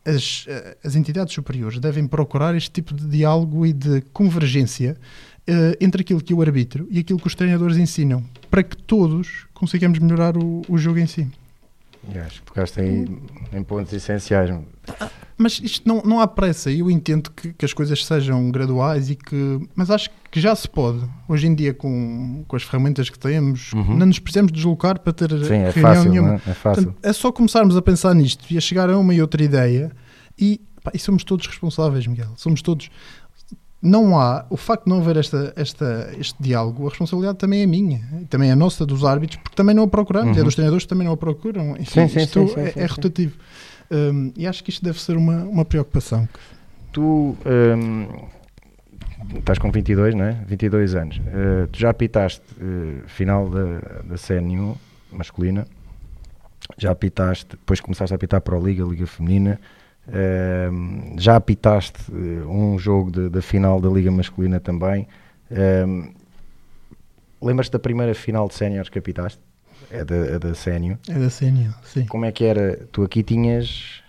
as, 0.06 0.44
eh, 0.50 0.78
as 0.84 0.98
entidades 0.98 1.34
superiores 1.34 1.80
devem 1.80 2.06
procurar 2.06 2.54
este 2.54 2.72
tipo 2.72 2.94
de 2.94 3.08
diálogo 3.08 3.66
e 3.66 3.72
de 3.72 4.02
convergência 4.12 4.98
eh, 5.48 5.78
entre 5.80 6.02
aquilo 6.02 6.22
que 6.22 6.34
eu 6.34 6.42
arbitro 6.42 6.86
e 6.92 7.00
aquilo 7.00 7.20
que 7.20 7.28
os 7.28 7.36
treinadores 7.36 7.78
ensinam, 7.78 8.26
para 8.52 8.62
que 8.62 8.76
todos 8.76 9.46
consigamos 9.54 10.00
melhorar 10.00 10.36
o, 10.36 10.64
o 10.68 10.78
jogo 10.78 11.00
em 11.00 11.08
si. 11.08 11.32
Acho 12.18 12.40
que 12.40 12.46
tocaste 12.48 12.80
aí 12.82 13.06
em 13.54 13.64
pontos 13.64 13.94
essenciais. 13.94 14.50
Mas 15.38 15.60
isto 15.64 15.88
não, 15.88 16.02
não 16.04 16.20
há 16.20 16.28
pressa. 16.28 16.70
Eu 16.72 16.90
entendo 16.92 17.30
que, 17.32 17.54
que 17.54 17.64
as 17.66 17.72
coisas 17.74 18.04
sejam 18.06 18.50
graduais 18.52 19.10
e 19.10 19.16
que. 19.16 19.60
Mas 19.76 19.90
acho 19.90 20.10
que 20.32 20.40
já 20.42 20.54
se 20.56 20.68
pode. 20.68 21.00
Hoje 21.28 21.48
em 21.48 21.56
dia, 21.56 21.74
com, 21.74 22.44
com 22.48 22.56
as 22.56 22.64
ferramentas 22.64 23.10
que 23.10 23.18
temos, 23.18 23.72
Uhum. 23.74 23.98
não 23.98 24.06
nos 24.08 24.20
precisamos 24.20 24.52
deslocar 24.52 25.00
para 25.00 25.14
ter 25.14 25.30
Sim, 25.46 25.54
é 25.56 25.70
reunião 25.70 25.82
fácil, 25.82 26.12
nenhuma. 26.12 26.34
é? 26.34 26.36
É 26.36 26.54
fácil. 26.54 26.84
Portanto, 26.86 26.98
é 27.04 27.14
só 27.14 27.32
começarmos 27.32 27.78
a 27.78 27.82
pensar 27.82 28.14
nisto 28.16 28.46
e 28.52 28.58
a 28.58 28.62
chegar 28.62 28.90
a 28.90 28.98
uma 28.98 29.14
e 29.14 29.22
outra 29.22 29.42
ideia 29.44 29.92
e, 30.38 30.60
pá, 30.84 30.92
e 30.94 31.00
somos 31.00 31.24
todos 31.24 31.46
responsáveis, 31.48 32.06
Miguel. 32.06 32.34
Somos 32.36 32.62
todos. 32.62 32.90
Não 33.82 34.20
há, 34.20 34.46
o 34.50 34.58
facto 34.58 34.84
de 34.86 34.90
não 34.90 35.00
haver 35.00 35.16
esta, 35.16 35.54
esta, 35.56 36.14
este 36.20 36.36
diálogo, 36.42 36.86
a 36.86 36.90
responsabilidade 36.90 37.38
também 37.38 37.62
é 37.62 37.66
minha, 37.66 38.02
também 38.30 38.52
é 38.52 38.56
nossa, 38.56 38.86
dos 38.86 39.06
árbitros, 39.06 39.40
porque 39.42 39.56
também 39.56 39.74
não 39.74 39.84
a 39.84 39.88
procuramos, 39.88 40.36
Uhum. 40.36 40.42
é 40.42 40.44
dos 40.44 40.54
treinadores 40.56 40.84
que 40.84 40.90
também 40.90 41.06
não 41.08 41.14
a 41.14 41.18
procuram. 41.18 41.78
Enfim, 41.78 42.08
Sim, 42.08 42.08
sim, 42.10 42.20
isto 42.20 42.48
sim, 42.50 42.60
é, 42.60 42.72
sim, 42.72 42.80
é 42.80 42.86
rotativo. 42.86 43.38
Hum, 43.92 44.34
e 44.36 44.46
acho 44.46 44.64
que 44.64 44.70
isto 44.70 44.84
deve 44.84 45.02
ser 45.02 45.16
uma, 45.16 45.44
uma 45.46 45.64
preocupação. 45.64 46.28
Tu 46.92 47.02
hum, 47.02 48.08
estás 49.38 49.58
com 49.58 49.72
22, 49.72 50.14
não 50.14 50.26
é? 50.26 50.34
22 50.46 50.96
anos. 50.96 51.18
Uh, 51.18 51.68
tu 51.72 51.80
já 51.80 51.90
apitaste 51.90 52.42
uh, 52.62 53.02
final 53.08 53.50
da, 53.50 53.80
da 54.04 54.18
CNU 54.18 54.78
masculina, 55.12 55.66
já 56.78 56.92
apitaste, 56.92 57.48
depois 57.52 57.80
começaste 57.80 58.14
a 58.14 58.16
apitar 58.16 58.42
para 58.42 58.58
a 58.58 58.60
Liga, 58.60 58.84
Liga 58.84 59.08
Feminina. 59.08 59.60
Hum, 60.12 61.16
já 61.18 61.36
apitaste 61.36 62.00
uh, 62.12 62.50
um 62.50 62.78
jogo 62.80 63.12
da 63.30 63.42
final 63.42 63.80
da 63.80 63.90
Liga 63.90 64.12
Masculina 64.12 64.60
também. 64.60 65.08
Hum, 65.52 66.14
Lembras-te 67.42 67.72
da 67.72 67.80
primeira 67.80 68.14
final 68.14 68.48
de 68.48 68.54
séniores 68.56 68.90
que 68.90 69.00
apitaste? 69.00 69.40
É 69.90 70.04
da, 70.04 70.16
é 70.16 70.40
da 70.40 70.54
CNU. 70.54 70.98
É 71.08 71.14
da 71.20 71.30
CNU, 71.30 71.74
sim. 71.84 72.06
Como 72.06 72.26
é 72.26 72.32
que 72.32 72.44
era? 72.44 72.86
Tu 72.92 73.02
aqui 73.02 73.24
tinhas 73.24 74.02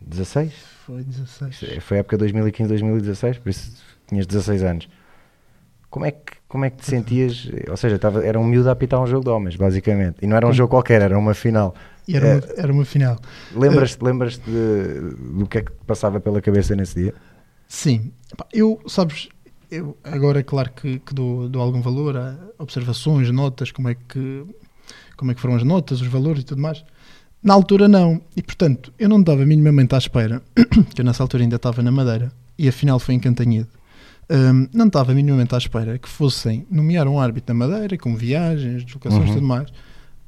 16? 0.00 0.52
Foi 0.84 1.02
16. 1.02 1.54
Isso 1.54 1.64
é- 1.64 1.80
Foi 1.80 1.96
a 1.96 2.00
época 2.00 2.18
2015-2016, 2.18 3.38
por 3.38 3.48
isso 3.48 3.82
tinhas 4.06 4.26
16 4.26 4.62
anos. 4.62 4.88
Como 5.94 6.06
é 6.06 6.10
que, 6.10 6.32
como 6.48 6.64
é 6.64 6.70
que 6.70 6.78
te 6.78 6.86
sentias? 6.86 7.48
Ou 7.70 7.76
seja, 7.76 8.00
tava, 8.00 8.26
era 8.26 8.36
um 8.36 8.42
miúdo 8.42 8.68
a 8.68 8.72
apitar 8.72 9.00
um 9.00 9.06
jogo 9.06 9.22
de 9.22 9.30
homens, 9.30 9.54
basicamente. 9.54 10.16
E 10.22 10.26
não 10.26 10.36
era 10.36 10.44
um 10.44 10.52
jogo 10.52 10.70
qualquer, 10.70 11.00
era 11.00 11.16
uma 11.16 11.34
final. 11.34 11.72
E 12.08 12.16
era, 12.16 12.26
uma, 12.26 12.42
era 12.56 12.72
uma 12.72 12.84
final. 12.84 13.16
Lembras-te 13.54 14.02
lembras 14.02 14.36
de, 14.38 15.14
do 15.38 15.46
que 15.46 15.58
é 15.58 15.62
que 15.62 15.70
te 15.70 15.84
passava 15.86 16.18
pela 16.18 16.42
cabeça 16.42 16.74
nesse 16.74 17.00
dia? 17.00 17.14
Sim, 17.68 18.10
eu, 18.52 18.80
sabes, 18.88 19.28
eu 19.70 19.96
agora 20.02 20.40
é 20.40 20.42
claro 20.42 20.72
que, 20.72 20.98
que 20.98 21.14
dou, 21.14 21.48
dou 21.48 21.62
algum 21.62 21.80
valor 21.80 22.16
a 22.16 22.36
observações, 22.58 23.30
notas, 23.30 23.70
como 23.70 23.88
é, 23.88 23.94
que, 23.94 24.44
como 25.16 25.30
é 25.30 25.34
que 25.36 25.40
foram 25.40 25.54
as 25.54 25.62
notas, 25.62 26.00
os 26.00 26.08
valores 26.08 26.42
e 26.42 26.44
tudo 26.44 26.60
mais. 26.60 26.84
Na 27.40 27.54
altura 27.54 27.86
não, 27.86 28.20
e 28.36 28.42
portanto 28.42 28.92
eu 28.98 29.08
não 29.08 29.20
estava 29.20 29.46
minimamente 29.46 29.94
à 29.94 29.98
espera, 29.98 30.42
que 30.92 31.02
eu 31.02 31.04
nessa 31.04 31.22
altura 31.22 31.44
ainda 31.44 31.54
estava 31.54 31.82
na 31.84 31.92
Madeira, 31.92 32.32
e 32.58 32.66
a 32.68 32.72
final 32.72 32.98
foi 32.98 33.14
em 33.14 33.20
Cantanhede. 33.20 33.68
Hum, 34.30 34.68
não 34.72 34.86
estava 34.86 35.12
minimamente 35.14 35.54
à 35.54 35.58
espera 35.58 35.98
que 35.98 36.08
fossem 36.08 36.66
nomear 36.70 37.06
um 37.06 37.20
árbitro 37.20 37.54
na 37.54 37.66
Madeira, 37.66 37.96
com 37.98 38.16
viagens, 38.16 38.84
deslocações 38.84 39.24
e 39.24 39.28
Uhum. 39.28 39.34
tudo 39.34 39.46
mais, 39.46 39.70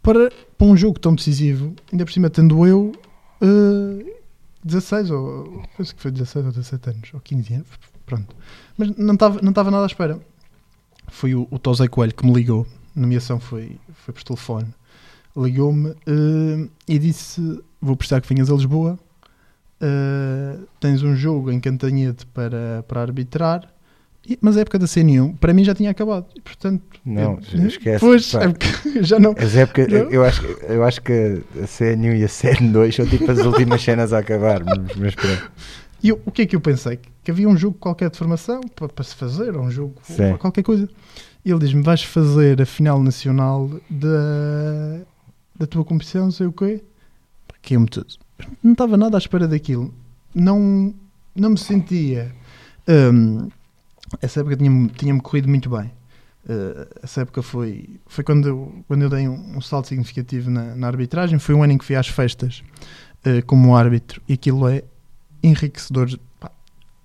para, 0.02 0.30
para 0.58 0.66
um 0.66 0.76
jogo 0.76 0.98
tão 1.00 1.14
decisivo, 1.14 1.74
ainda 1.90 2.04
por 2.04 2.12
cima 2.12 2.28
tendo 2.30 2.66
eu 2.66 2.92
eh, 3.40 4.14
16 4.62 5.10
ou 5.10 5.62
penso 5.76 5.94
que 5.94 6.02
foi 6.02 6.10
16 6.10 6.44
ou 6.46 6.52
17 6.52 6.90
anos, 6.90 7.10
ou 7.14 7.20
15 7.20 7.54
anos, 7.54 7.66
pronto. 8.04 8.36
Mas 8.76 8.96
não 8.96 9.14
estava 9.14 9.40
não 9.40 9.48
estava 9.50 9.70
nada 9.70 9.84
à 9.84 9.86
espera. 9.86 10.20
Foi 11.08 11.34
o, 11.34 11.46
o 11.50 11.58
Tosé 11.58 11.88
Coelho 11.88 12.14
que 12.14 12.26
me 12.26 12.32
ligou, 12.32 12.66
a 12.96 13.00
nomeação 13.00 13.40
foi, 13.40 13.78
foi 13.94 14.12
por 14.12 14.22
telefone. 14.22 14.68
Ligou-me 15.36 15.90
eh, 16.06 16.68
e 16.88 16.98
disse: 16.98 17.40
Vou 17.80 17.96
precisar 17.96 18.20
que 18.20 18.28
venhas 18.28 18.50
a 18.50 18.54
Lisboa. 18.54 18.98
eh, 19.80 20.58
tens 20.80 21.02
um 21.02 21.14
jogo 21.16 21.50
em 21.50 21.60
Cantanhede 21.60 22.26
para, 22.26 22.84
para 22.88 23.00
arbitrar. 23.02 23.72
Mas 24.40 24.56
a 24.56 24.60
época 24.60 24.78
da 24.78 24.86
CN1 24.86 25.36
para 25.38 25.52
mim 25.52 25.62
já 25.64 25.74
tinha 25.74 25.90
acabado. 25.90 26.26
E, 26.34 26.40
portanto, 26.40 26.82
Não, 27.04 27.38
eu- 27.52 27.66
esquece, 27.66 28.00
Pois, 28.00 28.32
pá. 28.32 28.40
é 28.44 29.02
já 29.04 29.18
não. 29.20 29.34
As 29.38 29.54
épocas, 29.56 29.88
Não? 29.88 30.10
eu, 30.10 30.24
acho, 30.24 30.42
que- 30.42 30.64
eu 30.72 30.84
acho 30.84 31.00
que 31.02 31.42
a 31.62 31.66
CNU 31.66 32.14
e 32.14 32.24
a 32.24 32.28
CN2 32.28 32.92
são 32.96 33.06
tipo 33.06 33.30
as 33.30 33.38
últimas 33.38 33.82
cenas 33.82 34.12
a 34.12 34.18
acabar. 34.18 34.62
Mas, 34.64 34.96
mas 34.96 35.14
pronto. 35.14 35.50
E 36.02 36.08
eu- 36.10 36.20
o 36.26 36.30
que 36.32 36.42
é 36.42 36.46
que 36.46 36.56
eu 36.56 36.60
pensei? 36.60 36.98
Que 37.24 37.30
havia 37.30 37.48
um 37.48 37.56
jogo 37.56 37.76
qualquer 37.78 38.10
de 38.10 38.18
formação 38.18 38.60
para, 38.74 38.88
para 38.88 39.04
se 39.04 39.14
fazer, 39.14 39.54
ou 39.56 39.62
um 39.62 39.70
jogo, 39.70 39.94
qualquer 40.38 40.62
coisa. 40.62 40.88
E 41.44 41.50
ele 41.50 41.58
diz-me: 41.60 41.82
vais 41.82 42.02
fazer 42.02 42.60
a 42.60 42.66
final 42.66 43.02
nacional 43.02 43.70
da, 43.88 45.00
da 45.58 45.66
tua 45.66 45.84
competição, 45.84 46.24
não 46.24 46.30
sei 46.30 46.46
o 46.46 46.52
quê. 46.52 46.82
Caiu-me 47.62 47.86
tudo. 47.88 48.06
Não 48.62 48.72
estava 48.72 48.96
nada 48.96 49.16
à 49.16 49.18
espera 49.18 49.48
daquilo. 49.48 49.92
Não, 50.34 50.94
não 51.34 51.50
me 51.50 51.58
sentia. 51.58 52.32
hum, 52.88 53.48
essa 54.20 54.40
época 54.40 54.56
tinha-me 54.56 54.88
tinha 54.90 55.18
corrido 55.20 55.48
muito 55.48 55.70
bem. 55.70 55.92
Uh, 56.48 56.86
essa 57.02 57.22
época 57.22 57.42
foi, 57.42 57.98
foi 58.06 58.22
quando, 58.22 58.46
eu, 58.46 58.84
quando 58.86 59.02
eu 59.02 59.10
dei 59.10 59.26
um, 59.28 59.56
um 59.56 59.60
salto 59.60 59.88
significativo 59.88 60.48
na, 60.50 60.76
na 60.76 60.86
arbitragem. 60.86 61.38
Foi 61.38 61.54
um 61.54 61.62
ano 61.62 61.72
em 61.72 61.78
que 61.78 61.84
fui 61.84 61.96
às 61.96 62.06
festas 62.06 62.62
uh, 63.26 63.44
como 63.46 63.76
árbitro 63.76 64.22
e 64.28 64.34
aquilo 64.34 64.68
é 64.68 64.84
enriquecedor 65.42 66.08
pá, 66.38 66.50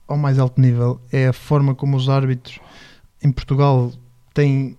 ao 0.08 0.18
mais 0.18 0.38
alto 0.38 0.62
nível. 0.62 1.02
É 1.12 1.28
a 1.28 1.34
forma 1.34 1.74
como 1.74 1.98
os 1.98 2.08
árbitros 2.08 2.60
em 3.24 3.32
Portugal 3.32 3.92
têm 4.34 4.78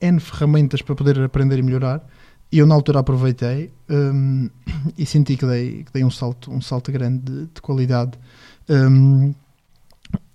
N 0.00 0.20
ferramentas 0.20 0.82
para 0.82 0.94
poder 0.94 1.18
aprender 1.20 1.58
e 1.58 1.62
melhorar. 1.62 2.06
E 2.52 2.58
eu 2.58 2.66
na 2.66 2.74
altura 2.74 3.00
aproveitei 3.00 3.72
hum, 3.90 4.48
e 4.96 5.06
senti 5.06 5.36
que 5.36 5.46
dei, 5.46 5.82
que 5.84 5.92
dei 5.92 6.04
um, 6.04 6.10
salto, 6.10 6.52
um 6.52 6.60
salto 6.60 6.92
grande 6.92 7.22
de, 7.24 7.46
de 7.46 7.62
qualidade. 7.62 8.18
Hum, 8.68 9.34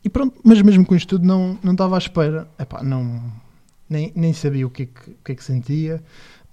e 0.03 0.09
pronto, 0.09 0.39
mas 0.43 0.61
mesmo 0.61 0.85
com 0.85 0.95
isto 0.95 1.09
tudo 1.17 1.25
não, 1.27 1.57
não 1.63 1.73
estava 1.73 1.95
à 1.95 1.97
espera. 1.97 2.47
Epá, 2.57 2.81
não, 2.83 3.21
nem, 3.89 4.11
nem 4.15 4.33
sabia 4.33 4.65
o 4.65 4.69
que 4.69 4.83
é 4.83 4.85
que, 4.85 5.11
que, 5.23 5.31
é 5.31 5.35
que 5.35 5.43
sentia. 5.43 6.01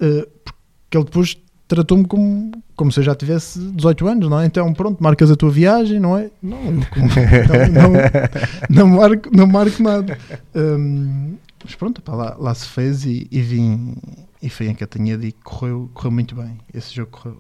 Uh, 0.01 0.27
porque 0.45 0.97
ele 0.97 1.05
depois 1.05 1.37
tratou-me 1.69 2.07
como, 2.07 2.53
como 2.77 2.93
se 2.93 3.01
eu 3.01 3.05
já 3.05 3.15
tivesse 3.15 3.59
18 3.73 4.07
anos, 4.07 4.29
não 4.29 4.41
é? 4.41 4.47
Então, 4.47 4.73
pronto, 4.73 5.03
marcas 5.03 5.31
a 5.31 5.37
tua 5.37 5.51
viagem, 5.51 5.99
não 5.99 6.17
é? 6.17 6.31
Não, 6.43 6.59
como- 6.91 7.09
não, 7.73 7.93
não, 7.93 8.91
não 8.91 8.97
marco, 8.97 9.37
não 9.37 9.47
marco 9.47 9.83
nada. 9.83 10.19
Hum, 10.55 11.37
mas 11.65 11.75
pronto, 11.75 12.03
lá, 12.09 12.37
lá 12.39 12.55
se 12.55 12.69
fez 12.69 13.05
e, 13.05 13.27
e 13.31 13.41
vim 13.41 13.95
e 14.41 14.49
foi 14.49 14.69
em 14.69 14.75
Catanhede 14.75 15.27
e 15.29 15.33
correu, 15.33 15.91
correu 15.93 16.13
muito 16.13 16.35
bem. 16.37 16.57
Esse 16.73 16.95
jogo 16.95 17.11
correu, 17.11 17.37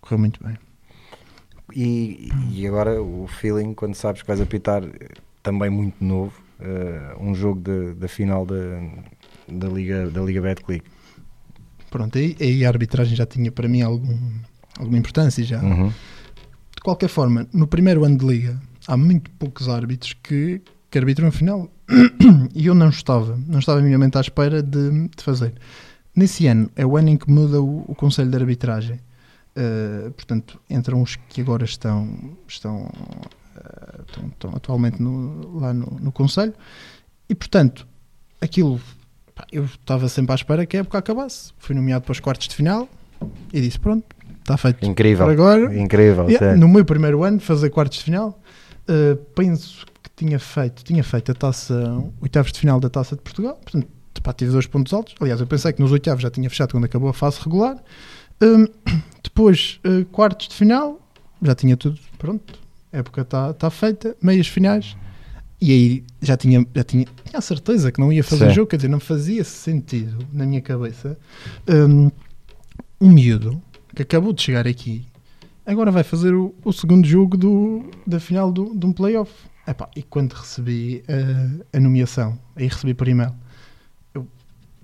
correu 0.00 0.18
muito 0.18 0.44
bem. 0.44 0.56
E, 1.74 2.28
e 2.50 2.66
agora 2.66 3.00
o 3.00 3.26
feeling 3.26 3.72
quando 3.74 3.94
sabes 3.94 4.22
que 4.22 4.28
vais 4.28 4.40
apitar 4.40 4.82
também 5.42 5.70
muito 5.70 6.02
novo 6.04 6.32
eh, 6.60 7.16
um 7.18 7.34
jogo 7.34 7.94
da 7.94 8.08
final 8.08 8.44
da, 8.44 8.54
da 9.48 9.68
Liga 9.68 10.10
da 10.10 10.20
Liga 10.20 10.40
Betclic. 10.42 10.84
Pronto, 11.90 12.18
aí, 12.18 12.36
aí 12.40 12.64
a 12.64 12.68
arbitragem 12.68 13.16
já 13.16 13.26
tinha 13.26 13.50
para 13.50 13.68
mim 13.68 13.82
algum, 13.82 14.18
alguma 14.78 14.98
importância 14.98 15.42
já. 15.42 15.60
Uhum. 15.62 15.88
De 15.88 16.82
qualquer 16.82 17.08
forma, 17.08 17.46
no 17.52 17.66
primeiro 17.66 18.04
ano 18.04 18.16
de 18.16 18.26
liga 18.26 18.60
há 18.86 18.96
muito 18.96 19.30
poucos 19.32 19.68
árbitros 19.68 20.14
que, 20.22 20.62
que 20.90 20.98
arbitram 20.98 21.28
a 21.28 21.32
final 21.32 21.70
e 22.54 22.66
eu 22.66 22.74
não 22.74 22.88
estava, 22.88 23.38
não 23.46 23.58
estava 23.58 23.80
minimamente 23.80 24.18
à 24.18 24.20
espera 24.20 24.62
de, 24.62 25.08
de 25.08 25.22
fazer. 25.22 25.54
Nesse 26.14 26.46
ano 26.46 26.70
é 26.76 26.84
o 26.84 26.96
ano 26.96 27.10
em 27.10 27.16
que 27.16 27.30
muda 27.30 27.60
o, 27.60 27.84
o 27.88 27.94
Conselho 27.94 28.30
de 28.30 28.36
Arbitragem. 28.36 29.00
Uh, 29.56 30.10
portanto, 30.12 30.60
entram 30.68 31.02
os 31.02 31.16
que 31.16 31.40
agora 31.40 31.64
estão, 31.64 32.36
estão, 32.46 32.82
uh, 32.82 33.30
estão, 34.08 34.28
estão 34.28 34.50
atualmente 34.54 35.00
no- 35.02 35.58
lá 35.60 35.72
no, 35.72 35.86
no 36.00 36.12
Conselho 36.12 36.54
e, 37.28 37.34
portanto, 37.34 37.86
aquilo 38.40 38.80
pá, 39.34 39.44
eu 39.52 39.64
estava 39.64 40.08
sempre 40.08 40.32
à 40.32 40.34
espera 40.34 40.66
que 40.66 40.76
a 40.76 40.80
época 40.80 40.98
acabasse. 40.98 41.52
Fui 41.58 41.74
nomeado 41.74 42.04
para 42.04 42.12
os 42.12 42.20
quartos 42.20 42.48
de 42.48 42.54
final 42.54 42.88
e 43.52 43.60
disse: 43.60 43.78
Pronto, 43.78 44.04
está 44.40 44.56
feito. 44.56 44.84
Incrível. 44.84 45.26
Por 45.26 45.32
agora, 45.32 45.78
Incrível, 45.78 46.28
Yeah, 46.30 46.56
no 46.56 46.68
meu 46.68 46.84
primeiro 46.84 47.22
ano, 47.22 47.38
fazer 47.40 47.70
quartos 47.70 47.98
de 47.98 48.04
final, 48.04 48.40
uh, 48.88 49.16
penso 49.34 49.86
que 50.02 50.10
tinha 50.16 50.38
feito, 50.38 50.82
tinha 50.84 51.04
feito 51.04 51.30
a 51.32 51.34
taça, 51.34 52.02
oitavos 52.20 52.52
de 52.52 52.58
final 52.58 52.80
da 52.80 52.88
taça 52.90 53.14
de 53.16 53.22
Portugal, 53.22 53.54
portanto, 53.62 53.86
pá, 54.22 54.32
tive 54.32 54.50
dois 54.52 54.66
pontos 54.66 54.92
altos. 54.92 55.14
Aliás, 55.20 55.40
eu 55.40 55.46
pensei 55.46 55.72
que 55.72 55.80
nos 55.80 55.92
oitavos 55.92 56.22
já 56.22 56.30
tinha 56.30 56.48
fechado 56.50 56.72
quando 56.72 56.84
acabou 56.84 57.08
a 57.08 57.14
fase 57.14 57.38
regular. 57.40 57.76
Um, 58.42 58.66
depois, 59.22 59.80
uh, 59.86 60.04
quartos 60.06 60.48
de 60.48 60.54
final, 60.54 60.98
já 61.42 61.54
tinha 61.54 61.76
tudo 61.76 61.98
pronto, 62.18 62.58
a 62.92 62.98
época 62.98 63.22
está 63.22 63.52
tá 63.52 63.70
feita, 63.70 64.16
meias 64.22 64.46
finais. 64.46 64.96
E 65.60 65.72
aí 65.72 66.04
já 66.22 66.36
tinha, 66.36 66.66
já 66.74 66.82
tinha, 66.82 67.04
tinha 67.04 67.38
a 67.38 67.40
certeza 67.40 67.92
que 67.92 68.00
não 68.00 68.10
ia 68.10 68.24
fazer 68.24 68.48
Sim. 68.48 68.54
jogo, 68.54 68.68
quer 68.68 68.76
dizer, 68.76 68.88
não 68.88 69.00
fazia 69.00 69.44
sentido 69.44 70.26
na 70.32 70.46
minha 70.46 70.62
cabeça 70.62 71.18
um, 71.68 72.10
um 72.98 73.10
miúdo 73.10 73.62
que 73.94 74.00
acabou 74.00 74.32
de 74.32 74.40
chegar 74.40 74.66
aqui 74.66 75.04
agora 75.70 75.90
vai 75.90 76.02
fazer 76.02 76.34
o, 76.34 76.54
o 76.64 76.72
segundo 76.72 77.06
jogo 77.06 77.36
do, 77.36 77.90
da 78.06 78.18
final 78.18 78.52
do, 78.52 78.74
de 78.74 78.86
um 78.86 78.92
playoff. 78.92 79.32
Epá, 79.66 79.88
e 79.94 80.02
quando 80.02 80.32
recebi 80.32 81.02
a, 81.08 81.76
a 81.76 81.80
nomeação, 81.80 82.38
aí 82.56 82.66
recebi 82.66 82.94
por 82.94 83.06
e-mail, 83.06 83.32
eu 84.14 84.26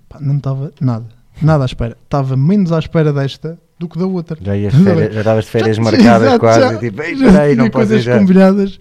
pá, 0.07 0.19
não 0.19 0.37
estava 0.37 0.71
nada. 0.79 1.07
nada 1.41 1.63
à 1.63 1.65
espera. 1.65 1.97
Estava 2.03 2.37
menos 2.37 2.71
à 2.71 2.79
espera 2.79 3.11
desta 3.11 3.59
do 3.79 3.87
que 3.87 3.97
da 3.99 4.05
outra. 4.05 4.37
Já, 4.41 4.55
ias 4.57 4.73
de 4.73 4.83
férias, 4.83 5.13
já 5.13 5.19
estavas 5.21 5.45
de 5.45 5.51
férias 5.51 5.75
Já- 5.77 5.83
marcadas 5.83 6.21
exato, 6.27 6.39
quase, 6.39 6.59
já- 6.59 6.73
e 6.73 6.79
tipo, 6.79 7.01
ei, 7.01 7.15
já 7.15 7.31
peraí, 7.31 7.55
não 7.55 7.65
posso 7.69 7.87
coisas 7.87 8.03
já. 8.03 8.17
combinadas. 8.19 8.79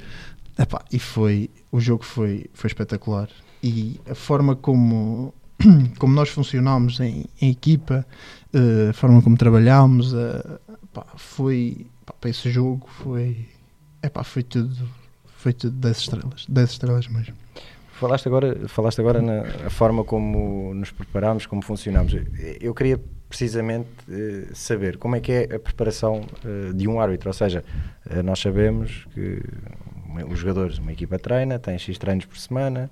Epá, 0.59 0.83
e 0.93 0.99
foi, 0.99 1.51
o 1.71 1.79
jogo 1.81 2.05
foi, 2.05 2.47
foi 2.55 2.69
espetacular. 2.69 3.29
E 3.63 4.01
a 4.11 4.15
forma 4.15 4.57
como, 4.57 5.35
como 5.99 6.15
nós 6.15 6.29
funcionámos 6.31 6.99
em, 7.01 7.27
em 7.41 7.51
equipa, 7.51 8.07
eh, 8.55 8.89
a 8.91 8.93
forma 8.95 9.21
como 9.21 9.37
trabalhámos, 9.37 10.15
eh, 10.15 10.59
pá, 10.95 11.05
foi, 11.17 11.87
pá, 12.07 12.15
para 12.19 12.31
esse 12.31 12.51
jogo 12.51 12.89
foi, 13.03 13.47
epá, 14.03 14.25
foi 14.25 14.43
tudo, 14.43 14.75
foi 15.37 15.53
tudo 15.53 15.77
10 15.77 15.99
estrelas, 15.99 16.47
10 16.49 16.71
estrelas 16.71 17.07
mesmo. 17.09 17.35
Falaste 17.93 18.29
agora, 18.29 18.69
falaste 18.69 19.01
agora 19.01 19.21
na 19.23 19.71
forma 19.71 20.05
como 20.05 20.73
nos 20.75 20.91
preparámos, 20.91 21.47
como 21.47 21.63
funcionámos. 21.63 22.15
Eu 22.61 22.75
queria 22.75 23.01
precisamente 23.29 23.89
eh, 24.11 24.49
saber 24.55 24.97
como 24.99 25.17
é 25.17 25.21
que 25.21 25.33
é 25.33 25.55
a 25.57 25.59
preparação 25.59 26.25
eh, 26.45 26.73
de 26.73 26.87
um 26.89 27.01
árbitro, 27.01 27.29
ou 27.29 27.33
seja, 27.33 27.65
eh, 28.09 28.23
nós 28.23 28.39
sabemos 28.39 29.07
que 29.13 29.43
os 30.31 30.39
jogadores, 30.39 30.79
uma 30.79 30.93
equipa 30.93 31.19
treina, 31.19 31.59
tem 31.59 31.79
X 31.79 31.99
treinos 31.99 32.25
por 32.25 32.39
semana, 32.39 32.91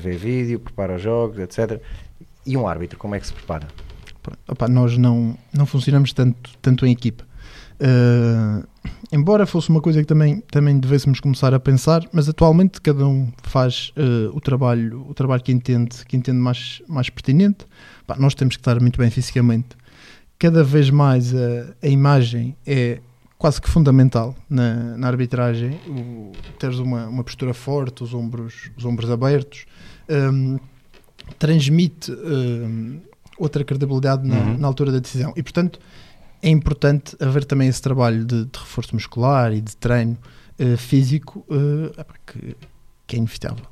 vê 0.00 0.16
vídeo, 0.16 0.58
prepara 0.58 0.96
os 0.96 1.02
jogos, 1.02 1.38
etc. 1.38 1.80
E 2.44 2.56
um 2.56 2.66
árbitro, 2.66 2.98
como 2.98 3.14
é 3.14 3.20
que 3.20 3.26
se 3.28 3.32
prepara? 3.32 3.68
Opá, 4.48 4.66
nós 4.66 4.98
não, 4.98 5.38
não 5.52 5.66
funcionamos 5.66 6.12
tanto, 6.12 6.50
tanto 6.60 6.84
em 6.84 6.90
equipa. 6.90 7.24
Eh, 7.84 8.62
embora 9.10 9.44
fosse 9.44 9.68
uma 9.68 9.80
coisa 9.80 10.00
que 10.00 10.06
também, 10.06 10.40
também 10.52 10.78
devêssemos 10.78 11.18
começar 11.18 11.52
a 11.52 11.58
pensar, 11.58 12.06
mas 12.12 12.28
atualmente 12.28 12.80
cada 12.80 13.04
um 13.04 13.28
faz 13.42 13.92
eh, 13.96 14.30
o, 14.32 14.40
trabalho, 14.40 15.04
o 15.08 15.12
trabalho 15.14 15.42
que 15.42 15.50
entende, 15.50 16.04
que 16.06 16.16
entende 16.16 16.38
mais, 16.38 16.80
mais 16.88 17.10
pertinente. 17.10 17.66
Pá, 18.06 18.14
nós 18.16 18.34
temos 18.36 18.54
que 18.54 18.60
estar 18.60 18.80
muito 18.80 18.98
bem 18.98 19.10
fisicamente. 19.10 19.70
Cada 20.38 20.62
vez 20.62 20.90
mais 20.90 21.34
a, 21.34 21.74
a 21.82 21.88
imagem 21.88 22.56
é 22.64 23.00
quase 23.36 23.60
que 23.60 23.68
fundamental 23.68 24.36
na, 24.48 24.96
na 24.96 25.08
arbitragem. 25.08 25.72
O, 25.88 26.30
teres 26.60 26.78
uma, 26.78 27.08
uma 27.08 27.24
postura 27.24 27.52
forte, 27.52 28.04
os 28.04 28.14
ombros, 28.14 28.70
os 28.76 28.84
ombros 28.84 29.10
abertos, 29.10 29.66
ehm, 30.08 30.56
transmite 31.36 32.12
ehm, 32.12 33.00
outra 33.36 33.64
credibilidade 33.64 34.26
na, 34.26 34.36
Uhum. 34.36 34.58
na 34.58 34.68
altura 34.68 34.92
da 34.92 35.00
decisão. 35.00 35.32
E, 35.36 35.42
portanto, 35.42 35.80
é 36.42 36.48
importante 36.50 37.16
haver 37.20 37.44
também 37.44 37.68
esse 37.68 37.80
trabalho 37.80 38.24
de, 38.24 38.44
de 38.46 38.58
reforço 38.58 38.94
muscular 38.94 39.52
e 39.52 39.60
de 39.60 39.76
treino 39.76 40.18
eh, 40.58 40.76
físico 40.76 41.46
epá, 41.96 42.14
que, 42.26 42.56
que 43.06 43.16
é 43.16 43.18
inevitável. 43.18 43.64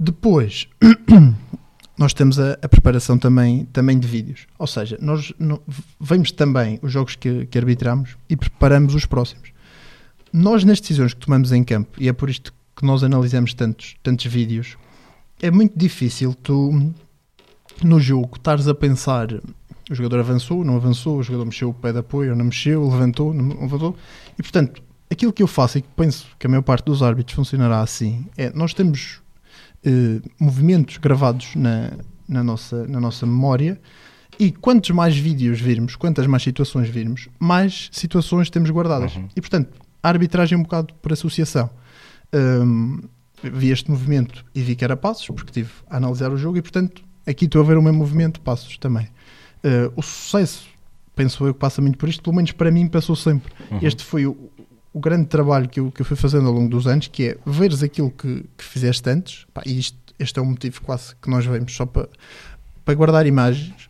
Depois, 0.00 0.68
nós 1.98 2.14
temos 2.14 2.38
a, 2.38 2.52
a 2.62 2.68
preparação 2.68 3.18
também, 3.18 3.64
também 3.66 3.98
de 3.98 4.06
vídeos. 4.06 4.46
Ou 4.58 4.66
seja, 4.66 4.96
nós 5.00 5.32
no- 5.38 5.60
vemos 6.00 6.30
também 6.32 6.78
os 6.82 6.92
jogos 6.92 7.16
que, 7.16 7.46
que 7.46 7.58
arbitramos 7.58 8.16
e 8.28 8.36
preparamos 8.36 8.94
os 8.94 9.04
próximos. 9.04 9.50
Nós, 10.32 10.64
nas 10.64 10.80
decisões 10.80 11.12
que 11.14 11.20
tomamos 11.20 11.52
em 11.52 11.64
campo, 11.64 11.90
e 12.00 12.08
é 12.08 12.12
por 12.12 12.30
isto 12.30 12.52
que 12.76 12.86
nós 12.86 13.02
analisamos 13.02 13.52
tantos, 13.54 13.96
tantos 14.02 14.26
vídeos, 14.26 14.76
é 15.42 15.50
muito 15.50 15.76
difícil 15.76 16.34
tu, 16.34 16.92
no 17.82 17.98
jogo, 18.00 18.36
estares 18.36 18.68
a 18.68 18.74
pensar 18.74 19.28
o 19.90 19.94
jogador 19.94 20.20
avançou, 20.20 20.64
não 20.64 20.76
avançou, 20.76 21.18
o 21.18 21.22
jogador 21.22 21.46
mexeu 21.46 21.70
o 21.70 21.74
pé 21.74 21.92
de 21.92 21.98
apoio, 21.98 22.36
não 22.36 22.46
mexeu, 22.46 22.88
levantou, 22.88 23.32
não 23.32 23.60
levantou. 23.60 23.96
E, 24.38 24.42
portanto, 24.42 24.82
aquilo 25.10 25.32
que 25.32 25.42
eu 25.42 25.46
faço 25.46 25.78
e 25.78 25.82
que 25.82 25.88
penso 25.96 26.26
que 26.38 26.46
a 26.46 26.50
maior 26.50 26.62
parte 26.62 26.84
dos 26.84 27.02
árbitros 27.02 27.34
funcionará 27.34 27.80
assim 27.80 28.26
é 28.36 28.50
nós 28.50 28.74
temos 28.74 29.20
eh, 29.84 30.20
movimentos 30.38 30.98
gravados 30.98 31.54
na, 31.54 31.92
na, 32.28 32.42
nossa, 32.42 32.86
na 32.86 33.00
nossa 33.00 33.24
memória 33.24 33.80
e 34.38 34.52
quantos 34.52 34.90
mais 34.90 35.16
vídeos 35.16 35.60
virmos, 35.60 35.96
quantas 35.96 36.26
mais 36.26 36.42
situações 36.42 36.88
virmos, 36.88 37.28
mais 37.38 37.88
situações 37.92 38.50
temos 38.50 38.70
guardadas. 38.70 39.16
Uhum. 39.16 39.28
E, 39.34 39.40
portanto, 39.40 39.70
a 40.02 40.08
arbitragem 40.08 40.56
é 40.56 40.58
um 40.58 40.62
bocado 40.62 40.94
por 41.02 41.12
associação. 41.12 41.68
Hum, 42.32 43.00
vi 43.42 43.70
este 43.70 43.90
movimento 43.90 44.44
e 44.54 44.62
vi 44.62 44.76
que 44.76 44.84
era 44.84 44.96
passos, 44.96 45.26
porque 45.26 45.50
estive 45.50 45.70
a 45.88 45.96
analisar 45.96 46.30
o 46.30 46.36
jogo 46.36 46.58
e, 46.58 46.62
portanto, 46.62 47.02
aqui 47.26 47.46
estou 47.46 47.62
a 47.62 47.64
ver 47.64 47.76
o 47.76 47.82
mesmo 47.82 47.98
movimento, 47.98 48.40
passos 48.40 48.76
também. 48.78 49.08
Uh, 49.64 49.92
o 49.96 50.02
sucesso, 50.02 50.66
penso 51.14 51.46
eu 51.46 51.52
que 51.52 51.60
passa 51.60 51.82
muito 51.82 51.98
por 51.98 52.08
isto, 52.08 52.22
pelo 52.22 52.36
menos 52.36 52.52
para 52.52 52.70
mim 52.70 52.86
passou 52.86 53.16
sempre. 53.16 53.52
Uhum. 53.70 53.78
Este 53.82 54.04
foi 54.04 54.26
o, 54.26 54.36
o 54.92 55.00
grande 55.00 55.26
trabalho 55.26 55.68
que 55.68 55.80
eu, 55.80 55.90
que 55.90 56.02
eu 56.02 56.06
fui 56.06 56.16
fazendo 56.16 56.46
ao 56.46 56.52
longo 56.52 56.68
dos 56.68 56.86
anos, 56.86 57.08
que 57.08 57.28
é 57.28 57.38
veres 57.44 57.82
aquilo 57.82 58.10
que, 58.10 58.44
que 58.56 58.64
fizeste 58.64 59.08
antes, 59.10 59.46
pá, 59.52 59.62
e 59.66 59.78
isto, 59.78 59.96
este 60.18 60.38
é 60.38 60.42
o 60.42 60.46
motivo 60.46 60.80
quase 60.82 61.14
que 61.16 61.28
nós 61.28 61.44
vemos 61.44 61.74
só 61.74 61.86
para, 61.86 62.08
para 62.84 62.94
guardar 62.94 63.26
imagens. 63.26 63.88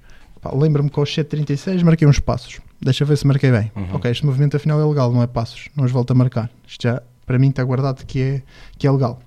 Lembro-me 0.52 0.88
que 0.88 0.98
aos 0.98 1.10
7.36 1.10 1.82
marquei 1.82 2.06
uns 2.06 2.20
passos. 2.20 2.60
Deixa 2.80 3.04
ver 3.04 3.16
se 3.16 3.26
marquei 3.26 3.50
bem. 3.50 3.72
Uhum. 3.74 3.94
Ok, 3.94 4.10
este 4.10 4.24
movimento 4.24 4.56
afinal 4.56 4.80
é 4.80 4.84
legal, 4.84 5.12
não 5.12 5.22
é 5.22 5.26
passos. 5.26 5.68
Não 5.76 5.84
os 5.84 5.90
volto 5.90 6.12
a 6.12 6.14
marcar. 6.14 6.48
Isto 6.66 6.84
já, 6.84 7.02
para 7.26 7.38
mim, 7.38 7.48
está 7.48 7.64
guardado 7.64 8.06
que 8.06 8.20
é, 8.20 8.42
que 8.78 8.86
é 8.86 8.90
legal. 8.90 9.20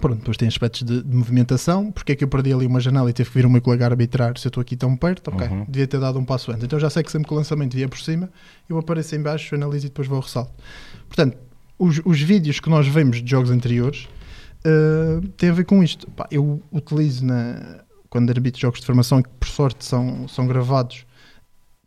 Pronto, 0.00 0.18
depois 0.18 0.36
tem 0.36 0.46
aspectos 0.48 0.82
de, 0.82 1.02
de 1.02 1.16
movimentação. 1.16 1.90
Porque 1.90 2.12
é 2.12 2.16
que 2.16 2.22
eu 2.24 2.28
perdi 2.28 2.52
ali 2.52 2.66
uma 2.66 2.80
janela 2.80 3.08
e 3.10 3.12
teve 3.12 3.30
que 3.30 3.36
vir 3.38 3.46
o 3.46 3.50
meu 3.50 3.60
colega 3.62 3.86
arbitrar 3.86 4.36
se 4.38 4.46
eu 4.46 4.50
estou 4.50 4.60
aqui 4.60 4.76
tão 4.76 4.96
perto? 4.96 5.28
Ok, 5.28 5.46
Uhum. 5.48 5.64
devia 5.68 5.86
ter 5.86 5.98
dado 6.00 6.18
um 6.18 6.24
passo 6.24 6.50
antes. 6.50 6.64
Então 6.64 6.78
já 6.78 6.90
sei 6.90 7.02
que 7.02 7.10
sempre 7.10 7.28
que 7.28 7.34
o 7.34 7.36
lançamento 7.36 7.74
vier 7.74 7.88
por 7.88 7.98
cima, 7.98 8.30
eu 8.68 8.78
apareço 8.78 9.14
em 9.16 9.22
baixo, 9.22 9.54
analiso 9.54 9.86
e 9.86 9.88
depois 9.88 10.06
vou 10.08 10.16
ao 10.16 10.22
ressalto. 10.22 10.52
Portanto, 11.08 11.36
os, 11.78 12.00
os 12.04 12.20
vídeos 12.20 12.60
que 12.60 12.68
nós 12.70 12.86
vemos 12.88 13.22
de 13.22 13.30
jogos 13.30 13.50
anteriores 13.50 14.06
uh, 14.64 15.26
têm 15.36 15.50
a 15.50 15.52
ver 15.52 15.64
com 15.64 15.82
isto. 15.82 16.10
Pá, 16.10 16.26
eu 16.30 16.62
utilizo 16.72 17.24
na, 17.24 17.80
quando 18.08 18.30
arbitro 18.30 18.60
jogos 18.60 18.80
de 18.80 18.86
formação, 18.86 19.22
que 19.22 19.28
por 19.40 19.48
sorte 19.48 19.84
são, 19.84 20.26
são 20.28 20.46
gravados. 20.46 21.04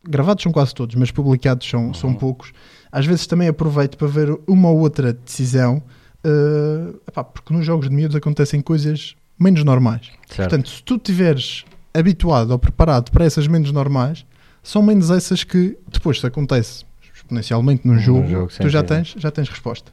Gravados 0.07 0.43
são 0.43 0.51
quase 0.51 0.73
todos, 0.73 0.95
mas 0.95 1.11
publicados 1.11 1.67
são, 1.69 1.93
são 1.93 2.11
Uhum. 2.11 2.15
poucos. 2.15 2.51
Às 2.91 3.05
vezes 3.05 3.27
também 3.27 3.47
aproveito 3.47 3.97
para 3.97 4.07
ver 4.07 4.35
uma 4.47 4.69
ou 4.69 4.79
outra 4.79 5.11
decisão, 5.13 5.81
uh, 6.25 7.01
epá, 7.07 7.23
porque 7.23 7.53
nos 7.53 7.65
jogos 7.65 7.89
de 7.89 7.95
miúdos 7.95 8.15
acontecem 8.15 8.61
coisas 8.61 9.15
menos 9.39 9.63
normais. 9.63 10.11
Certo. 10.27 10.49
Portanto, 10.49 10.69
se 10.69 10.83
tu 10.83 10.95
estiveres 10.95 11.65
habituado 11.93 12.51
ou 12.51 12.59
preparado 12.59 13.11
para 13.11 13.25
essas 13.25 13.47
menos 13.47 13.71
normais, 13.71 14.25
são 14.61 14.81
menos 14.81 15.09
essas 15.09 15.43
que 15.43 15.77
depois 15.91 16.19
se 16.19 16.27
acontece 16.27 16.85
exponencialmente 17.13 17.87
num 17.87 17.93
No 17.93 17.99
jogo, 17.99 18.27
jogo, 18.27 18.51
sim, 18.51 18.63
tu 18.63 18.69
já 18.69 18.83
tens, 18.83 19.15
já 19.17 19.31
tens 19.31 19.49
resposta. 19.49 19.91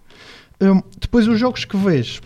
Hum, 0.61 0.83
depois 0.99 1.29
os 1.29 1.39
jogos 1.39 1.65
que 1.65 1.77
vês 1.77 2.21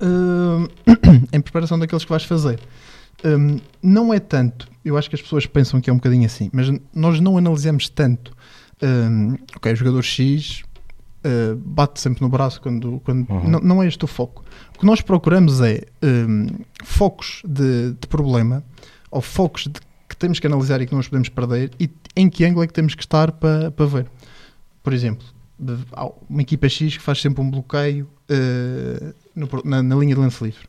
hum, 0.00 0.66
em 1.32 1.40
preparação 1.40 1.78
daqueles 1.78 2.04
que 2.04 2.10
vais 2.10 2.24
fazer 2.24 2.60
hum, 3.24 3.58
não 3.82 4.12
é 4.12 4.20
tanto, 4.20 4.68
eu 4.84 4.98
acho 4.98 5.08
que 5.08 5.16
as 5.16 5.22
pessoas 5.22 5.46
pensam 5.46 5.80
que 5.80 5.88
é 5.88 5.92
um 5.92 5.96
bocadinho 5.96 6.26
assim, 6.26 6.50
mas 6.52 6.70
nós 6.94 7.20
não 7.20 7.38
analisamos 7.38 7.88
tanto 7.88 8.36
hum, 8.82 9.36
ok, 9.56 9.72
o 9.72 9.76
jogador 9.76 10.02
X 10.02 10.62
uh, 11.24 11.56
bate 11.56 12.00
sempre 12.00 12.22
no 12.22 12.28
braço 12.28 12.60
quando, 12.60 13.00
quando 13.04 13.28
Uhum. 13.30 13.48
não, 13.50 13.60
não 13.60 13.82
é 13.82 13.86
este 13.88 14.04
o 14.04 14.08
foco. 14.08 14.44
O 14.74 14.78
que 14.78 14.86
nós 14.86 15.00
procuramos 15.00 15.60
é 15.60 15.82
hum, 16.02 16.46
focos 16.84 17.42
de, 17.46 17.92
de 17.92 18.06
problema 18.06 18.62
ou 19.10 19.20
focos 19.20 19.64
de- 19.64 19.80
que 20.08 20.16
temos 20.16 20.38
que 20.38 20.46
analisar 20.46 20.80
e 20.80 20.86
que 20.86 20.92
não 20.92 21.00
os 21.00 21.08
podemos 21.08 21.28
perder 21.28 21.70
e 21.80 21.90
em 22.14 22.28
que 22.28 22.44
ângulo 22.44 22.62
é 22.64 22.66
que 22.66 22.72
temos 22.72 22.94
que 22.94 23.02
estar 23.02 23.32
para, 23.32 23.70
para 23.70 23.86
ver. 23.86 24.06
Por 24.82 24.92
exemplo, 24.92 25.26
de- 25.58 25.78
há 25.92 26.06
uma 26.28 26.42
equipa 26.42 26.68
X 26.68 26.96
que 26.96 27.02
faz 27.02 27.20
sempre 27.20 27.42
um 27.42 27.50
bloqueio 27.50 28.08
uh, 28.30 29.14
no 29.34 29.48
na, 29.64 29.82
na 29.82 29.94
linha 29.96 30.14
de 30.14 30.20
lance 30.20 30.42
livre. 30.44 30.66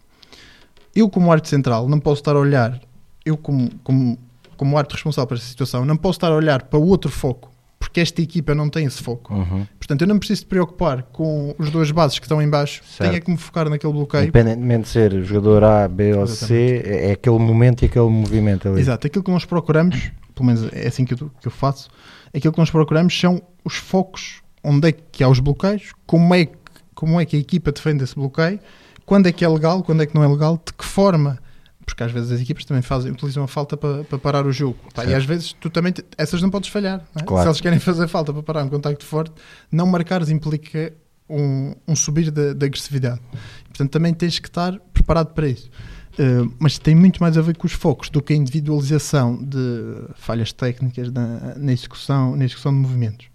Eu, 0.95 1.09
como 1.09 1.31
arte 1.31 1.49
central, 1.49 1.89
não 1.89 1.99
posso 1.99 2.21
estar 2.21 2.35
a 2.35 2.39
olhar, 2.39 2.79
eu, 3.25 3.35
como, 3.35 3.69
como, 3.83 4.17
como 4.55 4.77
arte 4.77 4.91
responsável 4.91 5.27
por 5.27 5.37
essa 5.37 5.45
situação, 5.47 5.83
não 5.85 5.97
posso 5.97 6.17
estar 6.17 6.31
a 6.31 6.35
olhar 6.35 6.63
para 6.63 6.77
outro 6.79 7.09
foco, 7.11 7.51
porque 7.83 7.99
esta 7.99 8.21
equipa 8.21 8.55
não 8.55 8.69
tem 8.69 8.85
esse 8.85 9.03
foco. 9.03 9.33
Uhum. 9.33 9.67
Portanto, 9.77 10.01
eu 10.01 10.07
não 10.07 10.17
preciso 10.17 10.41
de 10.41 10.47
preocupar 10.47 11.03
com 11.03 11.53
os 11.59 11.69
dois 11.69 11.91
bases 11.91 12.17
que 12.17 12.25
estão 12.25 12.41
em 12.41 12.49
baixo, 12.49 12.81
Certo. 12.85 13.09
tenho 13.09 13.15
é 13.17 13.19
que 13.19 13.29
me 13.29 13.37
focar 13.37 13.69
naquele 13.69 13.91
bloqueio. 13.91 14.23
Independentemente 14.23 14.83
de 14.83 14.89
ser 14.89 15.23
jogador 15.23 15.63
A, 15.63 15.87
B 15.87 16.13
ou 16.13 16.25
C, 16.25 16.81
é, 16.85 17.09
é 17.09 17.11
aquele 17.11 17.39
momento 17.39 17.83
e 17.83 17.85
aquele 17.85 18.09
movimento 18.09 18.69
ali. 18.69 18.79
Exato, 18.79 19.05
aquilo 19.05 19.23
que 19.23 19.31
nós 19.31 19.43
procuramos, 19.43 20.11
pelo 20.33 20.47
menos 20.47 20.71
é 20.71 20.87
assim 20.87 21.03
que 21.03 21.13
eu, 21.13 21.29
que 21.41 21.47
eu 21.47 21.51
faço, 21.51 21.89
aquilo 22.33 22.53
que 22.53 22.59
nós 22.59 22.71
procuramos 22.71 23.19
são 23.19 23.41
os 23.65 23.75
focos, 23.75 24.41
onde 24.63 24.87
é 24.87 24.91
que 24.93 25.23
há 25.23 25.27
os 25.27 25.39
bloqueios, 25.39 25.91
como 26.05 26.33
é 26.33 26.47
como 26.95 27.19
é 27.19 27.25
que 27.25 27.35
a 27.35 27.39
equipa 27.39 27.71
defende 27.71 28.03
esse 28.03 28.15
bloqueio, 28.15 28.59
quando 29.05 29.27
é 29.27 29.31
que 29.33 29.43
é 29.43 29.47
legal, 29.49 29.83
quando 29.83 30.03
é 30.03 30.05
que 30.05 30.15
não 30.15 30.23
é 30.23 30.27
legal, 30.27 30.55
de 30.65 30.71
que 30.71 30.85
forma, 30.85 31.37
porque 31.85 32.03
às 32.03 32.11
vezes 32.11 32.31
as 32.31 32.41
equipas 32.41 32.65
também 32.65 32.81
fazem, 32.81 33.11
utilizam 33.11 33.43
a 33.43 33.47
falta 33.47 33.75
para, 33.77 34.03
para 34.03 34.17
parar 34.17 34.45
o 34.45 34.51
jogo. 34.51 34.77
Pá, 34.93 35.05
e 35.05 35.13
às 35.13 35.25
vezes 35.25 35.53
tu 35.53 35.69
também, 35.69 35.91
te- 35.91 36.03
essas 36.17 36.41
não 36.41 36.49
podes 36.49 36.69
falhar. 36.69 36.99
não 37.15 37.21
é? 37.21 37.25
Claro. 37.25 37.43
Se 37.43 37.47
eles 37.49 37.61
querem 37.61 37.79
fazer 37.79 38.07
falta 38.07 38.33
para 38.33 38.43
parar 38.43 38.63
um 38.63 38.69
contacto 38.69 39.05
forte, 39.05 39.33
não 39.71 39.85
marcares 39.85 40.29
implica 40.29 40.93
um, 41.29 41.73
um 41.87 41.95
subir 41.95 42.31
da, 42.31 42.53
da 42.53 42.65
agressividade. 42.65 43.21
Portanto, 43.67 43.91
também 43.91 44.13
tens 44.13 44.39
que 44.39 44.47
estar 44.47 44.79
preparado 44.93 45.33
para 45.33 45.47
isso. 45.47 45.69
Uh, 46.13 46.53
mas 46.59 46.77
tem 46.77 46.93
muito 46.93 47.19
mais 47.21 47.37
a 47.37 47.41
ver 47.41 47.57
com 47.57 47.65
os 47.65 47.73
focos 47.73 48.07
do 48.09 48.21
que 48.21 48.33
a 48.33 48.35
individualização 48.35 49.35
de 49.43 50.03
falhas 50.15 50.53
técnicas 50.53 51.11
na, 51.11 51.55
na 51.55 51.73
execução, 51.73 52.35
na 52.35 52.45
execução 52.45 52.71
de 52.71 52.77
movimentos. 52.77 53.27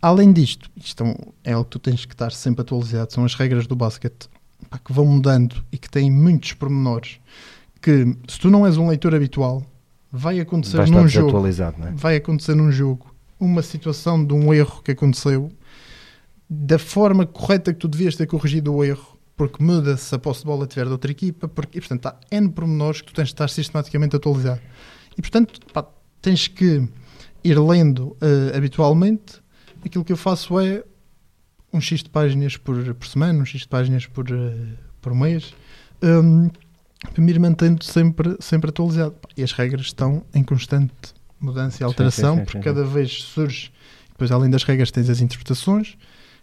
Além 0.00 0.32
disto, 0.32 0.70
isto 0.76 1.04
é 1.42 1.52
algo 1.54 1.64
que 1.64 1.70
tu 1.70 1.78
tens 1.78 2.04
que 2.04 2.12
estar 2.12 2.30
sempre 2.30 2.60
atualizado, 2.62 3.12
são 3.12 3.24
as 3.24 3.34
regras 3.34 3.66
do 3.66 3.74
basquete 3.74 4.28
pá, 4.68 4.78
que 4.78 4.92
vão 4.92 5.06
mudando 5.06 5.64
e 5.72 5.78
que 5.78 5.88
têm 5.90 6.10
muitos 6.10 6.52
pormenores 6.52 7.18
que 7.80 8.16
se 8.28 8.38
tu 8.38 8.50
não 8.50 8.66
és 8.66 8.76
um 8.76 8.88
leitor 8.88 9.14
habitual, 9.14 9.64
vai 10.10 10.40
acontecer 10.40 10.78
Vai 10.78 10.90
num 10.90 11.08
jogo, 11.08 11.46
é? 11.46 11.92
vai 11.94 12.16
acontecer 12.16 12.54
num 12.54 12.72
jogo 12.72 13.14
uma 13.38 13.62
situação 13.62 14.24
de 14.24 14.34
um 14.34 14.52
erro 14.52 14.82
que 14.82 14.90
aconteceu 14.90 15.50
da 16.48 16.78
forma 16.78 17.26
correta 17.26 17.72
que 17.72 17.78
tu 17.78 17.88
devias 17.88 18.16
ter 18.16 18.26
corrigido 18.26 18.74
o 18.74 18.82
erro, 18.82 19.18
porque 19.36 19.62
muda 19.62 19.96
se 19.96 20.14
a 20.14 20.18
posse 20.18 20.40
de 20.40 20.46
bola 20.46 20.66
tiver 20.66 20.86
de 20.86 20.92
outra 20.92 21.10
equipa, 21.10 21.46
porque, 21.46 21.78
e 21.78 21.80
portanto 21.80 22.06
há 22.06 22.16
N 22.30 22.48
pormenores 22.48 23.00
que 23.00 23.08
tu 23.08 23.14
tens 23.14 23.28
de 23.28 23.34
estar 23.34 23.48
sistematicamente 23.48 24.16
atualizado. 24.16 24.60
E 25.16 25.20
portanto, 25.20 25.60
pá, 25.72 25.86
tens 26.22 26.48
que 26.48 26.88
ir 27.44 27.58
lendo 27.58 28.16
eh, 28.20 28.56
habitualmente. 28.56 29.40
Aquilo 29.84 30.04
que 30.04 30.12
eu 30.12 30.16
faço 30.16 30.58
é 30.58 30.82
um 31.72 31.80
X 31.80 32.02
de 32.02 32.10
páginas 32.10 32.56
por, 32.56 32.94
por 32.94 33.06
semana, 33.06 33.40
um 33.40 33.44
X 33.44 33.60
de 33.60 33.68
páginas 33.68 34.06
por, 34.06 34.26
eh, 34.30 34.74
por 35.00 35.14
mês, 35.14 35.54
hum, 36.02 36.50
para 37.12 37.22
me 37.22 37.30
ir 37.32 37.38
mantendo 37.38 37.84
sempre, 37.84 38.36
sempre 38.40 38.70
atualizado. 38.70 39.14
E 39.36 39.42
as 39.42 39.52
regras 39.52 39.86
estão 39.86 40.24
em 40.34 40.42
constante 40.42 40.92
mudança 41.40 41.82
e 41.82 41.84
alteração, 41.84 42.34
sim, 42.34 42.40
sim, 42.40 42.44
porque 42.44 42.58
sim. 42.58 42.64
cada 42.64 42.84
vez 42.84 43.22
surge, 43.22 43.70
depois 44.10 44.30
além 44.32 44.50
das 44.50 44.64
regras 44.64 44.90
tens 44.90 45.08
as 45.08 45.20
interpretações, 45.20 45.96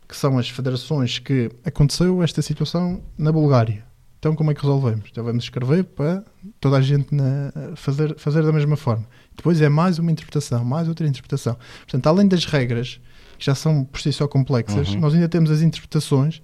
que 0.07 0.15
são 0.15 0.37
as 0.37 0.49
federações 0.49 1.19
que 1.19 1.49
aconteceu 1.65 2.21
esta 2.23 2.41
situação 2.41 3.01
na 3.17 3.31
Bulgária. 3.31 3.83
Então 4.19 4.35
como 4.35 4.49
é 4.51 4.53
que 4.55 4.61
resolvemos? 4.61 5.09
Então 5.11 5.23
vamos 5.23 5.43
escrever 5.43 5.83
para 5.83 6.23
toda 6.59 6.77
a 6.77 6.81
gente 6.81 7.13
na- 7.13 7.51
fazer, 7.75 8.15
fazer 8.17 8.43
da 8.43 8.51
mesma 8.53 8.75
forma. 8.77 9.05
Depois 9.35 9.59
é 9.61 9.67
mais 9.69 9.99
uma 9.99 10.11
interpretação, 10.11 10.63
mais 10.63 10.87
outra 10.87 11.07
interpretação. 11.07 11.57
Portanto, 11.81 12.07
além 12.07 12.27
das 12.27 12.45
regras, 12.45 12.99
que 13.37 13.45
já 13.45 13.53
são 13.53 13.83
por 13.83 13.99
si 13.99 14.13
só 14.13 14.27
complexas, 14.27 14.89
Uhum. 14.93 14.99
nós 15.01 15.13
ainda 15.13 15.27
temos 15.27 15.51
as 15.51 15.61
interpretações 15.61 16.41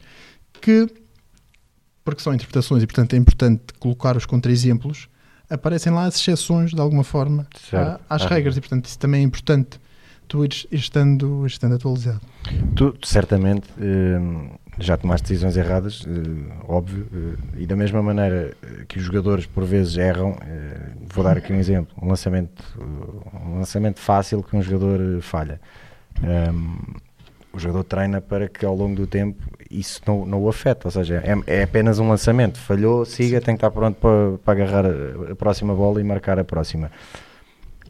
que, 0.61 0.87
porque 2.03 2.21
são 2.21 2.33
interpretações 2.33 2.83
e 2.83 2.87
portanto 2.87 3.13
é 3.13 3.17
importante 3.17 3.61
colocar 3.79 4.15
os 4.17 4.25
contra-exemplos, 4.25 5.07
aparecem 5.49 5.91
lá 5.91 6.05
as 6.05 6.15
exceções 6.15 6.71
de 6.71 6.79
alguma 6.81 7.03
forma 7.03 7.45
à- 7.73 7.99
às 8.09 8.23
Ah. 8.23 8.27
regras 8.27 8.57
e 8.57 8.61
portanto 8.61 8.85
isso 8.85 8.97
também 8.99 9.21
é 9.21 9.23
importante 9.23 9.79
tu 10.27 10.45
ires 10.45 10.65
ir 10.71 10.77
estando, 10.77 11.45
estando 11.45 11.75
atualizado. 11.75 12.21
Tu, 12.75 12.95
certamente, 13.03 13.67
hum, 13.77 14.49
já 14.79 14.95
tomaste 14.95 15.27
decisões 15.27 15.57
erradas, 15.57 16.05
eh, 16.07 16.53
óbvio, 16.67 17.05
eh, 17.13 17.37
e 17.63 17.65
da 17.67 17.75
mesma 17.75 18.01
maneira 18.01 18.55
que 18.87 18.97
os 18.97 19.03
jogadores 19.03 19.45
por 19.45 19.65
vezes 19.65 19.97
erram, 19.97 20.37
vou 21.13 21.21
dar 21.23 21.35
aqui 21.37 21.51
um 21.51 21.57
exemplo, 21.59 21.93
um 22.01 22.07
lançamento, 22.07 22.63
um 23.45 23.57
lançamento 23.59 23.99
fácil 23.99 24.41
que 24.41 24.55
um 24.55 24.61
jogador 24.61 25.21
falha. 25.21 25.59
Hum, 26.23 26.77
o 27.51 27.59
jogador 27.59 27.83
treina 27.83 28.21
para 28.21 28.47
que 28.47 28.65
ao 28.65 28.73
longo 28.73 28.95
do 28.95 29.05
tempo 29.05 29.43
isso 29.71 30.01
não, 30.05 30.25
não 30.25 30.41
o 30.41 30.49
afeta, 30.49 30.87
ou 30.87 30.91
seja, 30.91 31.23
é, 31.25 31.59
é 31.59 31.63
apenas 31.63 31.99
um 31.99 32.09
lançamento, 32.09 32.59
falhou, 32.59 33.05
siga, 33.05 33.39
tem 33.39 33.55
que 33.55 33.65
estar 33.65 33.71
pronto 33.71 33.95
para, 33.95 34.37
para 34.43 34.63
agarrar 34.63 34.85
a, 34.85 35.31
a 35.31 35.35
próxima 35.35 35.73
bola 35.73 35.99
e 35.99 36.03
marcar 36.03 36.37
a 36.39 36.43
próxima 36.43 36.91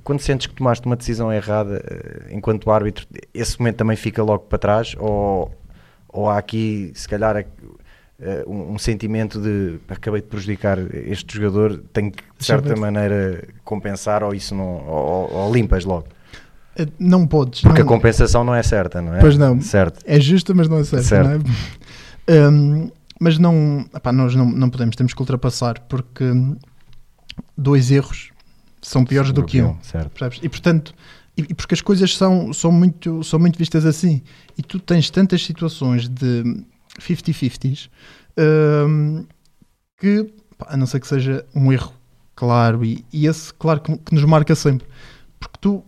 quando 0.04 0.20
sentes 0.20 0.48
que 0.48 0.54
tomaste 0.54 0.86
uma 0.86 0.96
decisão 0.96 1.32
errada 1.32 1.84
eh, 1.86 2.34
enquanto 2.36 2.72
árbitro, 2.72 3.06
esse 3.34 3.60
momento 3.60 3.78
também 3.78 3.96
fica 3.96 4.24
logo 4.24 4.46
para 4.46 4.58
trás? 4.58 4.96
Ou, 4.98 5.52
ou 6.10 6.30
há 6.30 6.38
aqui, 6.38 6.92
se 6.96 7.08
calhar, 7.08 7.38
eh, 7.38 8.44
um, 8.48 8.74
um 8.74 8.80
sentimento 8.80 9.40
de 9.40 9.80
acabei 9.88 10.22
de 10.22 10.28
prejudicar 10.28 10.78
este 10.94 11.38
jogador, 11.38 11.84
tenho 11.94 12.12
que 12.12 12.24
de 12.38 12.46
certa 12.46 12.76
maneira 12.76 13.48
compensar 13.64 14.24
ou 14.24 14.34
isso 14.34 14.56
não, 14.56 14.88
ou, 14.88 15.32
ou 15.32 15.54
limpas 15.54 15.86
logo? 15.86 16.08
Eh, 16.78 16.88
Não 17.00 17.28
podes. 17.28 17.62
Porque 17.62 17.80
não, 17.80 17.86
a 17.86 17.90
compensação 17.90 18.44
não 18.44 18.56
é 18.56 18.64
certa, 18.64 19.02
não 19.02 19.16
é? 19.16 19.20
Pois 19.20 19.38
não. 19.38 19.60
Certo. 19.62 20.00
É 20.06 20.20
justa, 20.20 20.54
mas 20.54 20.68
não 20.68 20.78
é 20.80 20.84
certa, 20.84 21.06
Certo. 21.06 21.28
não 21.28 21.36
é? 21.36 21.40
Hum, 22.30 22.90
mas 23.20 23.38
não, 23.40 23.84
epá, 23.94 24.12
nós 24.14 24.36
não, 24.36 24.46
não 24.46 24.70
podemos, 24.70 24.96
temos 24.96 25.14
que 25.14 25.20
ultrapassar, 25.20 25.80
porque 25.90 26.24
dois 27.58 27.92
erros 27.92 28.30
são 28.82 29.04
piores 29.04 29.32
do 29.32 29.44
que 29.44 29.62
um. 29.62 29.76
Certo. 29.82 30.12
percebes? 30.12 30.40
E 30.42 30.48
portanto, 30.48 30.94
e, 31.36 31.42
e 31.50 31.54
porque 31.54 31.74
as 31.74 31.82
coisas 31.82 32.16
são, 32.16 32.54
são, 32.54 32.72
muito, 32.72 33.24
são 33.24 33.40
muito 33.40 33.58
vistas 33.58 33.86
assim, 33.86 34.22
e 34.58 34.62
tu 34.62 34.80
tens 34.80 35.10
tantas 35.10 35.44
situações 35.44 36.08
de 36.08 36.64
50-50s 37.00 37.90
hum, 38.88 39.26
que, 40.00 40.32
pá, 40.58 40.68
a 40.70 40.78
não 40.78 40.86
ser 40.86 41.00
que 41.00 41.08
seja 41.08 41.44
um 41.56 41.74
erro 41.74 41.94
claro, 42.36 42.84
e, 42.86 43.04
e 43.12 43.28
esse, 43.28 43.54
claro, 43.54 43.82
que, 43.82 43.98
que 43.98 44.14
nos 44.16 44.24
marca 44.26 44.56
sempre, 44.56 44.88
porque 45.40 45.58
tu, 45.62 45.84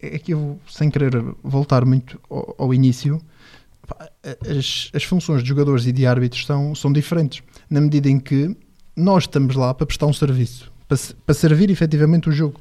é 0.00 0.18
que 0.18 0.32
eu, 0.32 0.58
sem 0.68 0.90
querer 0.90 1.12
voltar 1.42 1.84
muito 1.84 2.20
ao, 2.30 2.54
ao 2.58 2.74
início, 2.74 3.20
as, 4.48 4.90
as 4.94 5.04
funções 5.04 5.42
de 5.42 5.48
jogadores 5.48 5.86
e 5.86 5.92
de 5.92 6.06
árbitros 6.06 6.44
são, 6.46 6.74
são 6.74 6.92
diferentes, 6.92 7.42
na 7.68 7.80
medida 7.80 8.08
em 8.08 8.18
que 8.20 8.56
nós 8.94 9.24
estamos 9.24 9.56
lá 9.56 9.72
para 9.72 9.86
prestar 9.86 10.06
um 10.06 10.12
serviço, 10.12 10.70
para, 10.86 10.98
para 11.24 11.34
servir 11.34 11.70
efetivamente 11.70 12.28
o 12.28 12.32
jogo. 12.32 12.60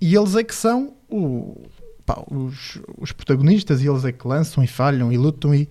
E 0.00 0.14
eles 0.14 0.34
é 0.34 0.42
que 0.42 0.54
são 0.54 0.94
o- 1.10 1.56
pá, 2.04 2.22
os, 2.30 2.80
os 2.98 3.12
protagonistas, 3.12 3.82
e 3.82 3.88
eles 3.88 4.04
é 4.04 4.12
que 4.12 4.26
lançam 4.26 4.62
e 4.64 4.66
falham 4.66 5.12
e 5.12 5.16
lutam. 5.16 5.54
E 5.54 5.68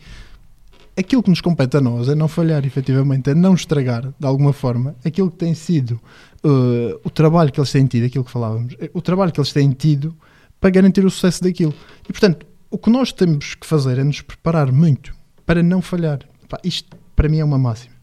aquilo 0.98 1.24
que 1.24 1.30
nos 1.30 1.42
compete 1.42 1.78
a 1.78 1.82
nós 1.82 2.08
é 2.08 2.16
não 2.16 2.28
falhar, 2.28 2.66
efetivamente, 2.66 3.30
é 3.30 3.36
não 3.36 3.54
estragar 3.56 4.14
de 4.20 4.26
alguma 4.28 4.54
forma 4.54 4.96
aquilo 5.04 5.32
que 5.32 5.38
tem 5.38 5.54
sido 5.54 6.00
uh, 6.44 7.00
o 7.04 7.10
trabalho 7.10 7.52
que 7.52 7.60
eles 7.60 7.72
têm 7.72 7.86
tido, 7.86 8.06
aquilo 8.06 8.24
que 8.24 8.32
falávamos, 8.32 8.76
eh, 8.80 8.90
o 8.94 9.02
trabalho 9.02 9.32
que 9.32 9.40
eles 9.40 9.52
têm 9.52 9.72
tido 9.72 10.16
para 10.62 10.70
garantir 10.70 11.04
o 11.04 11.10
sucesso 11.12 11.44
daquilo. 11.44 11.74
E 12.08 12.14
portanto, 12.14 12.46
o 12.70 12.78
que 12.78 12.90
nós 12.90 13.12
temos 13.12 13.56
que 13.56 13.68
fazer 13.68 13.98
é 13.98 14.04
nos 14.04 14.22
preparar 14.22 14.72
muito 14.72 15.14
para 15.46 15.62
não 15.62 15.82
falhar. 15.82 16.20
Pá, 16.48 16.58
isto 16.64 16.96
para 17.16 17.28
mim 17.28 17.40
é 17.40 17.44
uma 17.44 17.58
máxima. 17.58 17.96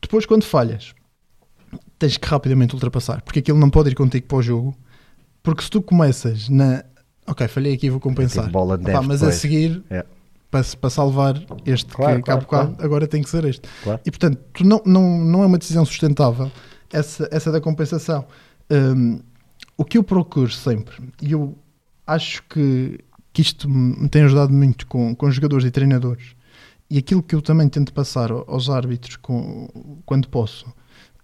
Depois, 0.00 0.26
quando 0.26 0.44
falhas, 0.44 0.92
tens 1.98 2.18
que 2.18 2.28
rapidamente 2.28 2.74
ultrapassar, 2.74 3.22
porque 3.22 3.38
aquilo 3.38 3.58
não 3.58 3.70
pode 3.70 3.90
ir 3.90 3.94
contigo 3.94 4.26
para 4.26 4.36
o 4.38 4.42
jogo. 4.42 4.76
Porque 5.42 5.62
se 5.62 5.70
tu 5.70 5.80
começas 5.80 6.48
na 6.48 6.84
ok, 7.26 7.46
falhei 7.48 7.74
aqui, 7.74 7.88
vou 7.88 8.00
compensar, 8.00 8.44
Tipo 8.44 8.52
bola 8.52 8.76
de 8.76 8.84
neve 8.84 8.98
mas 9.06 9.22
a 9.22 9.26
depois. 9.26 9.34
seguir 9.36 9.82
É. 9.88 10.04
para, 10.50 10.64
para 10.80 10.90
salvar 10.90 11.40
este 11.64 11.86
Claro, 11.92 12.16
que, 12.16 12.22
claro, 12.22 12.46
claro. 12.46 12.76
agora 12.80 13.06
tem 13.06 13.22
que 13.22 13.30
ser 13.30 13.44
este. 13.44 13.62
Claro. 13.82 14.00
E 14.04 14.10
portanto, 14.10 14.38
tu 14.52 14.64
não, 14.64 14.82
não, 14.84 15.18
não 15.18 15.42
é 15.42 15.46
uma 15.46 15.58
decisão 15.58 15.84
sustentável 15.84 16.50
essa, 16.92 17.28
essa 17.32 17.50
da 17.50 17.60
compensação. 17.60 18.24
Hum, 18.70 19.20
o 19.82 19.84
que 19.84 19.98
eu 19.98 20.02
procuro 20.02 20.50
sempre, 20.50 20.94
e 21.20 21.32
eu 21.32 21.56
acho 22.06 22.42
que, 22.44 22.98
que 23.32 23.42
isto 23.42 23.68
me 23.68 24.08
tem 24.08 24.22
ajudado 24.22 24.52
muito 24.52 24.86
com, 24.86 25.14
com 25.14 25.30
jogadores 25.30 25.64
e 25.66 25.70
treinadores, 25.70 26.34
e 26.90 26.98
aquilo 26.98 27.22
que 27.22 27.34
eu 27.34 27.42
também 27.42 27.68
tento 27.68 27.92
passar 27.92 28.30
ao- 28.30 28.44
aos 28.48 28.68
árbitros 28.70 29.16
com, 29.16 29.68
quando 30.06 30.28
posso, 30.28 30.66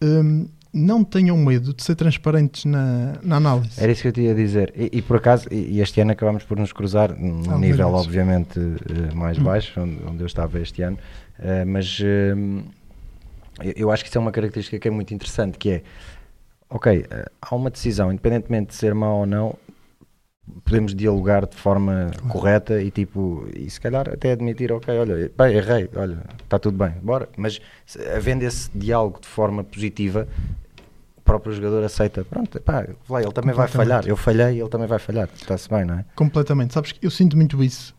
hum, 0.03 0.49
não 0.73 1.03
tenham 1.03 1.37
medo 1.37 1.73
de 1.73 1.83
ser 1.83 1.95
transparentes 1.95 2.65
na, 2.67 3.15
na 3.23 3.37
análise. 3.37 3.83
Era 3.83 3.91
isso 3.91 4.03
que 4.03 4.09
eu 4.09 4.13
te 4.13 4.21
ia 4.21 4.35
dizer. 4.35 4.73
E, 4.77 4.99
e 4.99 5.03
por 5.03 5.17
acaso, 5.17 5.47
e, 5.51 5.81
este 5.81 6.01
ano 6.01 6.13
acabámos 6.13 6.45
por 6.45 6.59
nos 6.59 6.73
cruzar 6.73 7.11
num 7.19 7.37
Algumas 7.39 7.61
nível, 7.61 7.95
obviamente, 7.95 8.59
eh, 8.61 9.15
mais 9.15 9.39
Hum. 9.39 9.45
baixo, 9.45 9.81
onde, 9.81 9.99
onde 10.07 10.23
eu 10.23 10.27
estava 10.27 10.59
este 10.61 10.83
ano, 10.83 10.99
Eh, 11.41 11.65
mas 11.65 12.01
eu- 13.63 13.73
eu 13.77 13.91
acho 13.93 14.03
que 14.05 14.09
isso 14.09 14.19
é 14.19 14.21
uma 14.21 14.33
característica 14.33 14.79
que 14.79 14.89
é 14.89 14.91
muito 14.91 15.13
interessante, 15.15 15.57
que 15.59 15.71
é, 15.71 15.83
ok, 16.71 17.07
eh, 17.11 17.31
há 17.41 17.55
uma 17.55 17.71
decisão, 17.71 18.13
independentemente 18.13 18.69
de 18.69 18.75
ser 18.75 18.95
má 18.95 19.13
ou 19.13 19.27
não, 19.27 19.57
podemos 20.65 20.95
dialogar 20.95 21.47
de 21.47 21.57
forma 21.57 22.11
Claro. 22.13 22.29
correta 22.29 22.83
e 22.83 22.91
tipo, 22.91 23.47
e 23.55 23.69
se 23.71 23.81
calhar 23.81 24.09
até 24.09 24.33
admitir, 24.33 24.73
ok, 24.73 24.99
olha, 24.99 25.31
bem, 25.37 25.55
errei, 25.57 25.89
olha, 25.95 26.19
está 26.43 26.59
tudo 26.59 26.77
bem, 26.77 26.93
bora. 27.03 27.29
Mas 27.37 27.61
havendo 28.15 28.43
esse 28.43 28.71
diálogo 28.75 29.21
de 29.21 29.29
forma 29.29 29.63
positiva, 29.65 30.27
o 31.17 31.21
próprio 31.21 31.53
jogador 31.53 31.85
aceita, 31.85 32.25
pronto, 32.25 32.59
pá, 32.61 32.85
ele 33.21 33.33
também 33.33 33.55
vai 33.55 33.69
falhar, 33.69 34.07
eu 34.07 34.17
falhei, 34.17 34.61
ele 34.61 34.69
também 34.69 34.87
vai 34.87 34.99
falhar, 34.99 35.29
está-se 35.35 35.69
bem, 35.69 35.85
não 35.85 35.99
é? 35.99 36.05
Completamente. 36.15 36.73
Sabes 36.73 36.93
que 36.93 37.05
eu 37.05 37.11
sinto 37.11 37.37
muito 37.37 37.63
isso. 37.63 37.95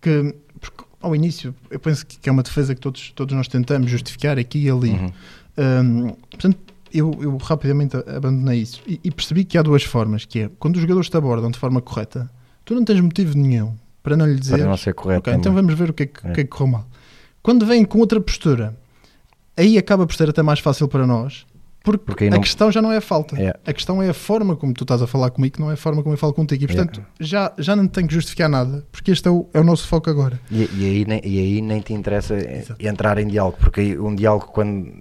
Que 0.00 0.34
porque 0.60 0.84
ao 1.00 1.14
início 1.14 1.54
eu 1.70 1.78
penso 1.80 2.06
que 2.06 2.28
é 2.28 2.32
uma 2.32 2.42
defesa 2.42 2.74
que 2.74 2.80
todos, 2.80 3.10
todos 3.12 3.34
nós 3.36 3.48
tentamos 3.48 3.90
justificar 3.90 4.38
aqui 4.38 4.66
e 4.66 4.70
ali. 4.70 4.90
Uhum. 4.90 5.12
Hum, 5.58 6.16
portanto, 6.30 6.58
eu, 6.92 7.12
eu 7.20 7.36
rapidamente 7.36 7.96
abandonei 7.96 8.60
isso 8.60 8.80
e, 8.86 9.00
e 9.04 9.10
percebi 9.10 9.44
que 9.44 9.56
há 9.58 9.62
duas 9.62 9.82
formas, 9.82 10.24
que 10.24 10.40
é 10.40 10.50
quando 10.58 10.76
os 10.76 10.82
jogadores 10.82 11.08
te 11.08 11.16
abordam 11.16 11.50
de 11.50 11.58
forma 11.58 11.80
correta, 11.80 12.30
tu 12.64 12.74
não 12.74 12.84
tens 12.84 13.00
motivo 13.00 13.36
nenhum 13.36 13.74
para 14.02 14.16
não 14.16 14.26
lhe 14.26 14.36
dizer 14.38 14.58
Para 14.58 14.66
não 14.66 14.76
ser 14.76 14.94
correto. 14.94 15.20
ok, 15.30 15.34
então 15.34 15.52
vamos 15.52 15.74
ver 15.74 15.90
o 15.90 15.92
que 15.92 16.04
é 16.04 16.06
que, 16.06 16.26
É. 16.26 16.32
que 16.32 16.40
é 16.40 16.44
que 16.44 16.50
correu 16.50 16.68
mal. 16.68 16.86
Quando 17.42 17.64
vêm 17.66 17.84
com 17.84 17.98
outra 17.98 18.20
postura, 18.20 18.76
aí 19.56 19.76
acaba 19.78 20.06
por 20.06 20.14
ser 20.14 20.28
até 20.30 20.42
mais 20.42 20.58
fácil 20.60 20.88
para 20.88 21.06
nós, 21.06 21.46
porque, 21.82 22.04
Porque 22.04 22.24
a 22.26 22.30
não- 22.30 22.40
questão 22.40 22.70
já 22.70 22.82
não 22.82 22.92
é 22.92 22.98
a 22.98 23.00
falta. 23.00 23.40
É. 23.40 23.54
A 23.66 23.72
questão 23.72 24.02
é 24.02 24.10
a 24.10 24.14
forma 24.14 24.54
como 24.54 24.74
tu 24.74 24.84
estás 24.84 25.00
a 25.00 25.06
falar 25.06 25.30
comigo, 25.30 25.54
que 25.54 25.60
não 25.60 25.70
é 25.70 25.74
a 25.74 25.76
forma 25.76 26.02
como 26.02 26.12
eu 26.14 26.18
falo 26.18 26.34
contigo. 26.34 26.62
E 26.64 26.66
portanto, 26.66 27.02
já, 27.18 27.52
já 27.58 27.74
não 27.74 27.88
tenho 27.88 28.06
que 28.06 28.12
justificar 28.14 28.48
nada, 28.50 28.84
porque 28.92 29.10
este 29.10 29.26
é 29.26 29.30
o, 29.30 29.48
é 29.54 29.60
o 29.60 29.64
nosso 29.64 29.86
foco 29.88 30.10
agora. 30.10 30.38
E, 30.50 30.68
e 30.76 30.84
aí, 30.84 31.04
nem, 31.06 31.20
e 31.24 31.38
aí 31.38 31.62
nem 31.62 31.80
te 31.80 31.94
interessa 31.94 32.34
eh, 32.34 32.58
Exato. 32.58 32.86
entrar 32.86 33.16
em 33.18 33.26
diálogo, 33.26 33.56
porque 33.60 33.80
aí 33.80 33.98
um 33.98 34.14
diálogo, 34.14 34.46
quando, 34.52 34.92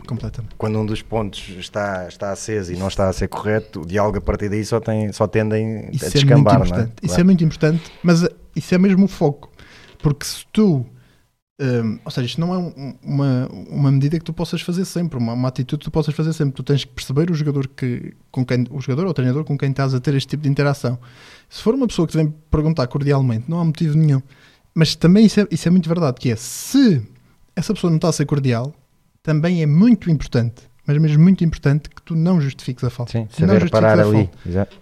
quando 0.58 0.80
um 0.80 0.86
dos 0.86 1.02
pontos 1.02 1.50
está, 1.58 2.08
está 2.08 2.32
aceso 2.32 2.72
e 2.74 2.78
não 2.78 2.88
está 2.88 3.10
a 3.10 3.14
ser 3.14 3.28
correto, 3.28 3.82
o 3.82 3.86
diálogo 3.86 4.18
a 4.18 4.22
partir 4.22 4.48
daí 4.50 4.64
só, 4.64 4.80
tem, 4.80 5.12
só 5.12 5.28
tendem 5.28 5.90
Isso 5.92 6.06
a 6.06 6.08
é 6.08 6.12
muito 6.12 6.14
descambar, 6.14 6.54
não 6.60 6.62
é? 6.64 6.68
importante. 6.68 6.92
Isso 7.02 7.08
Claro. 7.08 7.22
é 7.22 7.24
muito 7.26 7.44
importante, 7.44 7.84
mas 8.02 8.24
uh, 8.24 8.30
isso 8.56 8.74
é 8.74 8.78
mesmo 8.78 9.04
o 9.06 9.08
foco. 9.08 9.52
Porque 10.02 10.26
se 10.26 10.46
tu 10.54 10.86
Um, 11.62 12.00
ou 12.06 12.12
seja, 12.12 12.26
isto 12.26 12.40
não 12.40 12.54
é 12.54 12.58
um, 12.58 12.96
uma, 13.04 13.50
uma 13.70 13.92
medida 13.92 14.18
que 14.18 14.24
tu 14.24 14.32
possas 14.32 14.62
fazer 14.62 14.86
sempre, 14.86 15.20
uma, 15.20 15.34
uma, 15.34 15.50
atitude 15.50 15.80
que 15.80 15.86
tu 15.86 15.92
possas 15.92 16.16
fazer 16.16 16.32
sempre. 16.32 16.54
Tu 16.54 16.64
tens 16.64 16.86
que 16.86 16.92
perceber 16.92 17.30
o 17.30 17.34
jogador 17.34 17.68
que, 17.68 18.14
com 18.32 18.46
quem, 18.46 18.66
o 18.70 18.80
jogador 18.80 19.04
ou 19.04 19.12
o 19.12 19.14
treinador 19.14 19.44
com 19.44 19.58
quem 19.58 19.70
estás 19.70 19.94
a 19.94 20.00
ter 20.00 20.16
este 20.16 20.30
tipo 20.30 20.44
de 20.44 20.50
interação. 20.50 20.98
Se 21.50 21.62
for 21.62 21.76
uma 21.76 21.86
pessoa 21.86 22.08
que 22.08 22.14
te 22.14 22.18
vem 22.18 22.34
perguntar 22.50 22.88
cordialmente, 22.88 23.46
não 23.50 23.60
há 23.60 23.66
motivo 23.66 23.98
nenhum. 23.98 24.22
Mas 24.74 24.96
também 24.96 25.26
isso 25.26 25.42
é, 25.42 25.48
isso 25.52 25.68
é 25.68 25.72
muito 25.72 25.90
verdade, 25.90 26.18
que 26.22 26.32
é 26.32 26.36
se 26.38 27.06
essa 27.54 27.74
pessoa 27.74 27.92
não 27.92 27.98
está 27.98 28.08
a 28.08 28.14
ser 28.14 28.26
cordial, 28.26 28.74
também 29.22 29.62
é 29.62 29.66
muito 29.66 30.10
importante, 30.10 30.62
mas 30.88 30.98
mesmo 30.98 31.22
muito 31.22 31.44
importante 31.44 31.90
que 31.90 32.02
tu 32.02 32.16
não 32.16 32.40
justifiques 32.40 32.86
a 32.86 32.90
falta. 32.90 33.12
Sim, 33.12 33.28
não 33.42 33.50
saber 33.50 33.70
parar 33.70 34.00
ali. 34.00 34.30
Exato. 34.46 34.78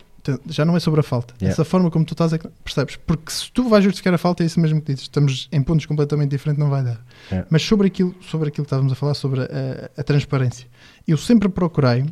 Já 0.47 0.65
não 0.65 0.75
é 0.75 0.79
sobre 0.79 0.99
a 0.99 1.03
falta. 1.03 1.33
Yeah. 1.41 1.53
Essa 1.53 1.63
forma 1.63 1.91
como 1.91 2.05
tu 2.05 2.13
estás 2.13 2.33
a... 2.33 2.39
Percebes? 2.63 2.95
Porque 2.97 3.31
se 3.31 3.51
tu 3.51 3.67
vais 3.69 3.83
justificar 3.83 4.13
a 4.13 4.17
falta, 4.17 4.43
é 4.43 4.45
isso 4.45 4.59
mesmo 4.59 4.81
que 4.81 4.93
dizes. 4.93 5.03
Estamos 5.03 5.47
em 5.51 5.61
pontos 5.61 5.85
completamente 5.85 6.31
diferentes, 6.31 6.59
não 6.59 6.69
vai 6.69 6.83
dar. 6.83 7.03
Yeah. 7.29 7.47
Mas 7.49 7.63
sobre 7.63 7.87
aquilo, 7.87 8.15
sobre 8.21 8.49
aquilo 8.49 8.65
que 8.65 8.67
estávamos 8.67 8.91
a 8.91 8.95
falar, 8.95 9.13
sobre 9.13 9.41
a, 9.41 9.89
a 9.97 10.03
transparência. 10.03 10.67
Eu 11.07 11.17
sempre 11.17 11.49
procurei 11.49 12.05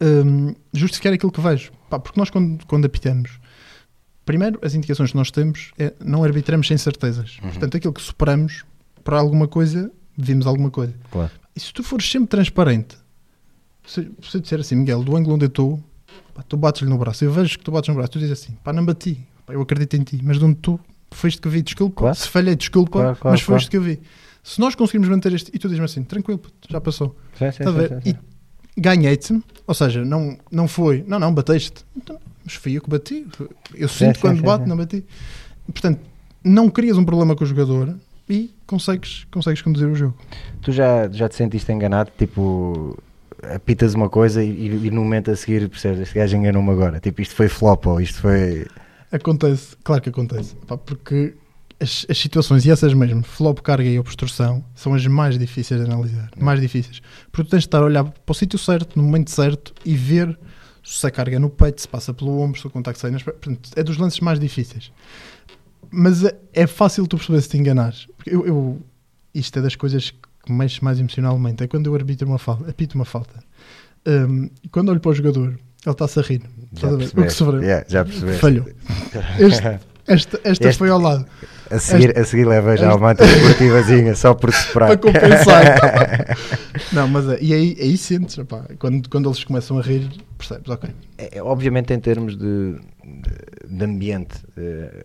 hum, 0.00 0.54
justificar 0.72 1.12
aquilo 1.12 1.32
que 1.32 1.40
vejo. 1.40 1.72
Pá, 1.88 1.98
porque 1.98 2.18
nós, 2.18 2.30
quando, 2.30 2.64
quando 2.66 2.84
apitamos, 2.84 3.38
primeiro, 4.24 4.58
as 4.62 4.74
indicações 4.74 5.10
que 5.10 5.16
nós 5.16 5.30
temos 5.30 5.72
é 5.78 5.92
não 6.04 6.24
arbitramos 6.24 6.66
sem 6.66 6.76
certezas. 6.76 7.38
Uhum. 7.42 7.50
Portanto, 7.50 7.76
aquilo 7.76 7.92
que 7.92 8.02
superamos 8.02 8.64
para 9.04 9.18
alguma 9.18 9.48
coisa, 9.48 9.90
vimos 10.16 10.46
alguma 10.46 10.70
coisa. 10.70 10.94
Claro. 11.10 11.30
E 11.54 11.60
se 11.60 11.72
tu 11.72 11.82
fores 11.82 12.10
sempre 12.10 12.28
transparente, 12.28 12.96
se, 13.84 14.10
se 14.22 14.36
eu 14.36 14.40
disser 14.40 14.60
assim, 14.60 14.76
Miguel, 14.76 15.02
do 15.02 15.16
ângulo 15.16 15.34
onde 15.34 15.44
eu 15.44 15.48
estou, 15.48 15.82
pá, 16.34 16.42
tu 16.42 16.56
bates-lhe 16.56 16.88
no 16.88 16.98
braço, 16.98 17.24
eu 17.24 17.32
vejo 17.32 17.58
que 17.58 17.64
tu 17.64 17.70
bates 17.72 17.88
no 17.88 17.94
braço, 17.94 18.10
tu 18.12 18.18
dizes 18.18 18.32
assim, 18.42 18.56
pá, 18.64 18.72
não 18.72 18.84
bati, 18.84 19.18
pá, 19.46 19.52
eu 19.54 19.60
acredito 19.62 19.94
em 19.96 20.02
ti, 20.02 20.20
mas 20.22 20.38
de 20.38 20.44
onde 20.44 20.56
tu 20.56 20.78
foste 21.10 21.40
que 21.40 21.48
vi, 21.48 21.62
desculpa, 21.62 21.96
Claro. 22.00 22.16
se 22.16 22.28
falhei, 22.28 22.56
desculpa, 22.56 22.90
Claro, 23.00 23.16
claro, 23.16 23.32
mas 23.34 23.40
foste 23.42 23.70
que 23.70 23.76
eu 23.76 23.82
vi. 23.82 24.00
Se 24.42 24.60
nós 24.60 24.74
conseguirmos 24.74 25.08
manter 25.08 25.32
este, 25.34 25.50
e 25.54 25.58
tu 25.58 25.68
dizes-me 25.68 25.84
assim, 25.84 26.02
tranquilo, 26.02 26.40
já 26.68 26.80
passou, 26.80 27.16
Sim, 27.38 27.50
sim, 27.52 27.62
a 27.64 27.66
sim, 27.66 27.72
ver? 27.72 27.88
sim, 27.88 28.00
sim. 28.12 28.18
E 28.76 28.80
ganhei-te, 28.80 29.42
ou 29.66 29.74
seja, 29.74 30.04
não, 30.04 30.36
não 30.50 30.66
foi, 30.66 31.04
não, 31.06 31.18
não, 31.18 31.32
bateste, 31.32 31.84
então, 31.96 32.18
mas 32.44 32.54
fui 32.54 32.72
eu 32.76 32.82
que 32.82 32.88
bati, 32.90 33.26
eu 33.74 33.88
sinto 33.88 34.18
quando 34.20 34.42
bato, 34.42 34.68
não 34.68 34.76
bati. 34.76 35.04
Portanto, 35.66 36.00
não 36.42 36.68
crias 36.68 36.96
um 36.98 37.04
problema 37.04 37.36
com 37.36 37.44
o 37.44 37.46
jogador 37.46 37.94
e 38.28 38.52
consegues, 38.66 39.26
consegues 39.30 39.62
conduzir 39.62 39.86
o 39.88 39.94
jogo. 39.94 40.16
Tu 40.62 40.72
já, 40.72 41.08
já 41.10 41.28
te 41.28 41.36
sentiste 41.36 41.70
enganado? 41.70 42.10
Tipo, 42.18 42.98
apitas 43.54 43.94
uma 43.94 44.08
coisa 44.08 44.42
e, 44.42 44.66
e 44.66 44.90
no 44.90 45.02
momento 45.02 45.30
a 45.30 45.36
seguir 45.36 45.68
percebes, 45.68 46.00
este 46.00 46.14
gajo 46.14 46.36
enganou-me 46.36 46.70
agora. 46.70 47.00
Tipo, 47.00 47.20
isto 47.22 47.34
foi 47.34 47.48
flop 47.48 47.86
ou 47.86 48.00
isto 48.00 48.20
foi. 48.20 48.66
Acontece, 49.10 49.76
claro 49.84 50.00
que 50.02 50.08
acontece, 50.08 50.54
pá, 50.66 50.76
porque 50.76 51.34
as, 51.78 52.06
as 52.08 52.16
situações, 52.18 52.64
e 52.64 52.70
essas 52.70 52.94
mesmo, 52.94 53.22
flop, 53.22 53.58
carga 53.60 53.88
e 53.88 53.98
obstrução, 53.98 54.64
são 54.74 54.94
as 54.94 55.06
mais 55.06 55.38
difíceis 55.38 55.80
de 55.84 55.90
analisar. 55.90 56.30
Mais 56.36 56.60
difíceis. 56.60 57.02
Porque 57.30 57.48
tu 57.48 57.50
tens 57.50 57.60
de 57.62 57.66
estar 57.66 57.78
a 57.82 57.84
olhar 57.84 58.04
para 58.04 58.32
o 58.32 58.34
sítio 58.34 58.58
certo, 58.58 58.96
no 58.96 59.02
momento 59.02 59.30
certo, 59.30 59.74
e 59.84 59.94
ver 59.94 60.38
se 60.84 61.06
a 61.06 61.10
carga 61.10 61.36
é 61.36 61.38
no 61.38 61.50
peito, 61.50 61.80
se 61.80 61.88
passa 61.88 62.14
pelo 62.14 62.38
ombro, 62.40 62.58
se 62.60 62.66
o 62.66 62.70
contacto 62.70 63.00
sai 63.00 63.10
nas. 63.10 63.22
Portanto, 63.22 63.70
é 63.76 63.82
dos 63.82 63.96
lances 63.98 64.20
mais 64.20 64.38
difíceis. 64.40 64.90
Mas 65.90 66.24
é, 66.24 66.34
é 66.54 66.66
fácil 66.66 67.06
tu 67.06 67.16
perceber 67.16 67.40
se 67.42 67.48
te 67.50 67.58
enganares. 67.58 68.06
Porque 68.16 68.34
eu, 68.34 68.46
eu- 68.46 68.80
isto 69.34 69.58
é 69.58 69.62
das 69.62 69.76
coisas 69.76 70.10
que 70.10 70.18
mexe 70.48 70.82
mais 70.82 70.98
emocionalmente. 70.98 71.62
É 71.64 71.66
quando 71.68 71.86
eu 71.86 71.94
arbitro 71.94 72.26
uma 72.26 72.38
falta, 72.38 72.70
apito 72.70 72.96
uma 72.96 73.04
falta. 73.04 73.42
Hum, 74.06 74.50
e 74.62 74.68
quando 74.68 74.88
olho 74.88 75.00
para 75.00 75.10
o 75.10 75.14
jogador, 75.14 75.48
ele 75.50 75.58
está-se 75.86 76.18
a 76.18 76.22
rir. 76.22 76.42
Já 76.72 76.88
a 76.88 76.96
ver? 76.96 77.06
O 77.16 77.22
que 77.22 77.30
sofreu. 77.30 77.62
Yeah, 77.62 77.84
já 77.88 78.04
percebeste. 78.04 78.40
Falhou. 78.40 78.66
Este- 79.38 79.80
esta 80.04 80.40
esta 80.42 80.68
Este- 80.68 80.78
foi 80.78 80.90
ao 80.90 80.98
lado. 81.00 81.24
A 81.70 81.78
seguir, 81.78 82.18
a 82.18 82.24
seguir 82.24 82.44
leva 82.44 82.76
já 82.76 82.88
este- 82.88 82.98
uma 82.98 83.12
antidesportivazinha 83.12 84.14
só 84.16 84.34
por 84.34 84.50
separar. 84.52 84.88
Para 84.88 85.12
compensar. 85.12 86.36
Não, 86.92 87.06
mas 87.08 87.28
é, 87.28 87.38
e 87.40 87.54
aí, 87.54 87.76
aí 87.80 87.96
sentes, 87.96 88.36
opá, 88.36 88.64
quando, 88.80 89.08
quando 89.08 89.28
eles 89.28 89.42
começam 89.44 89.78
a 89.78 89.82
rir, 89.82 90.10
percebes, 90.36 90.68
ok. 90.68 90.90
É, 91.18 91.38
é, 91.38 91.42
obviamente, 91.42 91.92
em 91.94 92.00
termos 92.00 92.36
de, 92.36 92.74
de, 93.04 93.76
de 93.76 93.84
ambiente, 93.84 94.34
eh, 94.56 95.04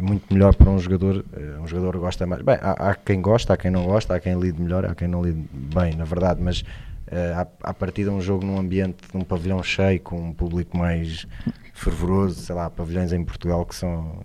é 0.00 0.02
muito 0.02 0.32
melhor 0.32 0.54
para 0.54 0.70
um 0.70 0.78
jogador. 0.78 1.24
eh, 1.34 1.60
Um 1.60 1.66
jogador 1.66 1.98
gosta 1.98 2.26
mais. 2.26 2.42
Bem, 2.42 2.56
há, 2.60 2.90
há 2.90 2.94
quem 2.94 3.20
gosta, 3.20 3.52
há 3.52 3.56
quem 3.56 3.70
não 3.70 3.84
gosta, 3.84 4.14
há 4.14 4.20
quem 4.20 4.38
lide 4.40 4.60
melhor, 4.60 4.84
há 4.86 4.94
quem 4.94 5.06
não 5.06 5.22
lide 5.22 5.44
bem, 5.52 5.94
na 5.94 6.04
verdade, 6.04 6.40
mas 6.42 6.64
eh, 7.06 7.34
à, 7.36 7.46
à 7.70 7.74
partida, 7.74 8.10
um 8.10 8.20
jogo 8.20 8.44
num 8.44 8.58
ambiente, 8.58 8.96
num 9.12 9.20
pavilhão 9.20 9.62
cheio, 9.62 10.00
com 10.00 10.16
um 10.30 10.32
público 10.32 10.76
mais 10.76 11.26
fervoroso, 11.74 12.40
sei 12.40 12.54
lá, 12.54 12.70
pavilhões 12.70 13.12
em 13.12 13.22
Portugal 13.22 13.64
que 13.66 13.74
são. 13.74 14.20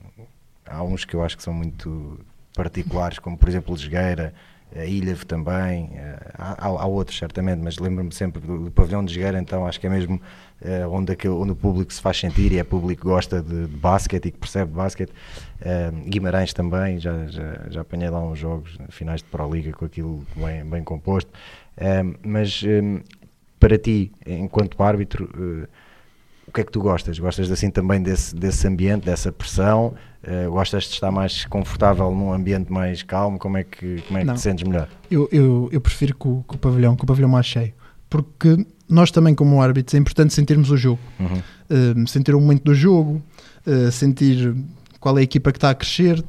Há 0.65 0.81
uns 0.81 1.03
que 1.05 1.13
eu 1.13 1.23
acho 1.23 1.35
que 1.37 1.43
são 1.43 1.53
muito 1.53 2.19
particulares, 2.55 3.19
como 3.19 3.37
por 3.37 3.49
exemplo 3.49 3.75
Lisgueira, 3.75 4.33
a 4.75 4.85
Ilha 4.85 5.15
também, 5.27 5.91
eh, 5.95 6.17
há, 6.37 6.65
há- 6.67 6.85
outros 6.85 7.17
certamente, 7.17 7.61
mas 7.63 7.77
lembro-me 7.77 8.11
sempre 8.13 8.41
do, 8.41 8.65
do 8.65 8.71
pavilhão 8.71 9.03
de 9.03 9.13
Jogueira, 9.13 9.39
então 9.39 9.65
acho 9.65 9.79
que 9.79 9.87
é 9.87 9.89
mesmo 9.89 10.21
eh, 10.61 10.85
onde, 10.87 11.11
aquele- 11.11 11.33
onde 11.33 11.51
o 11.51 11.55
público 11.55 11.93
se 11.93 12.01
faz 12.01 12.17
sentir 12.19 12.51
e 12.51 12.57
é 12.59 12.63
público 12.63 13.01
que 13.03 13.07
gosta 13.07 13.41
de, 13.41 13.67
de 13.67 13.77
basquete 13.77 14.25
e 14.27 14.31
que 14.31 14.37
percebe 14.37 14.71
basquete. 14.71 15.11
Eh, 15.61 15.91
Guimarães 16.07 16.53
também, 16.53 16.99
já, 16.99 17.25
já, 17.27 17.61
já 17.69 17.81
apanhei 17.81 18.09
lá 18.09 18.21
uns 18.21 18.39
jogos, 18.39 18.77
finais 18.89 19.21
de 19.21 19.27
Pro 19.27 19.49
Liga 19.53 19.71
com 19.71 19.85
aquilo 19.85 20.25
bem, 20.35 20.63
bem 20.65 20.83
composto. 20.83 21.31
Mas 22.23 22.63
para 23.59 23.77
ti, 23.77 24.11
enquanto 24.25 24.81
árbitro, 24.81 25.67
o 26.47 26.51
que 26.51 26.61
é 26.61 26.63
que 26.63 26.71
tu 26.71 26.79
gostas? 26.79 27.17
Gostas 27.19 27.51
assim 27.51 27.69
também 27.69 28.01
desse, 28.01 28.35
desse 28.35 28.67
ambiente, 28.67 29.05
dessa 29.05 29.31
pressão? 29.31 29.93
Eh, 30.27 30.47
gostas 30.47 30.85
de 30.85 30.89
estar 30.89 31.11
mais 31.11 31.45
confortável 31.45 32.09
num 32.09 32.33
ambiente 32.33 32.71
mais 32.71 33.03
calmo? 33.03 33.37
Como 33.37 33.57
é 33.57 33.63
que, 33.63 34.01
como 34.07 34.17
é 34.17 34.21
que 34.21 34.27
Não. 34.27 34.33
te 34.33 34.41
sentes 34.41 34.67
melhor? 34.67 34.89
Eu, 35.09 35.29
eu, 35.31 35.69
eu 35.71 35.79
prefiro 35.79 36.15
que 36.15 36.27
o, 36.27 36.43
que 36.47 36.55
o 36.55 36.57
pavilhão, 36.57 36.95
que 36.95 37.03
o 37.03 37.05
pavilhão 37.07 37.29
mais 37.29 37.45
cheio. 37.45 37.73
Porque 38.09 38.65
nós 38.89 39.11
também, 39.11 39.35
como 39.35 39.61
árbitros, 39.61 39.93
é 39.93 39.97
importante 39.99 40.33
sentirmos 40.33 40.71
o 40.71 40.77
jogo. 40.77 40.99
Uhum. 41.19 42.03
Uh, 42.03 42.07
sentir 42.07 42.33
o 42.33 42.41
momento 42.41 42.63
do 42.63 42.73
jogo, 42.73 43.21
uh, 43.67 43.91
sentir 43.91 44.55
qual 44.99 45.15
é 45.17 45.21
a 45.21 45.23
equipa 45.23 45.51
que 45.51 45.57
está 45.57 45.69
a 45.69 45.75
crescer, 45.75 46.23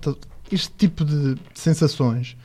este 0.52 0.70
tipo 0.76 1.02
de, 1.02 1.36
sensações, 1.54 2.36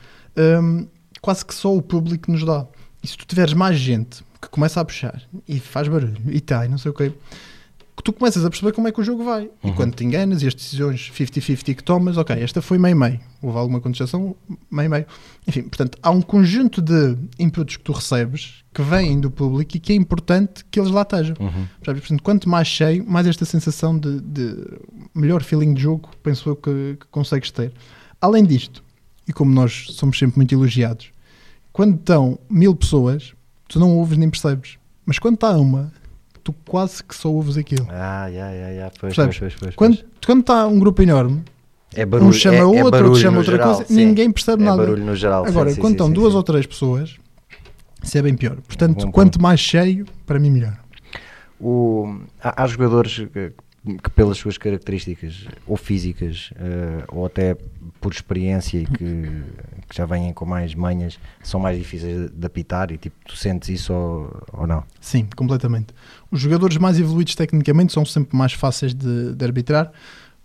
um, 0.62 0.86
quase 1.20 1.44
que 1.44 1.54
só 1.54 1.74
o 1.76 1.82
público 1.82 2.32
nos 2.32 2.44
dá. 2.44 2.66
E 3.02 3.06
se 3.06 3.16
tu 3.16 3.26
tiveres 3.26 3.52
mais 3.52 3.76
gente 3.76 4.24
que 4.40 4.48
começa 4.48 4.80
a 4.80 4.84
puxar 4.84 5.22
e 5.46 5.60
faz 5.60 5.86
barulho 5.88 6.16
e 6.26 6.40
tá, 6.40 6.64
e 6.64 6.68
não 6.68 6.78
sei 6.78 6.90
o 6.90 6.94
quê, 6.94 7.10
que 7.10 7.18
tu 8.02 8.12
começas 8.12 8.44
a 8.44 8.50
perceber 8.50 8.72
como 8.72 8.88
é 8.88 8.92
que 8.92 9.00
o 9.00 9.04
jogo 9.04 9.24
vai. 9.24 9.48
E 9.62 9.68
Uhum. 9.68 9.74
quando 9.74 9.94
te 9.94 10.04
enganas 10.04 10.42
e 10.42 10.46
as 10.46 10.54
decisões 10.54 11.10
50-50 11.14 11.74
que 11.74 11.82
tomas, 11.84 12.16
ok, 12.16 12.34
esta 12.42 12.60
foi 12.60 12.78
meio-meio. 12.78 13.20
Houve 13.40 13.58
alguma 13.58 13.80
contestação, 13.80 14.34
meio-meio. 14.70 15.06
Enfim, 15.46 15.62
portanto, 15.62 15.98
há 16.02 16.10
um 16.10 16.20
conjunto 16.22 16.80
de 16.82 17.16
inputs 17.38 17.76
que 17.76 17.82
tu 17.84 17.92
recebes 17.92 18.62
que 18.74 18.82
vêm 18.82 19.20
do 19.20 19.30
público 19.30 19.76
e 19.76 19.80
que 19.80 19.92
é 19.92 19.96
importante 19.96 20.64
que 20.70 20.80
eles 20.80 20.90
lá 20.90 21.02
estejam. 21.02 21.36
Uhum. 21.38 21.66
Portanto, 21.84 22.22
quanto 22.22 22.48
mais 22.48 22.66
cheio, 22.68 23.04
mais 23.08 23.26
esta 23.26 23.44
sensação 23.44 23.98
de, 23.98 24.20
de 24.20 24.56
melhor 25.14 25.42
feeling 25.42 25.74
de 25.74 25.82
jogo, 25.82 26.08
penso 26.22 26.48
eu 26.48 26.56
que, 26.56 26.96
que 27.00 27.06
consegues 27.10 27.50
ter. 27.50 27.72
Além 28.20 28.44
disto, 28.44 28.82
e 29.28 29.32
como 29.32 29.52
nós 29.52 29.86
somos 29.90 30.18
sempre 30.18 30.36
muito 30.38 30.54
elogiados, 30.54 31.10
quando 31.72 31.96
estão 31.96 32.38
mil 32.50 32.74
pessoas, 32.74 33.32
tu 33.68 33.78
não 33.78 33.96
ouves 33.98 34.18
nem 34.18 34.28
percebes. 34.30 34.76
Mas 35.04 35.18
quando 35.18 35.34
está 35.34 35.56
uma, 35.56 35.92
tu 36.42 36.52
quase 36.66 37.02
que 37.04 37.14
só 37.14 37.28
ouves 37.30 37.56
aquilo. 37.56 37.86
Ah, 37.90 38.28
já, 38.32 38.50
já, 38.52 38.74
já, 38.74 38.90
pois, 38.98 39.14
pois, 39.14 39.38
pois, 39.38 39.54
pois, 39.54 39.74
Quando, 39.76 40.40
está 40.40 40.66
um 40.66 40.78
grupo 40.78 41.02
enorme, 41.02 41.42
É 41.94 42.04
barulho, 42.04 42.30
um 42.30 42.32
chama 42.32 42.56
é, 42.56 42.60
é 42.60 42.64
outro, 42.64 42.84
outro 42.84 43.00
barulho 43.02 43.16
chama 43.16 43.38
outra 43.38 43.52
geral, 43.56 43.74
coisa, 43.74 43.88
sim. 43.88 43.94
ninguém 43.94 44.30
percebe 44.32 44.62
É 44.62 44.66
nada. 44.66 44.78
barulho 44.78 45.04
no 45.04 45.14
geral. 45.14 45.46
Agora, 45.46 45.70
sim, 45.70 45.80
quando 45.80 45.92
sim, 45.92 45.94
estão 45.96 46.10
duas 46.10 46.34
ou 46.34 46.42
três 46.42 46.66
pessoas, 46.66 47.16
isso 48.02 48.18
é 48.18 48.22
bem 48.22 48.34
pior. 48.34 48.56
Portanto, 48.66 49.06
Bom 49.06 49.12
quanto 49.12 49.40
mais 49.40 49.60
cheio, 49.60 50.04
para 50.26 50.38
mim 50.38 50.50
melhor. 50.50 50.76
O, 51.60 52.18
há, 52.42 52.64
há 52.64 52.66
jogadores 52.66 53.18
que, 53.32 53.52
que 54.02 54.10
pelas 54.10 54.38
suas 54.38 54.58
características, 54.58 55.46
ou 55.66 55.76
físicas, 55.76 56.50
eh, 56.56 57.04
ou 57.08 57.26
até 57.26 57.56
por 58.00 58.12
experiência 58.12 58.78
e 58.78 58.86
que, 58.86 59.04
que 59.88 59.96
já 59.96 60.04
vêm 60.04 60.32
com 60.32 60.44
mais 60.44 60.74
manhas, 60.74 61.18
são 61.42 61.60
mais 61.60 61.78
difíceis 61.78 62.30
de, 62.30 62.36
de 62.36 62.46
apitar 62.46 62.90
e 62.90 62.98
tipo, 62.98 63.14
tu 63.26 63.36
sentes 63.36 63.68
isso 63.68 63.92
ou, 63.92 64.42
ou 64.52 64.66
não? 64.66 64.82
Sim, 65.00 65.28
completamente. 65.36 65.94
Os 66.32 66.40
jogadores 66.40 66.76
mais 66.78 66.98
evoluídos 66.98 67.34
tecnicamente 67.34 67.92
são 67.92 68.04
sempre 68.04 68.36
mais 68.36 68.52
fáceis 68.54 68.94
de, 68.94 69.34
de 69.34 69.44
arbitrar 69.44 69.92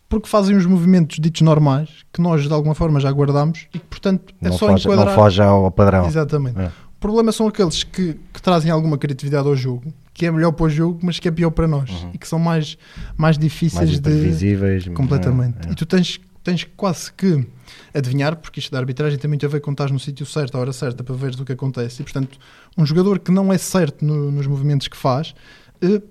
porque 0.10 0.28
fazem 0.30 0.56
os 0.56 0.66
movimentos 0.66 1.18
ditos 1.20 1.42
normais 1.42 1.90
que 2.14 2.22
nós 2.22 2.46
de 2.48 2.54
alguma 2.54 2.76
forma 2.76 3.00
já 3.00 3.12
guardamos 3.12 3.68
e 3.74 3.80
que, 3.80 3.86
portanto, 3.86 4.34
é 4.42 4.50
não, 4.50 4.58
só 4.58 4.68
foge, 4.68 4.84
enquadrar. 4.88 5.08
não 5.08 5.16
foge 5.16 5.42
ao 5.42 5.72
padrão. 5.72 6.06
Exatamente. 6.06 6.60
É. 6.60 6.68
O 6.68 7.00
problema 7.00 7.32
são 7.32 7.48
aqueles 7.48 7.84
que, 7.84 8.18
que 8.34 8.42
trazem 8.42 8.72
alguma 8.72 8.98
criatividade 8.98 9.48
ao 9.48 9.56
jogo, 9.56 9.94
que 10.14 10.26
é 10.26 10.32
melhor 10.32 10.52
para 10.52 10.66
o 10.66 10.70
jogo, 10.70 11.00
mas 11.04 11.20
que 11.20 11.28
é 11.28 11.32
pior 11.32 11.52
para 11.52 11.68
nós 11.68 11.90
Uhum. 11.90 12.12
e 12.14 12.18
que 12.18 12.28
são 12.28 12.40
mais, 12.40 12.78
mais 13.18 13.38
difíceis 13.38 13.76
mais 13.90 13.90
de. 13.92 13.98
imprevisíveis. 13.98 14.88
Completamente. 14.90 15.58
é, 15.68 15.70
é. 15.70 15.72
E 15.74 15.76
tu 15.76 15.86
tens, 15.86 16.20
tens 16.44 16.64
quase 16.76 17.12
que 17.14 17.46
adivinhar, 17.94 18.36
porque 18.38 18.60
isto 18.60 18.72
da 18.72 18.80
arbitragem 18.80 19.20
tem 19.20 19.28
muito 19.28 19.46
a 19.46 19.50
ver 19.50 19.60
com 19.60 19.72
estás 19.72 19.92
no 19.92 20.00
sítio 20.00 20.26
certo, 20.26 20.56
à 20.58 20.60
hora 20.62 20.74
certa, 20.74 21.04
para 21.04 21.16
veres 21.16 21.40
o 21.40 21.46
que 21.46 21.52
acontece. 21.52 22.02
E, 22.02 22.04
portanto, 22.04 22.40
um 22.78 22.86
jogador 22.86 23.20
que 23.20 23.32
não 23.32 23.52
é 23.52 23.58
certo 23.58 24.04
no- 24.06 24.32
nos 24.32 24.48
movimentos 24.48 24.88
que 24.88 24.98
faz, 24.98 25.36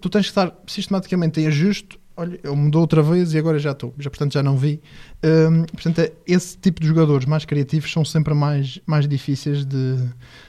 tu 0.00 0.08
tens 0.08 0.22
que 0.22 0.28
estar 0.28 0.56
sistematicamente 0.66 1.40
em 1.40 1.46
ajuste 1.46 1.98
olha, 2.16 2.40
ele 2.42 2.56
mudou 2.56 2.80
outra 2.80 3.02
vez 3.02 3.34
e 3.34 3.38
agora 3.38 3.58
já 3.58 3.72
estou, 3.72 3.94
já, 3.98 4.08
portanto 4.08 4.32
já 4.32 4.42
não 4.42 4.56
vi. 4.56 4.80
Um, 5.22 5.64
portanto, 5.64 5.98
é, 6.00 6.12
esse 6.26 6.56
tipo 6.56 6.80
de 6.80 6.88
jogadores 6.88 7.26
mais 7.26 7.44
criativos 7.44 7.92
são 7.92 8.04
sempre 8.04 8.34
mais, 8.34 8.80
mais 8.86 9.06
difíceis 9.06 9.64
de, 9.64 9.96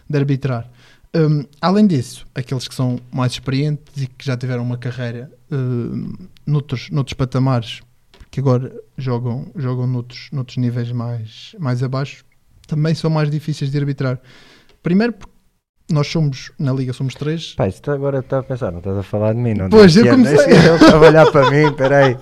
de 0.09 0.18
arbitrar. 0.18 0.70
Um, 1.15 1.45
além 1.61 1.86
disso, 1.88 2.26
aqueles 2.34 2.68
que 2.68 2.76
são 2.76 2.99
mais 3.11 3.34
experientes 3.34 4.01
e 4.01 4.07
que 4.07 4.26
já 4.26 4.38
tiveram 4.38 4.63
uma 4.63 4.78
carreira 4.78 5.32
um, 5.51 6.13
noutros, 6.45 6.89
noutros 6.89 7.13
patamares, 7.13 7.82
que 8.30 8.39
agora 8.39 8.74
jogam, 8.97 9.51
jogam 9.55 9.88
noutros, 9.88 10.30
noutros 10.32 10.57
níveis 10.57 10.91
mais, 10.91 11.55
mais 11.59 11.82
abaixo, 11.82 12.24
também 12.68 12.93
são 12.93 13.09
mais 13.09 13.30
difíceis 13.30 13.72
de 13.72 13.78
arbitrar. 13.78 14.20
Primeiro 14.84 15.13
porque 15.13 15.34
nós 15.89 16.07
somos, 16.07 16.51
na 16.59 16.73
Liga 16.73 16.91
somos 16.93 17.13
três. 17.15 17.53
Pai, 17.55 17.71
tu 17.71 17.91
agora 17.91 18.19
está 18.19 18.39
a 18.39 18.43
pensar, 18.43 18.71
não 18.71 18.79
estás 18.79 18.97
a 18.97 19.03
falar 19.03 19.33
de 19.33 19.39
mim, 19.39 19.53
não 19.53 19.69
Pois, 19.69 19.95
este 19.95 20.07
eu 20.07 20.13
ano- 20.13 20.23
comecei. 20.25 20.53
este 20.53 20.67
ano 20.85 21.05
olhar 21.05 21.31
para 21.31 21.49
mim, 21.51 21.71
peraí. 21.75 22.17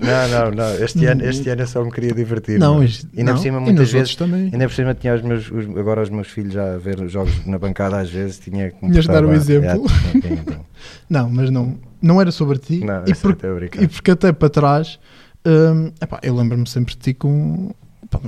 Não, 0.00 0.28
não, 0.28 0.50
não. 0.52 0.74
Este 0.84 1.06
ano, 1.06 1.24
este 1.24 1.48
ano 1.50 1.62
eu 1.62 1.66
só 1.66 1.84
me 1.84 1.90
queria 1.90 2.12
divertir. 2.12 2.58
não, 2.58 2.74
meu. 2.76 2.84
isto- 2.84 3.08
Ainda 3.16 3.32
não, 3.32 3.36
por 3.38 3.42
cima, 3.42 3.58
e 3.58 3.60
muitas 3.62 3.90
vezes. 3.92 4.14
também. 4.16 4.44
Ainda 4.52 4.68
por 4.68 4.74
cima 4.74 4.94
tinha 4.94 5.14
os 5.14 5.22
meus, 5.22 5.50
os- 5.50 5.76
agora 5.76 6.02
os 6.02 6.10
meus 6.10 6.28
filhos 6.28 6.52
já 6.54 6.74
a 6.74 6.78
ver 6.78 7.08
jogos 7.08 7.44
na 7.46 7.58
bancada 7.58 7.98
às 7.98 8.08
vezes, 8.10 8.38
tinha 8.38 8.70
que 8.70 8.78
Tinhas 8.78 9.04
de 9.04 9.08
dar 9.08 9.24
o 9.24 9.28
bem. 9.28 9.36
exemplo. 9.36 9.84
Tinha, 10.12 10.22
tinha. 10.22 10.60
Não, 11.10 11.28
mas 11.30 11.50
não, 11.50 11.76
não 12.02 12.20
era 12.20 12.30
sobre 12.30 12.58
ti. 12.58 12.84
Não, 12.84 13.02
e, 13.06 13.14
por- 13.14 13.36
e 13.80 13.88
porque 13.88 14.10
até 14.12 14.30
para 14.32 14.48
trás, 14.50 14.98
hum, 15.44 15.90
epá, 16.00 16.20
eu 16.22 16.34
lembro-me 16.36 16.66
sempre 16.68 16.94
de 16.94 17.00
ti 17.00 17.14
com 17.14 17.72
pá, 18.10 18.20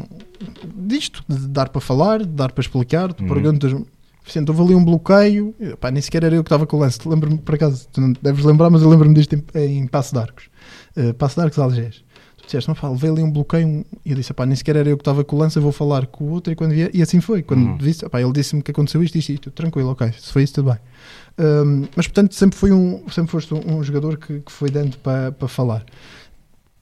disto, 0.74 1.22
de 1.28 1.46
dar 1.48 1.68
para 1.68 1.80
falar, 1.80 2.20
de 2.20 2.26
dar 2.26 2.50
para 2.52 2.62
explicar, 2.62 3.12
tu 3.12 3.22
Uhum. 3.22 3.28
perguntas 3.28 3.72
Vicente, 4.30 4.48
houve 4.50 4.62
ali 4.62 4.74
um 4.74 4.84
bloqueio, 4.84 5.54
epá, 5.60 5.90
nem 5.90 6.00
sequer 6.00 6.24
era 6.24 6.34
eu 6.34 6.42
que 6.44 6.48
estava 6.48 6.64
com 6.66 6.76
o 6.76 6.80
lance, 6.80 6.98
lembro-me 7.06 7.38
por 7.38 7.54
acaso, 7.54 7.88
tu 7.92 8.00
não 8.00 8.12
deves 8.22 8.44
lembrar, 8.44 8.70
mas 8.70 8.82
eu 8.82 8.88
lembro-me 8.88 9.14
disto 9.14 9.34
em, 9.34 9.78
em 9.78 9.86
Passo 9.86 10.12
de 10.14 10.20
Arcos, 10.20 10.44
uh, 10.96 11.12
Passo 11.14 11.34
de 11.36 11.42
Arcos 11.42 11.58
Algés. 11.58 12.04
Tu 12.38 12.44
disseste, 12.46 12.68
não 12.68 12.74
fala, 12.74 12.96
veio 12.96 13.12
ali 13.12 13.22
um 13.22 13.30
bloqueio, 13.30 13.84
e 14.04 14.10
eu 14.10 14.16
disse, 14.16 14.32
epá, 14.32 14.46
nem 14.46 14.54
sequer 14.56 14.76
era 14.76 14.88
eu 14.88 14.96
que 14.96 15.02
estava 15.02 15.22
com 15.24 15.36
o 15.36 15.38
lance, 15.38 15.56
eu 15.56 15.62
vou 15.62 15.72
falar 15.72 16.06
com 16.06 16.24
o 16.24 16.28
outro, 16.30 16.52
e 16.52 16.56
quando 16.56 16.70
vier, 16.72 16.90
e 16.94 17.02
assim 17.02 17.20
foi, 17.20 17.42
quando 17.42 17.62
Uhum. 17.62 17.78
visse, 17.78 18.04
epá, 18.04 18.20
ele 18.20 18.32
disse-me 18.32 18.62
que 18.62 18.70
aconteceu 18.70 19.02
isto, 19.02 19.16
isto, 19.18 19.32
isto, 19.32 19.50
tranquilo, 19.50 19.90
ok, 19.90 20.12
se 20.12 20.32
foi 20.32 20.42
isso, 20.44 20.54
tudo 20.54 20.70
bem. 20.70 20.78
Um, 21.38 21.86
mas 21.96 22.06
portanto 22.06 22.34
sempre 22.34 22.58
foi 22.58 22.70
um 22.70 23.08
sempre 23.08 23.30
foste 23.32 23.54
um, 23.54 23.78
um 23.78 23.82
jogador 23.82 24.18
que, 24.18 24.40
que 24.40 24.52
foi 24.52 24.68
dando 24.70 24.98
para 24.98 25.32
falar. 25.48 25.84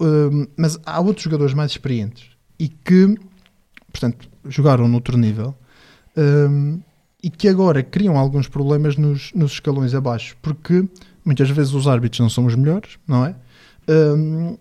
Um, 0.00 0.46
mas 0.56 0.78
há 0.84 1.00
outros 1.00 1.22
jogadores 1.24 1.54
mais 1.54 1.70
experientes 1.72 2.24
e 2.58 2.68
que 2.68 3.14
portanto 3.92 4.28
jogaram 4.46 4.88
noutro 4.88 5.16
nível. 5.16 5.54
Um, 6.16 6.80
e 7.22 7.30
que 7.30 7.48
agora 7.48 7.82
criam 7.82 8.16
alguns 8.16 8.46
problemas 8.48 8.96
nos, 8.96 9.32
nos 9.34 9.52
escalões 9.52 9.94
abaixo 9.94 10.36
porque 10.40 10.84
muitas 11.24 11.50
vezes 11.50 11.72
os 11.74 11.86
árbitros 11.88 12.20
não 12.20 12.28
são 12.30 12.46
os 12.46 12.54
melhores 12.54 12.98
não 13.06 13.24
é 13.24 13.34
Um, 13.90 14.58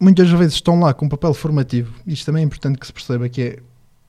muitas 0.00 0.30
vezes 0.30 0.54
estão 0.54 0.78
lá 0.78 0.94
com 0.94 1.06
um 1.06 1.08
papel 1.08 1.34
formativo 1.34 1.92
isto 2.06 2.24
também 2.26 2.42
é 2.42 2.46
importante 2.46 2.78
que 2.78 2.86
se 2.86 2.92
perceba 2.92 3.28
que 3.28 3.42
é 3.42 3.58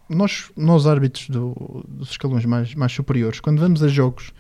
nós, 0.10 0.50
nós 0.58 0.88
árbitros 0.88 1.30
do- 1.30 1.86
dos 1.88 2.10
escalões 2.12 2.44
mais, 2.46 2.74
mais 2.74 2.92
superiores, 2.92 3.40
quando 3.40 3.60
vamos 3.60 3.84
a 3.84 3.88
jogos 3.88 4.32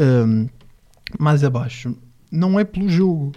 hum, 0.00 0.48
mais 1.18 1.44
abaixo, 1.44 1.96
não 2.30 2.58
é 2.58 2.64
pelo 2.64 2.88
jogo, 2.88 3.32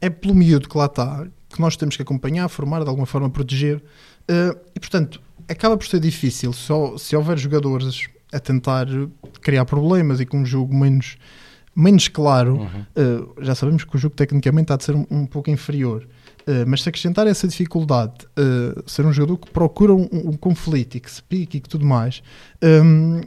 é 0.00 0.10
pelo 0.10 0.34
miúdo 0.34 0.68
que 0.68 0.76
lá 0.76 0.86
está, 0.86 1.26
que 1.48 1.60
nós 1.60 1.76
temos 1.76 1.96
que 1.96 2.02
acompanhar, 2.02 2.48
formar, 2.48 2.82
de 2.82 2.88
alguma 2.88 3.06
forma 3.06 3.30
proteger. 3.30 3.76
Uh, 4.22 4.58
e 4.74 4.80
portanto, 4.80 5.20
acaba 5.48 5.76
por 5.76 5.86
ser 5.86 6.00
difícil 6.00 6.52
só, 6.52 6.96
se 6.98 7.14
houver 7.14 7.38
jogadores 7.38 8.08
a 8.32 8.40
tentar 8.40 8.86
criar 9.40 9.64
problemas 9.64 10.20
e 10.20 10.26
com 10.26 10.38
um 10.38 10.46
jogo 10.46 10.74
menos, 10.74 11.16
menos 11.74 12.08
claro. 12.08 12.56
Uhum. 12.56 12.66
Uh, 13.36 13.44
já 13.44 13.54
sabemos 13.54 13.84
que 13.84 13.94
o 13.94 13.98
jogo 13.98 14.14
tecnicamente 14.14 14.72
há 14.72 14.76
de 14.76 14.84
ser 14.84 14.94
um, 14.94 15.06
um 15.10 15.26
pouco 15.26 15.50
inferior. 15.50 16.06
Uh, 16.42 16.66
mas 16.66 16.82
se 16.82 16.88
acrescentar 16.88 17.26
essa 17.26 17.46
dificuldade, 17.46 18.14
uh, 18.38 18.82
ser 18.90 19.06
um 19.06 19.12
jogador 19.12 19.36
que 19.36 19.50
procura 19.50 19.94
um, 19.94 20.08
um 20.12 20.32
conflito 20.32 20.96
e 20.96 21.00
que 21.00 21.10
se 21.10 21.22
pique 21.22 21.58
e 21.58 21.60
que 21.60 21.68
tudo 21.68 21.86
mais, 21.86 22.20
um, 22.62 23.20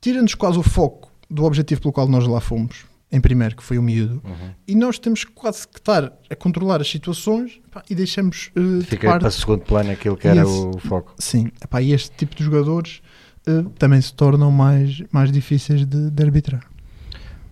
tira-nos 0.00 0.34
quase 0.36 0.58
o 0.58 0.62
foco 0.62 1.10
do 1.28 1.44
objetivo 1.44 1.80
pelo 1.80 1.92
qual 1.92 2.06
nós 2.06 2.26
lá 2.28 2.40
fomos, 2.40 2.84
em 3.10 3.20
primeiro, 3.20 3.56
que 3.56 3.62
foi 3.62 3.76
o 3.78 3.82
miúdo, 3.82 4.20
Uhum. 4.24 4.50
e 4.68 4.74
nós 4.76 4.98
temos 5.00 5.24
quase 5.24 5.66
que 5.66 5.78
estar 5.78 6.12
a 6.30 6.36
controlar 6.36 6.80
as 6.80 6.88
situações 6.88 7.60
pá, 7.72 7.82
e 7.90 7.94
deixamos 7.94 8.50
uh, 8.56 8.78
de 8.78 8.84
Fica 8.86 9.08
parte. 9.08 9.22
para 9.22 9.30
segundo 9.32 9.62
plano 9.62 9.90
aquilo 9.90 10.16
que 10.16 10.28
era 10.28 10.42
Isso. 10.42 10.70
o 10.70 10.78
foco. 10.78 11.12
Sim, 11.18 11.50
epá, 11.62 11.82
e 11.82 11.92
este 11.92 12.10
tipo 12.16 12.36
de 12.36 12.44
jogadores 12.44 13.00
uh, 13.48 13.68
também 13.78 14.00
se 14.00 14.12
tornam 14.14 14.50
mais, 14.50 15.02
mais 15.12 15.30
difíceis 15.32 15.84
de, 15.86 16.10
de 16.10 16.22
arbitrar. 16.22 16.62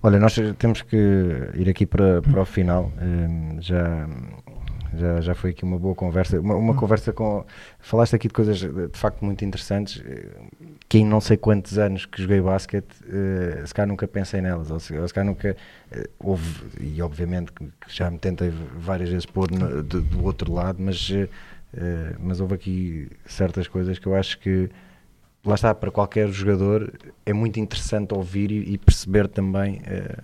Olha, 0.03 0.19
nós 0.19 0.35
temos 0.59 0.83
que 0.83 0.97
ir 1.55 1.69
aqui 1.69 1.87
para, 1.87 2.21
para 2.23 2.41
o 2.41 2.45
final. 2.45 2.91
Hum, 3.01 3.59
já, 3.61 4.09
já, 4.99 5.21
já 5.21 5.35
foi 5.35 5.51
aqui 5.51 5.63
uma 5.63 5.79
boa 5.79 5.95
conversa. 5.95 6.41
Uma, 6.41 6.57
uma 6.57 6.73
Hum. 6.73 6.77
conversa 6.77 7.13
com. 7.13 7.45
Falaste 7.79 8.17
aqui 8.17 8.27
de 8.27 8.35
coisas 8.35 8.59
de, 8.59 8.89
facto 8.95 9.25
muito 9.25 9.45
interessantes. 9.45 10.03
eh, 10.05 10.27
Que 10.89 10.99
em 10.99 11.07
não 11.07 11.21
sei 11.21 11.37
quantos 11.37 11.79
anos 11.79 12.05
que 12.05 12.21
joguei 12.21 12.41
basquete, 12.41 12.89
eh, 13.09 13.63
se 13.65 13.73
calhar 13.73 13.87
nunca 13.87 14.09
pensei 14.09 14.41
nelas. 14.41 14.73
Ou 14.73 14.81
se, 14.81 14.93
ou 14.99 15.07
se 15.07 15.15
calhar 15.15 15.27
nunca. 15.27 15.57
eh, 15.93 16.11
houve, 16.19 16.63
e 16.81 17.01
obviamente 17.01 17.53
que 17.53 17.65
já 17.87 18.11
me 18.11 18.19
tentei 18.19 18.53
várias 18.77 19.09
vezes 19.09 19.25
pôr 19.27 19.53
no- 19.53 19.85
do, 19.85 20.01
do 20.01 20.25
outro 20.25 20.53
lado, 20.53 20.79
mas, 20.83 21.09
eh, 21.13 21.29
eh, 21.77 22.17
mas 22.19 22.41
houve 22.41 22.55
aqui 22.57 23.09
certas 23.25 23.69
coisas 23.69 24.01
que 24.01 24.07
eu 24.07 24.17
acho 24.17 24.37
que 24.41 24.69
lá 25.45 25.55
está, 25.55 25.75
para 25.75 25.91
qualquer 25.91 26.29
jogador 26.29 26.93
é 27.27 27.33
muito 27.33 27.59
interessante 27.59 28.15
ouvir 28.15 28.51
e, 28.51 28.75
e 28.75 28.79
perceber 28.79 29.29
também 29.29 29.81
eh, 29.87 30.17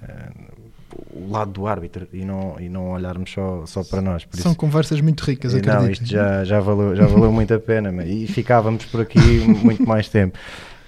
o 1.13 1.31
lado 1.31 1.51
do 1.53 1.67
árbitro 1.67 2.07
e 2.13 2.25
não, 2.25 2.57
e 2.61 2.69
não 2.69 2.91
olharmos 2.93 3.31
só, 3.33 3.67
só 3.67 3.83
para 3.85 4.01
nós. 4.01 4.25
Por 4.25 4.37
São 4.39 4.53
isso, 4.53 4.59
conversas 4.59 5.01
muito 5.01 5.23
ricas, 5.23 5.55
eh, 5.55 5.59
acredito. 5.59 5.81
não, 5.83 5.91
isto 5.91 6.07
já, 6.07 6.45
já, 6.45 6.61
valeu, 6.61 6.95
já 6.95 7.07
valeu 7.07 7.33
muito 7.33 7.53
a 7.53 7.59
pena 7.59 7.91
mas- 7.93 8.09
e 8.09 8.27
ficávamos 8.27 8.85
por 8.87 9.01
aqui 9.01 9.19
muito 9.41 9.87
mais 9.87 10.09
tempo. 10.09 10.39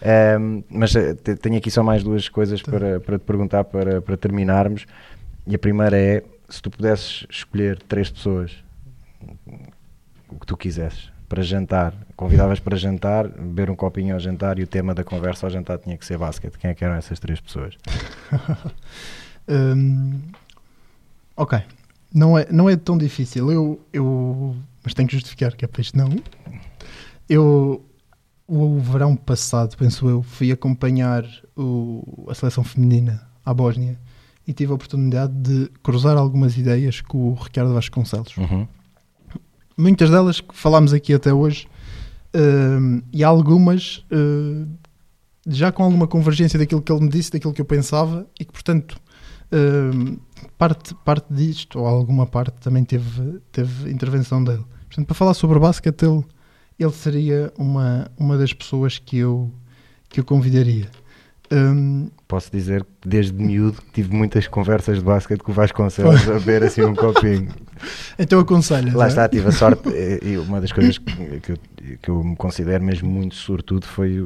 Ehm, 0.02 0.62
mas 0.70 0.94
eh, 0.96 1.14
te- 1.14 1.34
tenho 1.36 1.56
aqui 1.58 1.70
só 1.70 1.82
mais 1.82 2.02
duas 2.02 2.28
coisas 2.28 2.62
Tá. 2.62 2.70
para, 2.70 3.00
para 3.00 3.18
te 3.18 3.22
perguntar 3.24 3.64
para, 3.64 4.00
para 4.00 4.16
terminarmos. 4.16 4.86
E 5.46 5.54
a 5.54 5.58
primeira 5.58 5.98
é: 5.98 6.22
se 6.48 6.62
tu 6.62 6.70
pudesses 6.70 7.26
escolher 7.28 7.78
três 7.82 8.08
pessoas, 8.10 8.52
o 10.30 10.38
que 10.38 10.46
tu 10.46 10.56
quisesses, 10.56 11.10
para 11.30 11.44
jantar, 11.44 11.94
convidavas 12.16 12.58
para 12.58 12.76
jantar, 12.76 13.28
beber 13.28 13.70
um 13.70 13.76
copinho 13.76 14.14
ao 14.14 14.20
jantar 14.20 14.58
e 14.58 14.64
o 14.64 14.66
tema 14.66 14.92
da 14.92 15.04
conversa 15.04 15.46
ao 15.46 15.50
jantar 15.50 15.78
tinha 15.78 15.96
que 15.96 16.04
ser 16.04 16.18
basquete. 16.18 16.58
Quem 16.58 16.72
é 16.72 16.74
que 16.74 16.84
eram 16.84 16.96
essas 16.96 17.18
três 17.20 17.40
pessoas? 17.40 17.78
Hum, 19.48 20.20
ok, 21.36 21.60
não 22.14 22.38
é, 22.38 22.46
não 22.52 22.70
é 22.70 22.76
tão 22.76 22.96
difícil. 22.96 23.50
Eu, 23.50 23.80
eu, 23.92 24.54
mas 24.84 24.94
tenho 24.94 25.08
que 25.08 25.14
justificar 25.14 25.56
que 25.56 25.64
é 25.64 25.68
para 25.68 25.80
isto 25.80 25.98
não. 25.98 26.08
Eu, 27.28 27.84
o 28.46 28.78
verão 28.78 29.16
passado, 29.16 29.76
penso 29.76 30.08
eu, 30.08 30.22
fui 30.22 30.52
acompanhar 30.52 31.24
o, 31.56 32.28
a 32.30 32.34
seleção 32.34 32.62
feminina 32.62 33.26
à 33.44 33.52
Bósnia 33.52 33.98
e 34.46 34.52
tive 34.52 34.70
a 34.70 34.76
oportunidade 34.76 35.32
de 35.32 35.68
cruzar 35.82 36.16
algumas 36.16 36.56
ideias 36.56 37.00
com 37.00 37.30
o 37.30 37.34
Ricardo 37.34 37.74
Vasconcelos. 37.74 38.36
Uhum. 38.36 38.68
Muitas 39.76 40.10
delas 40.10 40.40
que 40.40 40.54
falámos 40.54 40.92
aqui 40.92 41.14
até 41.14 41.32
hoje 41.32 41.66
hum, 42.34 43.02
e 43.12 43.24
algumas 43.24 44.04
hum, 44.12 44.66
já 45.46 45.72
com 45.72 45.82
alguma 45.82 46.06
convergência 46.06 46.58
daquilo 46.58 46.82
que 46.82 46.92
ele 46.92 47.02
me 47.02 47.08
disse, 47.08 47.30
daquilo 47.30 47.52
que 47.52 47.60
eu 47.60 47.64
pensava 47.64 48.26
e 48.38 48.44
que, 48.44 48.52
portanto, 48.52 49.00
hum, 49.52 50.18
parte, 50.58 50.94
parte 51.04 51.32
disto, 51.32 51.78
ou 51.78 51.86
alguma 51.86 52.26
parte, 52.26 52.54
também 52.60 52.84
teve, 52.84 53.40
teve 53.50 53.90
intervenção 53.90 54.42
dele. 54.42 54.64
Portanto, 54.86 55.06
para 55.06 55.14
falar 55.14 55.34
sobre 55.34 55.58
basquete, 55.58 56.02
ele, 56.02 56.24
ele 56.78 56.92
seria 56.92 57.52
uma, 57.56 58.10
uma 58.18 58.36
das 58.36 58.52
pessoas 58.52 58.98
que 58.98 59.18
eu, 59.18 59.50
que 60.08 60.20
eu 60.20 60.24
convidaria. 60.24 60.90
Hum, 61.52 62.08
Posso 62.28 62.48
dizer 62.52 62.84
que 63.00 63.08
desde 63.08 63.32
miúdo 63.32 63.78
tive 63.92 64.14
muitas 64.14 64.46
conversas 64.46 64.98
de 64.98 65.04
basquete 65.04 65.40
com 65.40 65.50
o 65.50 65.54
Vasconcelos 65.54 66.28
a 66.28 66.34
beber 66.34 66.62
assim 66.62 66.82
um 66.84 66.94
copinho. 66.94 67.48
então 68.16 68.38
aconselhas. 68.38 68.94
Lá 68.94 69.06
é? 69.06 69.08
está, 69.08 69.28
tive 69.28 69.48
a 69.48 69.52
sorte. 69.52 69.88
eh, 69.92 70.20
E 70.22 70.38
uma 70.38 70.60
das 70.60 70.70
coisas 70.70 70.96
que, 70.98 71.40
que, 71.40 71.50
eu, 71.52 71.56
que 72.00 72.08
eu 72.08 72.22
me 72.22 72.36
considero 72.36 72.84
mesmo 72.84 73.10
muito 73.10 73.34
sortudo 73.34 73.84
foi 73.84 74.20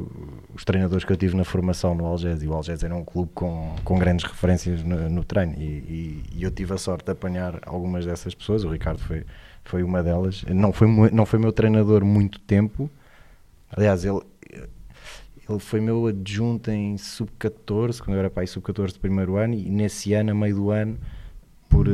os 0.55 0.63
treinadores 0.63 1.03
que 1.03 1.11
eu 1.11 1.17
tive 1.17 1.35
na 1.35 1.43
formação 1.43 1.95
no 1.95 2.05
Algés. 2.05 2.43
E 2.43 2.47
o 2.47 2.53
Algés 2.53 2.83
era 2.83 2.95
um 2.95 3.03
clube 3.03 3.31
com, 3.33 3.75
com 3.83 3.97
grandes 3.97 4.23
referências 4.29 4.83
no, 4.83 5.09
no 5.09 5.23
treino. 5.23 5.53
E, 5.57 5.63
e- 5.63 6.23
e 6.35 6.43
eu 6.43 6.51
tive 6.51 6.75
a 6.75 6.77
sorte 6.77 7.05
de 7.05 7.11
apanhar 7.11 7.59
algumas 7.65 8.05
dessas 8.05 8.35
pessoas. 8.35 8.63
O 8.63 8.69
Ricardo 8.69 8.99
foi, 8.99 9.23
foi 9.63 9.81
uma 9.81 10.03
delas. 10.03 10.45
Não 10.47 10.71
foi, 10.71 10.87
não 11.11 11.25
foi 11.25 11.39
meu 11.39 11.51
treinador 11.51 12.05
muito 12.05 12.39
tempo. 12.39 12.87
Aliás, 13.75 14.05
ele. 14.05 14.21
Ele 15.47 15.59
foi 15.59 15.79
meu 15.79 16.07
adjunto 16.07 16.71
em 16.71 16.97
sub-14, 16.97 17.99
quando 17.99 18.13
eu 18.15 18.19
era 18.19 18.29
pai 18.29 18.47
sub-14 18.47 18.93
do 18.93 18.99
primeiro 18.99 19.35
ano, 19.37 19.53
e 19.53 19.69
nesse 19.69 20.13
ano, 20.13 20.31
a 20.31 20.33
meio 20.33 20.55
do 20.55 20.71
ano, 20.71 20.97
por 21.69 21.87
eh, 21.87 21.91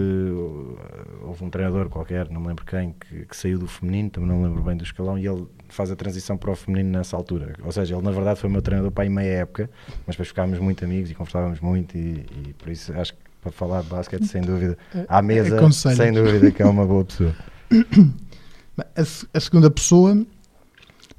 houve 1.24 1.44
um 1.44 1.50
treinador 1.50 1.90
qualquer, 1.90 2.30
não 2.30 2.40
me 2.40 2.48
lembro 2.48 2.66
quem, 2.66 2.94
que, 2.94 3.26
que 3.26 3.36
saiu 3.36 3.60
do 3.60 3.68
feminino, 3.68 4.10
também 4.10 4.30
não 4.30 4.38
me 4.38 4.48
lembro 4.48 4.64
bem 4.64 4.78
do 4.78 4.84
escalão, 4.84 5.18
e 5.18 5.28
ele 5.28 5.46
faz 5.70 5.92
a 5.92 5.96
transição 5.96 6.38
para 6.38 6.52
o 6.52 6.56
feminino 6.56 6.92
nessa 6.98 7.18
altura. 7.18 7.56
Ou 7.64 7.72
seja, 7.72 7.96
ele 7.96 8.04
na 8.04 8.12
verdade 8.12 8.40
foi 8.40 8.50
meu 8.50 8.62
treinador 8.62 8.92
para 8.92 9.04
aí 9.04 9.10
meia 9.10 9.40
época, 9.40 9.70
mas 10.06 10.16
depois 10.16 10.30
ficámos 10.30 10.60
muito 10.60 10.86
amigos 10.86 11.12
e 11.12 11.16
conversávamos 11.16 11.60
muito, 11.60 11.98
e, 11.98 12.26
e 12.48 12.54
por 12.58 12.70
isso 12.70 12.94
acho 12.94 13.14
que 13.14 13.20
para 13.42 13.52
falar 13.52 13.82
de 13.82 13.90
basquete, 13.90 14.28
sem 14.28 14.42
dúvida. 14.42 14.78
À 15.08 15.18
É 15.18 15.22
mesa, 15.22 15.58
Aconselhas. 15.58 15.98
sem 15.98 16.14
dúvida 16.14 16.52
que 16.52 16.62
é 16.62 16.66
uma 16.66 16.86
boa 16.86 17.04
pessoa. 17.04 17.36
A, 18.78 19.02
a 19.02 19.40
segunda 19.40 19.70
pessoa 19.70 20.26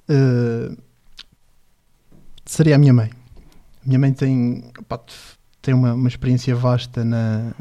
eh, 0.08 0.76
seria 2.44 2.76
a 2.76 2.78
minha 2.78 2.92
mãe. 2.92 3.10
A 3.84 3.86
minha 3.86 3.98
mãe 3.98 4.12
tem, 4.12 4.70
pá, 4.88 5.00
tem 5.60 5.74
uma, 5.74 5.94
uma 5.94 6.08
experiência 6.08 6.54
vasta 6.54 7.04
na, 7.04 7.52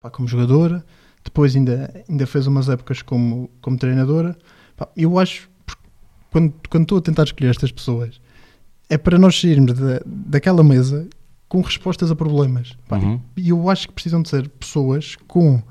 pá, 0.00 0.10
como 0.10 0.28
jogadora, 0.28 0.84
depois 1.24 1.56
ainda, 1.56 2.04
ainda 2.08 2.26
fez 2.26 2.46
umas 2.46 2.68
épocas 2.68 3.02
como, 3.02 3.50
como 3.60 3.76
treinadora. 3.76 4.36
Pá, 4.76 4.88
eu 4.96 5.18
acho, 5.18 5.48
quando, 6.30 6.52
quando 6.68 6.82
estou 6.84 6.98
a 6.98 7.02
tentar 7.02 7.24
escolher 7.24 7.50
estas 7.50 7.72
pessoas, 7.72 8.20
é 8.88 8.98
para 8.98 9.18
nós 9.18 9.40
sairmos 9.40 9.72
da, 9.74 10.00
daquela 10.04 10.62
mesa 10.62 11.08
com 11.48 11.60
respostas 11.60 12.10
a 12.10 12.16
problemas. 12.16 12.76
Uhum. 12.90 13.20
e 13.36 13.50
eu 13.50 13.70
acho 13.70 13.88
que 13.88 13.94
precisam 13.94 14.22
de 14.22 14.28
ser 14.28 14.48
pessoas 14.48 15.16
com 15.26 15.62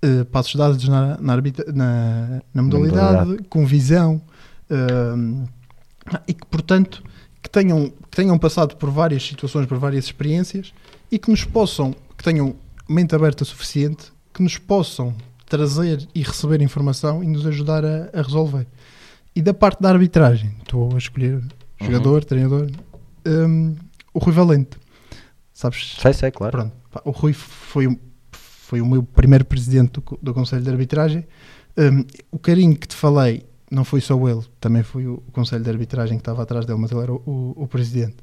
eh, 0.00 0.24
passos 0.24 0.54
dados 0.56 0.88
na, 0.88 1.16
na, 1.18 1.36
na, 1.74 2.42
na 2.52 2.62
modalidade, 2.62 3.38
com 3.48 3.64
visão 3.64 4.20
ehm, 4.68 5.44
e 6.26 6.34
que, 6.34 6.44
portanto, 6.46 7.02
que 7.42 7.50
tenham, 7.50 7.90
que 8.10 8.16
tenham 8.16 8.38
passado 8.38 8.76
por 8.76 8.90
várias 8.90 9.22
situações, 9.26 9.66
por 9.66 9.78
várias 9.78 10.04
experiências 10.04 10.72
e 11.10 11.18
que 11.18 11.30
nos 11.30 11.44
possam, 11.44 11.94
que 12.16 12.22
tenham 12.24 12.54
mente 12.88 13.14
aberta 13.14 13.44
suficiente, 13.44 14.12
que 14.32 14.42
nos 14.42 14.56
possam 14.58 15.14
trazer 15.46 16.06
e 16.14 16.22
receber 16.22 16.62
informação 16.62 17.22
e 17.22 17.26
nos 17.26 17.46
ajudar 17.46 17.84
a, 17.84 18.08
a 18.12 18.22
resolver. 18.22 18.66
E 19.34 19.42
da 19.42 19.52
parte 19.52 19.82
da 19.82 19.88
arbitragem, 19.90 20.54
estou 20.62 20.94
a 20.94 20.98
escolher 20.98 21.42
jogador, 21.80 22.24
treinador, 22.24 22.70
ehm, 23.24 23.74
o 24.14 24.18
Rui 24.18 24.32
Valente. 24.34 24.78
Sabes, 25.52 25.96
Sei, 26.00 26.12
sei, 26.12 26.30
claro. 26.30 26.52
Pronto, 26.52 26.72
pá, 26.90 27.02
o 27.04 27.10
Rui 27.10 27.32
foi, 27.32 27.86
o- 27.86 27.98
foi 28.32 28.80
o 28.80 28.86
meu 28.86 29.02
primeiro 29.02 29.44
presidente 29.44 29.92
do, 29.92 30.18
do 30.22 30.32
Conselho 30.34 30.62
de 30.62 30.70
Arbitragem. 30.70 31.26
Um, 31.76 32.04
o 32.30 32.38
carinho 32.38 32.76
que 32.76 32.86
te 32.86 32.94
falei 32.96 33.44
não 33.72 33.84
foi 33.84 34.00
só 34.02 34.16
ele, 34.28 34.42
também 34.60 34.82
foi 34.82 35.06
o, 35.06 35.22
Conselho 35.32 35.64
de 35.64 35.70
Arbitragem 35.70 36.18
que 36.18 36.20
estava 36.20 36.42
atrás 36.42 36.66
dele, 36.66 36.78
mas 36.78 36.92
ele 36.92 37.00
era 37.00 37.12
o, 37.12 37.22
o- 37.24 37.62
o 37.64 37.66
presidente. 37.66 38.16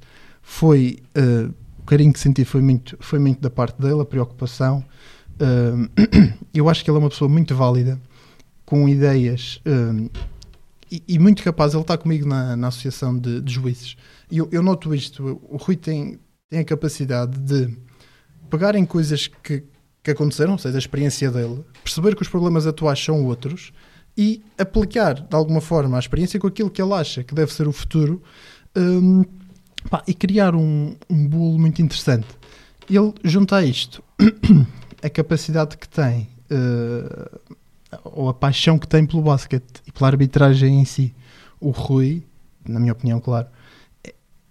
Foi 0.43 1.00
uh, 1.18 1.54
o 1.80 1.84
carinho 1.84 2.14
que 2.14 2.20
senti 2.20 2.45
foi 2.45 2.62
muito, 2.62 2.95
foi 3.00 3.18
muito 3.18 3.41
da 3.41 3.50
parte 3.50 3.82
dele, 3.82 4.00
a 4.02 4.06
preocupação. 4.06 4.86
Um, 5.41 5.88
eu 6.54 6.70
acho 6.70 6.84
que 6.84 6.89
ele 6.91 6.97
é 6.97 7.00
uma 7.00 7.10
pessoa 7.10 7.28
muito 7.28 7.56
válida, 7.56 8.00
com 8.64 8.88
ideias 8.88 9.60
um, 9.66 10.08
e, 10.91 11.02
e 11.08 11.18
muito 11.20 11.43
capaz. 11.43 11.74
Ele 11.74 11.82
está 11.82 11.97
comigo 11.97 12.28
na, 12.28 12.56
na 12.56 12.68
Associação 12.68 13.18
de, 13.18 13.41
de 13.41 13.52
Juízes. 13.52 13.97
E 14.30 14.38
eu, 14.38 14.47
eu 14.52 14.62
noto 14.62 14.93
isto: 14.93 15.41
o 15.50 15.58
Rui 15.58 15.76
tem, 15.76 16.20
tem 16.47 16.60
a 16.60 16.64
capacidade 16.66 17.39
de 17.39 17.76
pegar 18.52 18.76
em 18.76 18.86
coisas 18.86 19.28
que, 19.28 19.64
que 20.04 20.12
aconteceram, 20.12 20.52
ou 20.54 20.58
seja, 20.60 20.78
a 20.78 20.80
experiência 20.80 21.32
dele, 21.32 21.64
perceber 21.84 22.16
que 22.16 22.22
os 22.22 22.30
problemas 22.30 22.68
atuais 22.68 23.04
são 23.04 23.26
outros 23.26 23.72
e 24.18 24.43
aplicar 24.57 25.14
de 25.16 25.36
alguma 25.36 25.62
forma 25.62 25.97
a 25.97 25.99
experiência 25.99 26.39
com 26.39 26.47
aquilo 26.47 26.70
que 26.70 26.82
ele 26.82 26.93
acha 26.93 27.24
que 27.24 27.34
deve 27.34 27.53
ser 27.53 27.68
o 27.68 27.72
futuro 27.72 28.22
hum, 28.76 29.24
pá, 29.89 30.03
e 30.07 30.14
criar 30.14 30.55
um, 30.55 30.95
um 31.10 31.28
bolo 31.28 31.57
muito 31.57 31.82
interessante. 31.82 32.28
Ele 32.89 33.14
junta 33.24 33.57
a 33.57 33.64
isto 33.64 34.03
a 35.01 35.10
capacidade 35.10 35.78
que 35.78 35.88
tem 35.88 36.28
eh, 36.49 37.39
ou 38.03 38.30
a 38.30 38.34
paixão 38.34 38.78
que 38.78 38.88
tem 38.88 39.05
pelo 39.05 39.22
basquete 39.22 39.82
e 39.88 39.91
pela 39.91 40.07
arbitragem 40.10 40.82
em 40.82 40.86
si. 40.86 41.14
O 41.60 41.72
Rui, 41.72 42.24
na 42.68 42.80
minha 42.80 42.93
opinião, 42.93 43.20
claro, 43.20 43.47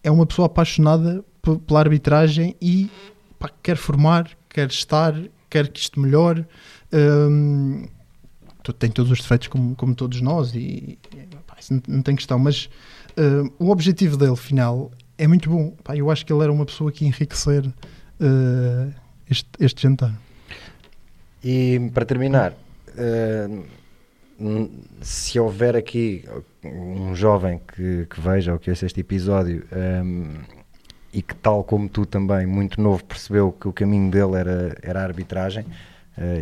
é- 0.03 0.11
uma 0.11 0.27
pessoa 0.27 0.47
apaixonada 0.47 1.25
pela 1.67 1.81
arbitragem 1.81 2.57
e 2.61 2.91
pá, 3.39 3.51
quer 3.63 3.77
formar, 3.77 4.31
quer 4.49 4.69
estar, 4.69 5.15
quer 5.51 5.69
que 5.69 5.81
isto 5.81 6.01
melhore. 6.01 6.47
To- 6.91 7.98
tem 8.73 8.91
todos 8.91 9.11
os 9.11 9.21
defeitos 9.21 9.49
como, 9.49 9.75
como 9.77 9.95
todos 9.95 10.21
nós 10.21 10.55
e 10.55 10.99
pá, 11.47 11.57
isso 11.61 11.75
não, 11.75 11.83
não 11.89 12.03
tem 12.03 12.14
questão, 12.14 12.39
mas 12.39 12.69
hum, 13.16 13.51
o 13.59 13.71
objetivo 13.71 14.16
dele 14.16 14.37
final 14.37 14.91
é 15.16 15.27
muito 15.27 15.51
bom. 15.51 15.71
Pá, 15.83 15.97
eu 15.97 16.11
acho 16.11 16.25
que 16.25 16.33
ele 16.33 16.43
era 16.43 16.53
uma 16.53 16.64
pessoa 16.64 16.93
que 16.93 17.05
ia 17.05 17.09
enriquecer 17.09 17.66
uh, 17.66 18.95
este, 19.29 19.49
este 19.59 19.83
jantar. 19.83 20.14
E 21.43 21.91
para 21.93 22.05
terminar, 22.05 22.55
hum, 24.39 24.69
se 25.01 25.39
houver 25.39 25.77
aqui 25.77 26.25
um 26.64 27.14
jovem 27.14 27.61
que, 27.75 28.07
que 28.07 28.21
veja 28.21 28.53
ou 28.53 28.59
que 28.59 28.71
ouça 28.71 28.87
este 28.87 29.01
episódio 29.01 29.64
hum, 30.05 30.35
e 31.12 31.23
que, 31.23 31.35
tal 31.35 31.64
como 31.64 31.89
tu 31.89 32.05
também, 32.05 32.47
muito 32.47 32.81
novo, 32.81 33.05
percebeu 33.05 33.51
que 33.53 33.66
o 33.66 33.73
caminho 33.73 34.11
dele 34.11 34.37
era, 34.37 34.77
era 34.83 35.01
a 35.01 35.05
arbitragem, 35.05 35.64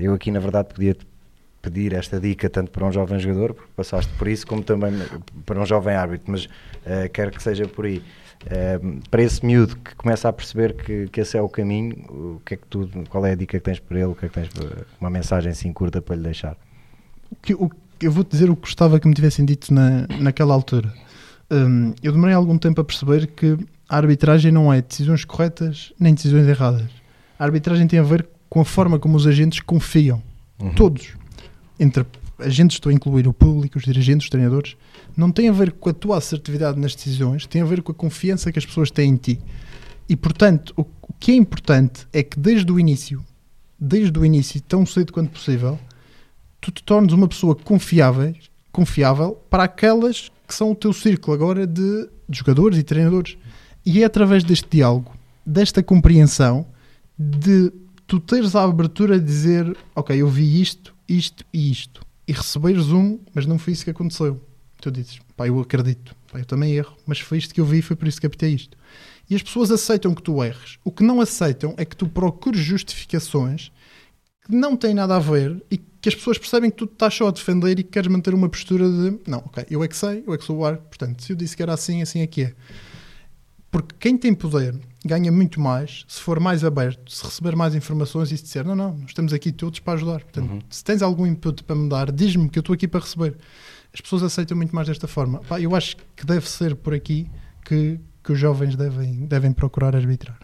eu 0.00 0.14
aqui 0.14 0.30
na 0.30 0.40
verdade 0.40 0.68
podia 0.74 0.96
pedir 1.66 1.92
esta 1.92 2.20
dica 2.20 2.48
tanto 2.48 2.70
para 2.70 2.86
um 2.86 2.92
jovem 2.92 3.18
jogador, 3.18 3.52
porque 3.52 3.70
passaste 3.74 4.12
por 4.14 4.28
isso, 4.28 4.46
como 4.46 4.62
também 4.62 4.92
para 5.44 5.60
um 5.60 5.66
jovem 5.66 5.96
árbitro, 5.96 6.30
mas 6.30 6.48
eh, 6.84 7.08
quero 7.08 7.32
que 7.32 7.42
seja 7.42 7.66
por 7.66 7.86
aí. 7.86 8.00
Eh, 8.48 8.78
para 9.10 9.22
esse 9.22 9.44
miúdo 9.44 9.76
que 9.76 9.96
começa 9.96 10.28
a 10.28 10.32
perceber 10.32 10.74
que, 10.74 11.08
que 11.08 11.20
esse 11.20 11.36
é 11.36 11.42
o 11.42 11.48
caminho, 11.48 11.96
o 12.08 12.40
que 12.44 12.54
é 12.54 12.56
que 12.56 12.66
tu, 12.68 12.88
qual 13.08 13.26
é 13.26 13.32
a 13.32 13.34
dica 13.34 13.58
que 13.58 13.64
tens 13.64 13.80
para 13.80 13.98
ele? 13.98 14.06
O 14.06 14.14
que 14.14 14.26
é 14.26 14.28
que 14.28 14.34
tens 14.34 14.48
uma 15.00 15.10
mensagem 15.10 15.50
assim 15.50 15.72
curta 15.72 16.00
para 16.00 16.14
lhe 16.14 16.22
deixar? 16.22 16.56
O 17.32 17.36
que, 17.42 17.54
o, 17.54 17.68
eu 18.00 18.12
vou 18.12 18.22
dizer 18.22 18.48
o 18.48 18.54
que 18.54 18.62
gostava 18.62 19.00
que 19.00 19.08
me 19.08 19.14
tivessem 19.14 19.44
dito 19.44 19.74
na, 19.74 20.06
naquela 20.20 20.54
altura. 20.54 20.92
Hum, 21.50 21.94
eu 22.00 22.12
demorei 22.12 22.34
algum 22.34 22.56
tempo 22.56 22.80
a 22.80 22.84
perceber 22.84 23.26
que 23.26 23.58
a 23.88 23.96
arbitragem 23.96 24.52
não 24.52 24.72
é 24.72 24.80
decisões 24.80 25.24
corretas 25.24 25.92
nem 25.98 26.14
decisões 26.14 26.46
erradas. 26.46 26.90
A 27.38 27.44
arbitragem 27.44 27.88
tem 27.88 27.98
a 27.98 28.04
ver 28.04 28.26
com 28.48 28.60
a 28.60 28.64
forma 28.64 28.98
como 29.00 29.16
os 29.16 29.26
agentes 29.26 29.60
confiam. 29.60 30.22
Uhum. 30.60 30.74
Todos. 30.74 31.14
Entre 31.78 32.04
agentes, 32.38 32.76
estou 32.76 32.90
a 32.90 32.92
incluir 32.92 33.26
o 33.26 33.32
público, 33.32 33.78
os 33.78 33.84
dirigentes, 33.84 34.26
os 34.26 34.30
treinadores. 34.30 34.76
Não 35.16 35.30
tem 35.30 35.48
a 35.48 35.52
ver 35.52 35.72
com 35.72 35.88
a 35.88 35.92
tua 35.92 36.18
assertividade 36.18 36.78
nas 36.78 36.94
decisões, 36.94 37.46
tem 37.46 37.62
a 37.62 37.64
ver 37.64 37.82
com 37.82 37.92
a 37.92 37.94
confiança 37.94 38.52
que 38.52 38.58
as 38.58 38.66
pessoas 38.66 38.90
têm 38.90 39.10
em 39.10 39.16
ti. 39.16 39.40
E, 40.08 40.14
portanto, 40.14 40.72
o, 40.76 40.82
o 41.02 41.12
que 41.18 41.32
é 41.32 41.34
importante 41.34 42.06
é 42.12 42.22
que 42.22 42.38
desde 42.38 42.70
o 42.70 42.78
início, 42.78 43.24
desde 43.78 44.18
o 44.18 44.24
início, 44.24 44.60
tão 44.60 44.84
cedo 44.86 45.12
quanto 45.12 45.30
possível, 45.30 45.78
tu 46.60 46.70
te 46.70 46.82
tornes 46.82 47.12
uma 47.12 47.28
pessoa 47.28 47.54
confiável, 47.54 48.34
confiável 48.72 49.38
para 49.50 49.64
aquelas 49.64 50.30
que 50.46 50.54
são 50.54 50.70
o 50.70 50.74
teu 50.74 50.92
círculo 50.92 51.34
agora 51.34 51.66
de, 51.66 52.08
de 52.28 52.38
jogadores 52.38 52.78
e 52.78 52.82
treinadores. 52.82 53.36
E 53.84 54.02
é 54.02 54.04
através 54.04 54.44
deste 54.44 54.68
diálogo, 54.68 55.12
desta 55.44 55.82
compreensão, 55.82 56.66
de 57.18 57.72
tu 58.06 58.20
teres 58.20 58.54
a 58.54 58.62
abertura 58.62 59.18
de 59.18 59.24
dizer: 59.24 59.76
Ok, 59.94 60.16
eu 60.16 60.28
vi 60.28 60.60
isto, 60.60 60.94
isto 61.08 61.44
e 61.52 61.70
isto, 61.70 62.02
e 62.26 62.32
receberes 62.32 62.88
um, 62.88 63.18
mas 63.34 63.46
não 63.46 63.58
foi 63.58 63.72
isso 63.72 63.84
que 63.84 63.90
aconteceu. 63.90 64.40
Tu 64.80 64.90
dizes: 64.90 65.18
Pá, 65.36 65.46
eu 65.46 65.58
acredito, 65.60 66.14
pá, 66.30 66.38
eu 66.38 66.44
também 66.44 66.74
erro, 66.74 66.96
mas 67.06 67.20
foi 67.20 67.38
isto 67.38 67.54
que 67.54 67.60
eu 67.60 67.64
vi, 67.64 67.82
foi 67.82 67.96
por 67.96 68.08
isso 68.08 68.20
que 68.20 68.26
apitei 68.26 68.54
isto. 68.54 68.76
E 69.28 69.34
as 69.34 69.42
pessoas 69.42 69.70
aceitam 69.70 70.14
que 70.14 70.22
tu 70.22 70.42
erres. 70.42 70.78
O 70.84 70.92
que 70.92 71.02
não 71.02 71.20
aceitam 71.20 71.74
é 71.76 71.84
que 71.84 71.96
tu 71.96 72.06
procures 72.06 72.60
justificações 72.60 73.72
que 74.44 74.54
não 74.54 74.76
têm 74.76 74.94
nada 74.94 75.16
a 75.16 75.18
ver 75.18 75.60
e 75.70 75.78
que 75.78 76.08
as 76.08 76.14
pessoas 76.14 76.38
percebem 76.38 76.70
que 76.70 76.76
tu 76.76 76.84
estás 76.84 77.14
só 77.14 77.26
a 77.26 77.30
defender 77.32 77.80
e 77.80 77.82
que 77.82 77.90
queres 77.90 78.08
manter 78.08 78.32
uma 78.32 78.48
postura 78.48 78.88
de 78.88 79.18
não, 79.26 79.38
ok, 79.38 79.66
eu 79.68 79.82
é 79.82 79.88
que 79.88 79.96
sei, 79.96 80.22
eu 80.24 80.32
é 80.32 80.38
que 80.38 80.44
sou 80.44 80.58
o 80.58 80.64
ar, 80.64 80.76
portanto, 80.76 81.24
se 81.24 81.32
eu 81.32 81.36
disse 81.36 81.56
que 81.56 81.62
era 81.62 81.74
assim, 81.74 82.00
assim 82.00 82.20
é 82.20 82.26
que 82.28 82.42
é. 82.42 82.54
Porque 83.72 83.96
quem 83.98 84.16
tem 84.16 84.32
poder 84.32 84.78
ganha 85.06 85.30
muito 85.32 85.60
mais 85.60 86.04
se 86.08 86.20
for 86.20 86.38
mais 86.40 86.64
aberto, 86.64 87.10
se 87.10 87.24
receber 87.24 87.54
mais 87.56 87.74
informações 87.74 88.30
e 88.32 88.36
se 88.36 88.42
disser 88.44 88.64
não, 88.66 88.74
não, 88.74 88.92
nós 88.92 89.08
estamos 89.08 89.32
aqui 89.32 89.52
todos 89.52 89.80
para 89.80 89.94
ajudar. 89.94 90.20
Portanto, 90.20 90.50
Uhum. 90.50 90.58
se 90.68 90.82
tens 90.84 91.02
algum 91.02 91.26
input 91.26 91.62
para 91.64 91.76
me 91.76 91.88
dar, 91.88 92.10
diz-me 92.12 92.48
que 92.48 92.58
eu 92.58 92.60
estou 92.60 92.74
aqui 92.74 92.86
para 92.88 93.00
receber. 93.00 93.36
As 93.94 94.00
pessoas 94.00 94.22
aceitam 94.22 94.56
muito 94.56 94.74
mais 94.74 94.88
desta 94.88 95.06
forma. 95.08 95.40
Pá, 95.48 95.60
eu 95.60 95.74
acho 95.74 95.96
que 96.14 96.26
deve 96.26 96.48
ser 96.48 96.74
por 96.74 96.92
aqui 96.92 97.30
que, 97.64 97.98
que 98.22 98.32
os 98.32 98.38
jovens 98.38 98.76
devem, 98.76 99.24
devem 99.26 99.52
procurar 99.52 99.96
arbitrar. 99.96 100.38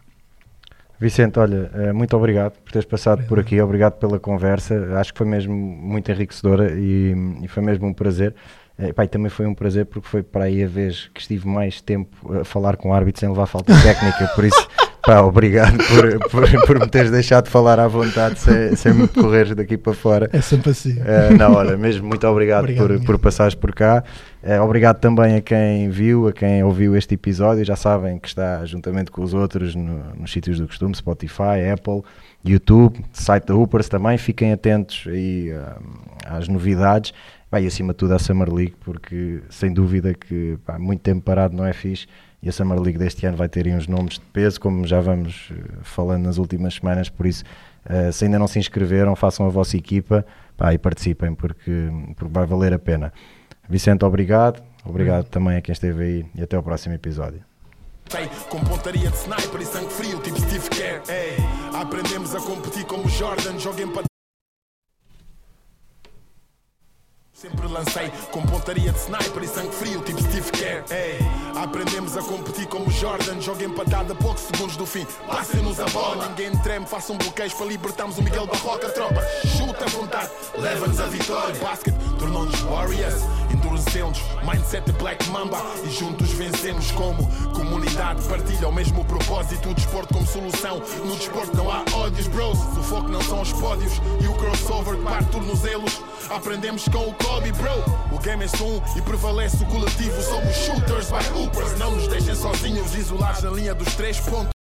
Vicente, 0.98 1.36
olha, 1.40 1.68
eh, 1.74 1.92
muito 1.92 2.16
obrigado 2.16 2.52
por 2.60 2.70
teres 2.70 2.86
passado 2.86 3.24
por 3.26 3.38
aqui, 3.40 3.60
obrigado 3.60 3.94
pela 3.98 4.20
conversa, 4.20 4.98
acho 5.00 5.12
que 5.12 5.18
foi 5.18 5.26
mesmo 5.26 5.52
muito 5.52 6.08
enriquecedora 6.12 6.78
e, 6.78 7.12
e 7.42 7.48
foi 7.48 7.60
mesmo 7.62 7.88
um 7.88 7.92
prazer. 7.92 8.34
Eh, 8.82 9.04
e 9.04 9.08
também 9.08 9.30
foi 9.30 9.46
um 9.46 9.54
prazer 9.54 9.86
porque 9.86 10.08
foi 10.08 10.22
para 10.22 10.44
aí 10.44 10.64
a 10.64 10.66
vez 10.66 11.08
que 11.14 11.20
estive 11.20 11.46
mais 11.46 11.80
tempo 11.80 12.40
a 12.40 12.44
falar 12.44 12.76
com 12.76 12.92
árbitros 12.92 13.20
sem 13.20 13.28
levar 13.28 13.46
falta 13.46 13.72
técnica, 13.80 14.26
por 14.34 14.44
isso, 14.44 14.68
pá, 15.06 15.20
obrigado 15.20 15.76
por, 15.78 16.30
por, 16.30 16.66
por 16.66 16.80
me 16.80 16.88
teres 16.88 17.10
deixado 17.10 17.48
falar 17.48 17.78
à 17.78 17.86
vontade 17.86 18.38
sem, 18.40 18.74
sem 18.74 18.92
me 18.94 19.06
correres 19.06 19.54
daqui 19.54 19.76
para 19.76 19.92
fora. 19.94 20.28
É 20.32 20.40
sempre 20.40 20.70
assim. 20.70 20.94
Uh, 20.94 21.36
na 21.38 21.48
hora, 21.48 21.76
mesmo 21.76 22.06
muito 22.08 22.26
obrigado, 22.26 22.60
Obrigado, 22.64 22.88
por, 22.88 23.04
por 23.04 23.18
passares 23.18 23.54
por 23.54 23.72
cá. 23.72 24.02
Uh, 24.42 24.60
obrigado 24.62 24.98
também 24.98 25.36
a 25.36 25.40
quem 25.40 25.88
viu, 25.88 26.26
a 26.26 26.32
quem 26.32 26.64
ouviu 26.64 26.96
este 26.96 27.14
episódio. 27.14 27.64
Já 27.64 27.76
sabem 27.76 28.18
que 28.18 28.26
está 28.26 28.64
juntamente 28.64 29.10
com 29.12 29.22
os 29.22 29.32
outros 29.34 29.76
no- 29.76 30.14
nos 30.16 30.32
sítios 30.32 30.58
do 30.58 30.66
costume: 30.66 30.92
Spotify, 30.96 31.70
Apple, 31.72 32.02
YouTube, 32.44 32.98
site 33.12 33.46
da 33.46 33.54
Hoopers 33.54 33.88
também. 33.88 34.18
Fiquem 34.18 34.52
atentos 34.52 35.04
aí 35.06 35.52
uh, 35.52 35.80
às 36.26 36.48
novidades. 36.48 37.12
Vai 37.52 37.66
acima 37.66 37.92
de 37.92 37.98
tudo 37.98 38.14
à 38.14 38.18
Summer 38.18 38.52
League, 38.52 38.74
porque 38.80 39.42
sem 39.50 39.72
dúvida 39.72 40.14
que 40.14 40.58
pá, 40.64 40.78
muito 40.78 41.02
tempo 41.02 41.20
parado 41.20 41.54
não 41.54 41.66
é 41.66 41.74
fixe 41.74 42.06
e 42.42 42.48
a 42.48 42.52
Summer 42.52 42.80
League 42.80 42.98
deste 42.98 43.26
ano 43.26 43.36
vai 43.36 43.48
ter 43.48 43.66
uns 43.68 43.86
nomes 43.86 44.14
de 44.14 44.24
peso, 44.32 44.58
como 44.58 44.86
já 44.86 45.02
vamos 45.02 45.50
uh, 45.50 45.54
falando 45.82 46.24
nas 46.24 46.38
últimas 46.38 46.74
semanas, 46.74 47.10
por 47.10 47.26
isso, 47.26 47.44
uh, 47.84 48.10
se 48.10 48.24
ainda 48.24 48.38
não 48.38 48.48
se 48.48 48.58
inscreveram, 48.58 49.14
façam 49.14 49.46
a 49.46 49.50
vossa 49.50 49.76
equipa 49.76 50.26
pá, 50.56 50.72
e 50.72 50.78
participem, 50.78 51.34
porque, 51.34 51.88
porque 52.16 52.32
vai 52.32 52.46
valer 52.46 52.72
a 52.72 52.78
pena. 52.78 53.12
Vicente, 53.68 54.02
obrigado. 54.04 54.62
Obrigado 54.84 55.26
também 55.26 55.58
a 55.58 55.60
quem 55.60 55.74
esteve 55.74 56.02
aí 56.02 56.26
e 56.34 56.42
até 56.42 56.58
o 56.58 56.62
próximo 56.62 56.94
episódio. 56.94 57.44
Com 58.48 58.60
pontaria 58.60 59.10
de 59.10 59.16
sniper 59.16 59.60
e 59.60 59.64
sangue 59.64 59.92
frio, 59.92 60.18
tipo 60.20 60.40
Steve 60.40 60.68
aprendemos 61.72 62.34
a 62.34 62.40
competir 62.40 62.84
como 62.84 63.08
Jordan. 63.08 63.58
Sempre 67.42 67.66
lancei 67.66 68.08
com 68.30 68.40
pontaria 68.42 68.92
de 68.92 68.98
sniper 69.00 69.42
e 69.42 69.48
sangue 69.48 69.74
frio, 69.74 70.00
tipo 70.02 70.22
Steve 70.22 70.48
Kerr. 70.52 70.84
Ei, 70.92 71.18
aprendemos 71.56 72.16
a 72.16 72.22
competir 72.22 72.68
como 72.68 72.88
Jordan, 72.88 73.40
joga 73.40 73.64
empatada 73.64 74.14
poucos 74.14 74.44
segundos 74.44 74.76
do 74.76 74.86
fim. 74.86 75.04
Passem-nos 75.26 75.80
a 75.80 75.86
bola, 75.86 76.28
ninguém 76.28 76.56
treme, 76.58 76.86
façam 76.86 77.18
bloqueios 77.18 77.52
para 77.52 77.66
libertarmos 77.66 78.16
o 78.16 78.22
Miguel 78.22 78.46
Barroca. 78.46 78.88
Tropa, 78.90 79.20
chuta 79.58 79.84
à 79.84 79.88
vontade, 79.88 80.30
leva-nos 80.56 81.00
a 81.00 81.06
vitória. 81.06 81.54
Basket 81.56 81.94
tornou-nos 82.16 82.60
Warriors, 82.60 83.22
endurecemos, 83.52 84.20
mindset 84.44 84.86
de 84.86 84.92
Black 84.92 85.28
Mamba 85.30 85.60
e 85.84 85.90
juntos 85.90 86.30
vencemos 86.30 86.92
como 86.92 87.26
comunidade. 87.54 88.22
Partilha 88.28 88.68
o 88.68 88.72
mesmo 88.72 89.04
propósito, 89.04 89.68
o 89.68 89.74
desporto 89.74 90.14
como 90.14 90.26
solução. 90.28 90.80
No 91.04 91.16
desporto 91.16 91.56
não 91.56 91.68
há 91.68 91.82
ódios, 91.92 92.28
bros. 92.28 92.56
O 92.78 92.82
foco 92.84 93.08
não 93.08 93.20
são 93.20 93.40
os 93.40 93.52
pódios 93.52 93.94
e 94.20 94.28
o 94.28 94.34
crossover 94.34 94.96
que 94.96 95.02
parte 95.02 95.28
tornozelos. 95.30 96.00
Aprendemos 96.30 96.84
com 96.88 97.08
o 97.08 97.14
Kobe, 97.32 97.50
bro. 97.52 97.70
O 98.14 98.18
game 98.18 98.44
é 98.44 98.62
um 98.62 98.98
e 98.98 99.00
prevalece 99.00 99.64
o 99.64 99.66
coletivo. 99.66 100.20
Somos 100.20 100.54
shooters 100.54 101.06
by 101.06 101.26
hoopers. 101.34 101.78
Não 101.78 101.92
nos 101.92 102.06
deixem 102.06 102.34
sozinhos, 102.34 102.94
isolados 102.94 103.42
na 103.42 103.50
linha 103.50 103.74
dos 103.74 103.94
três 103.94 104.20
pontos. 104.20 104.61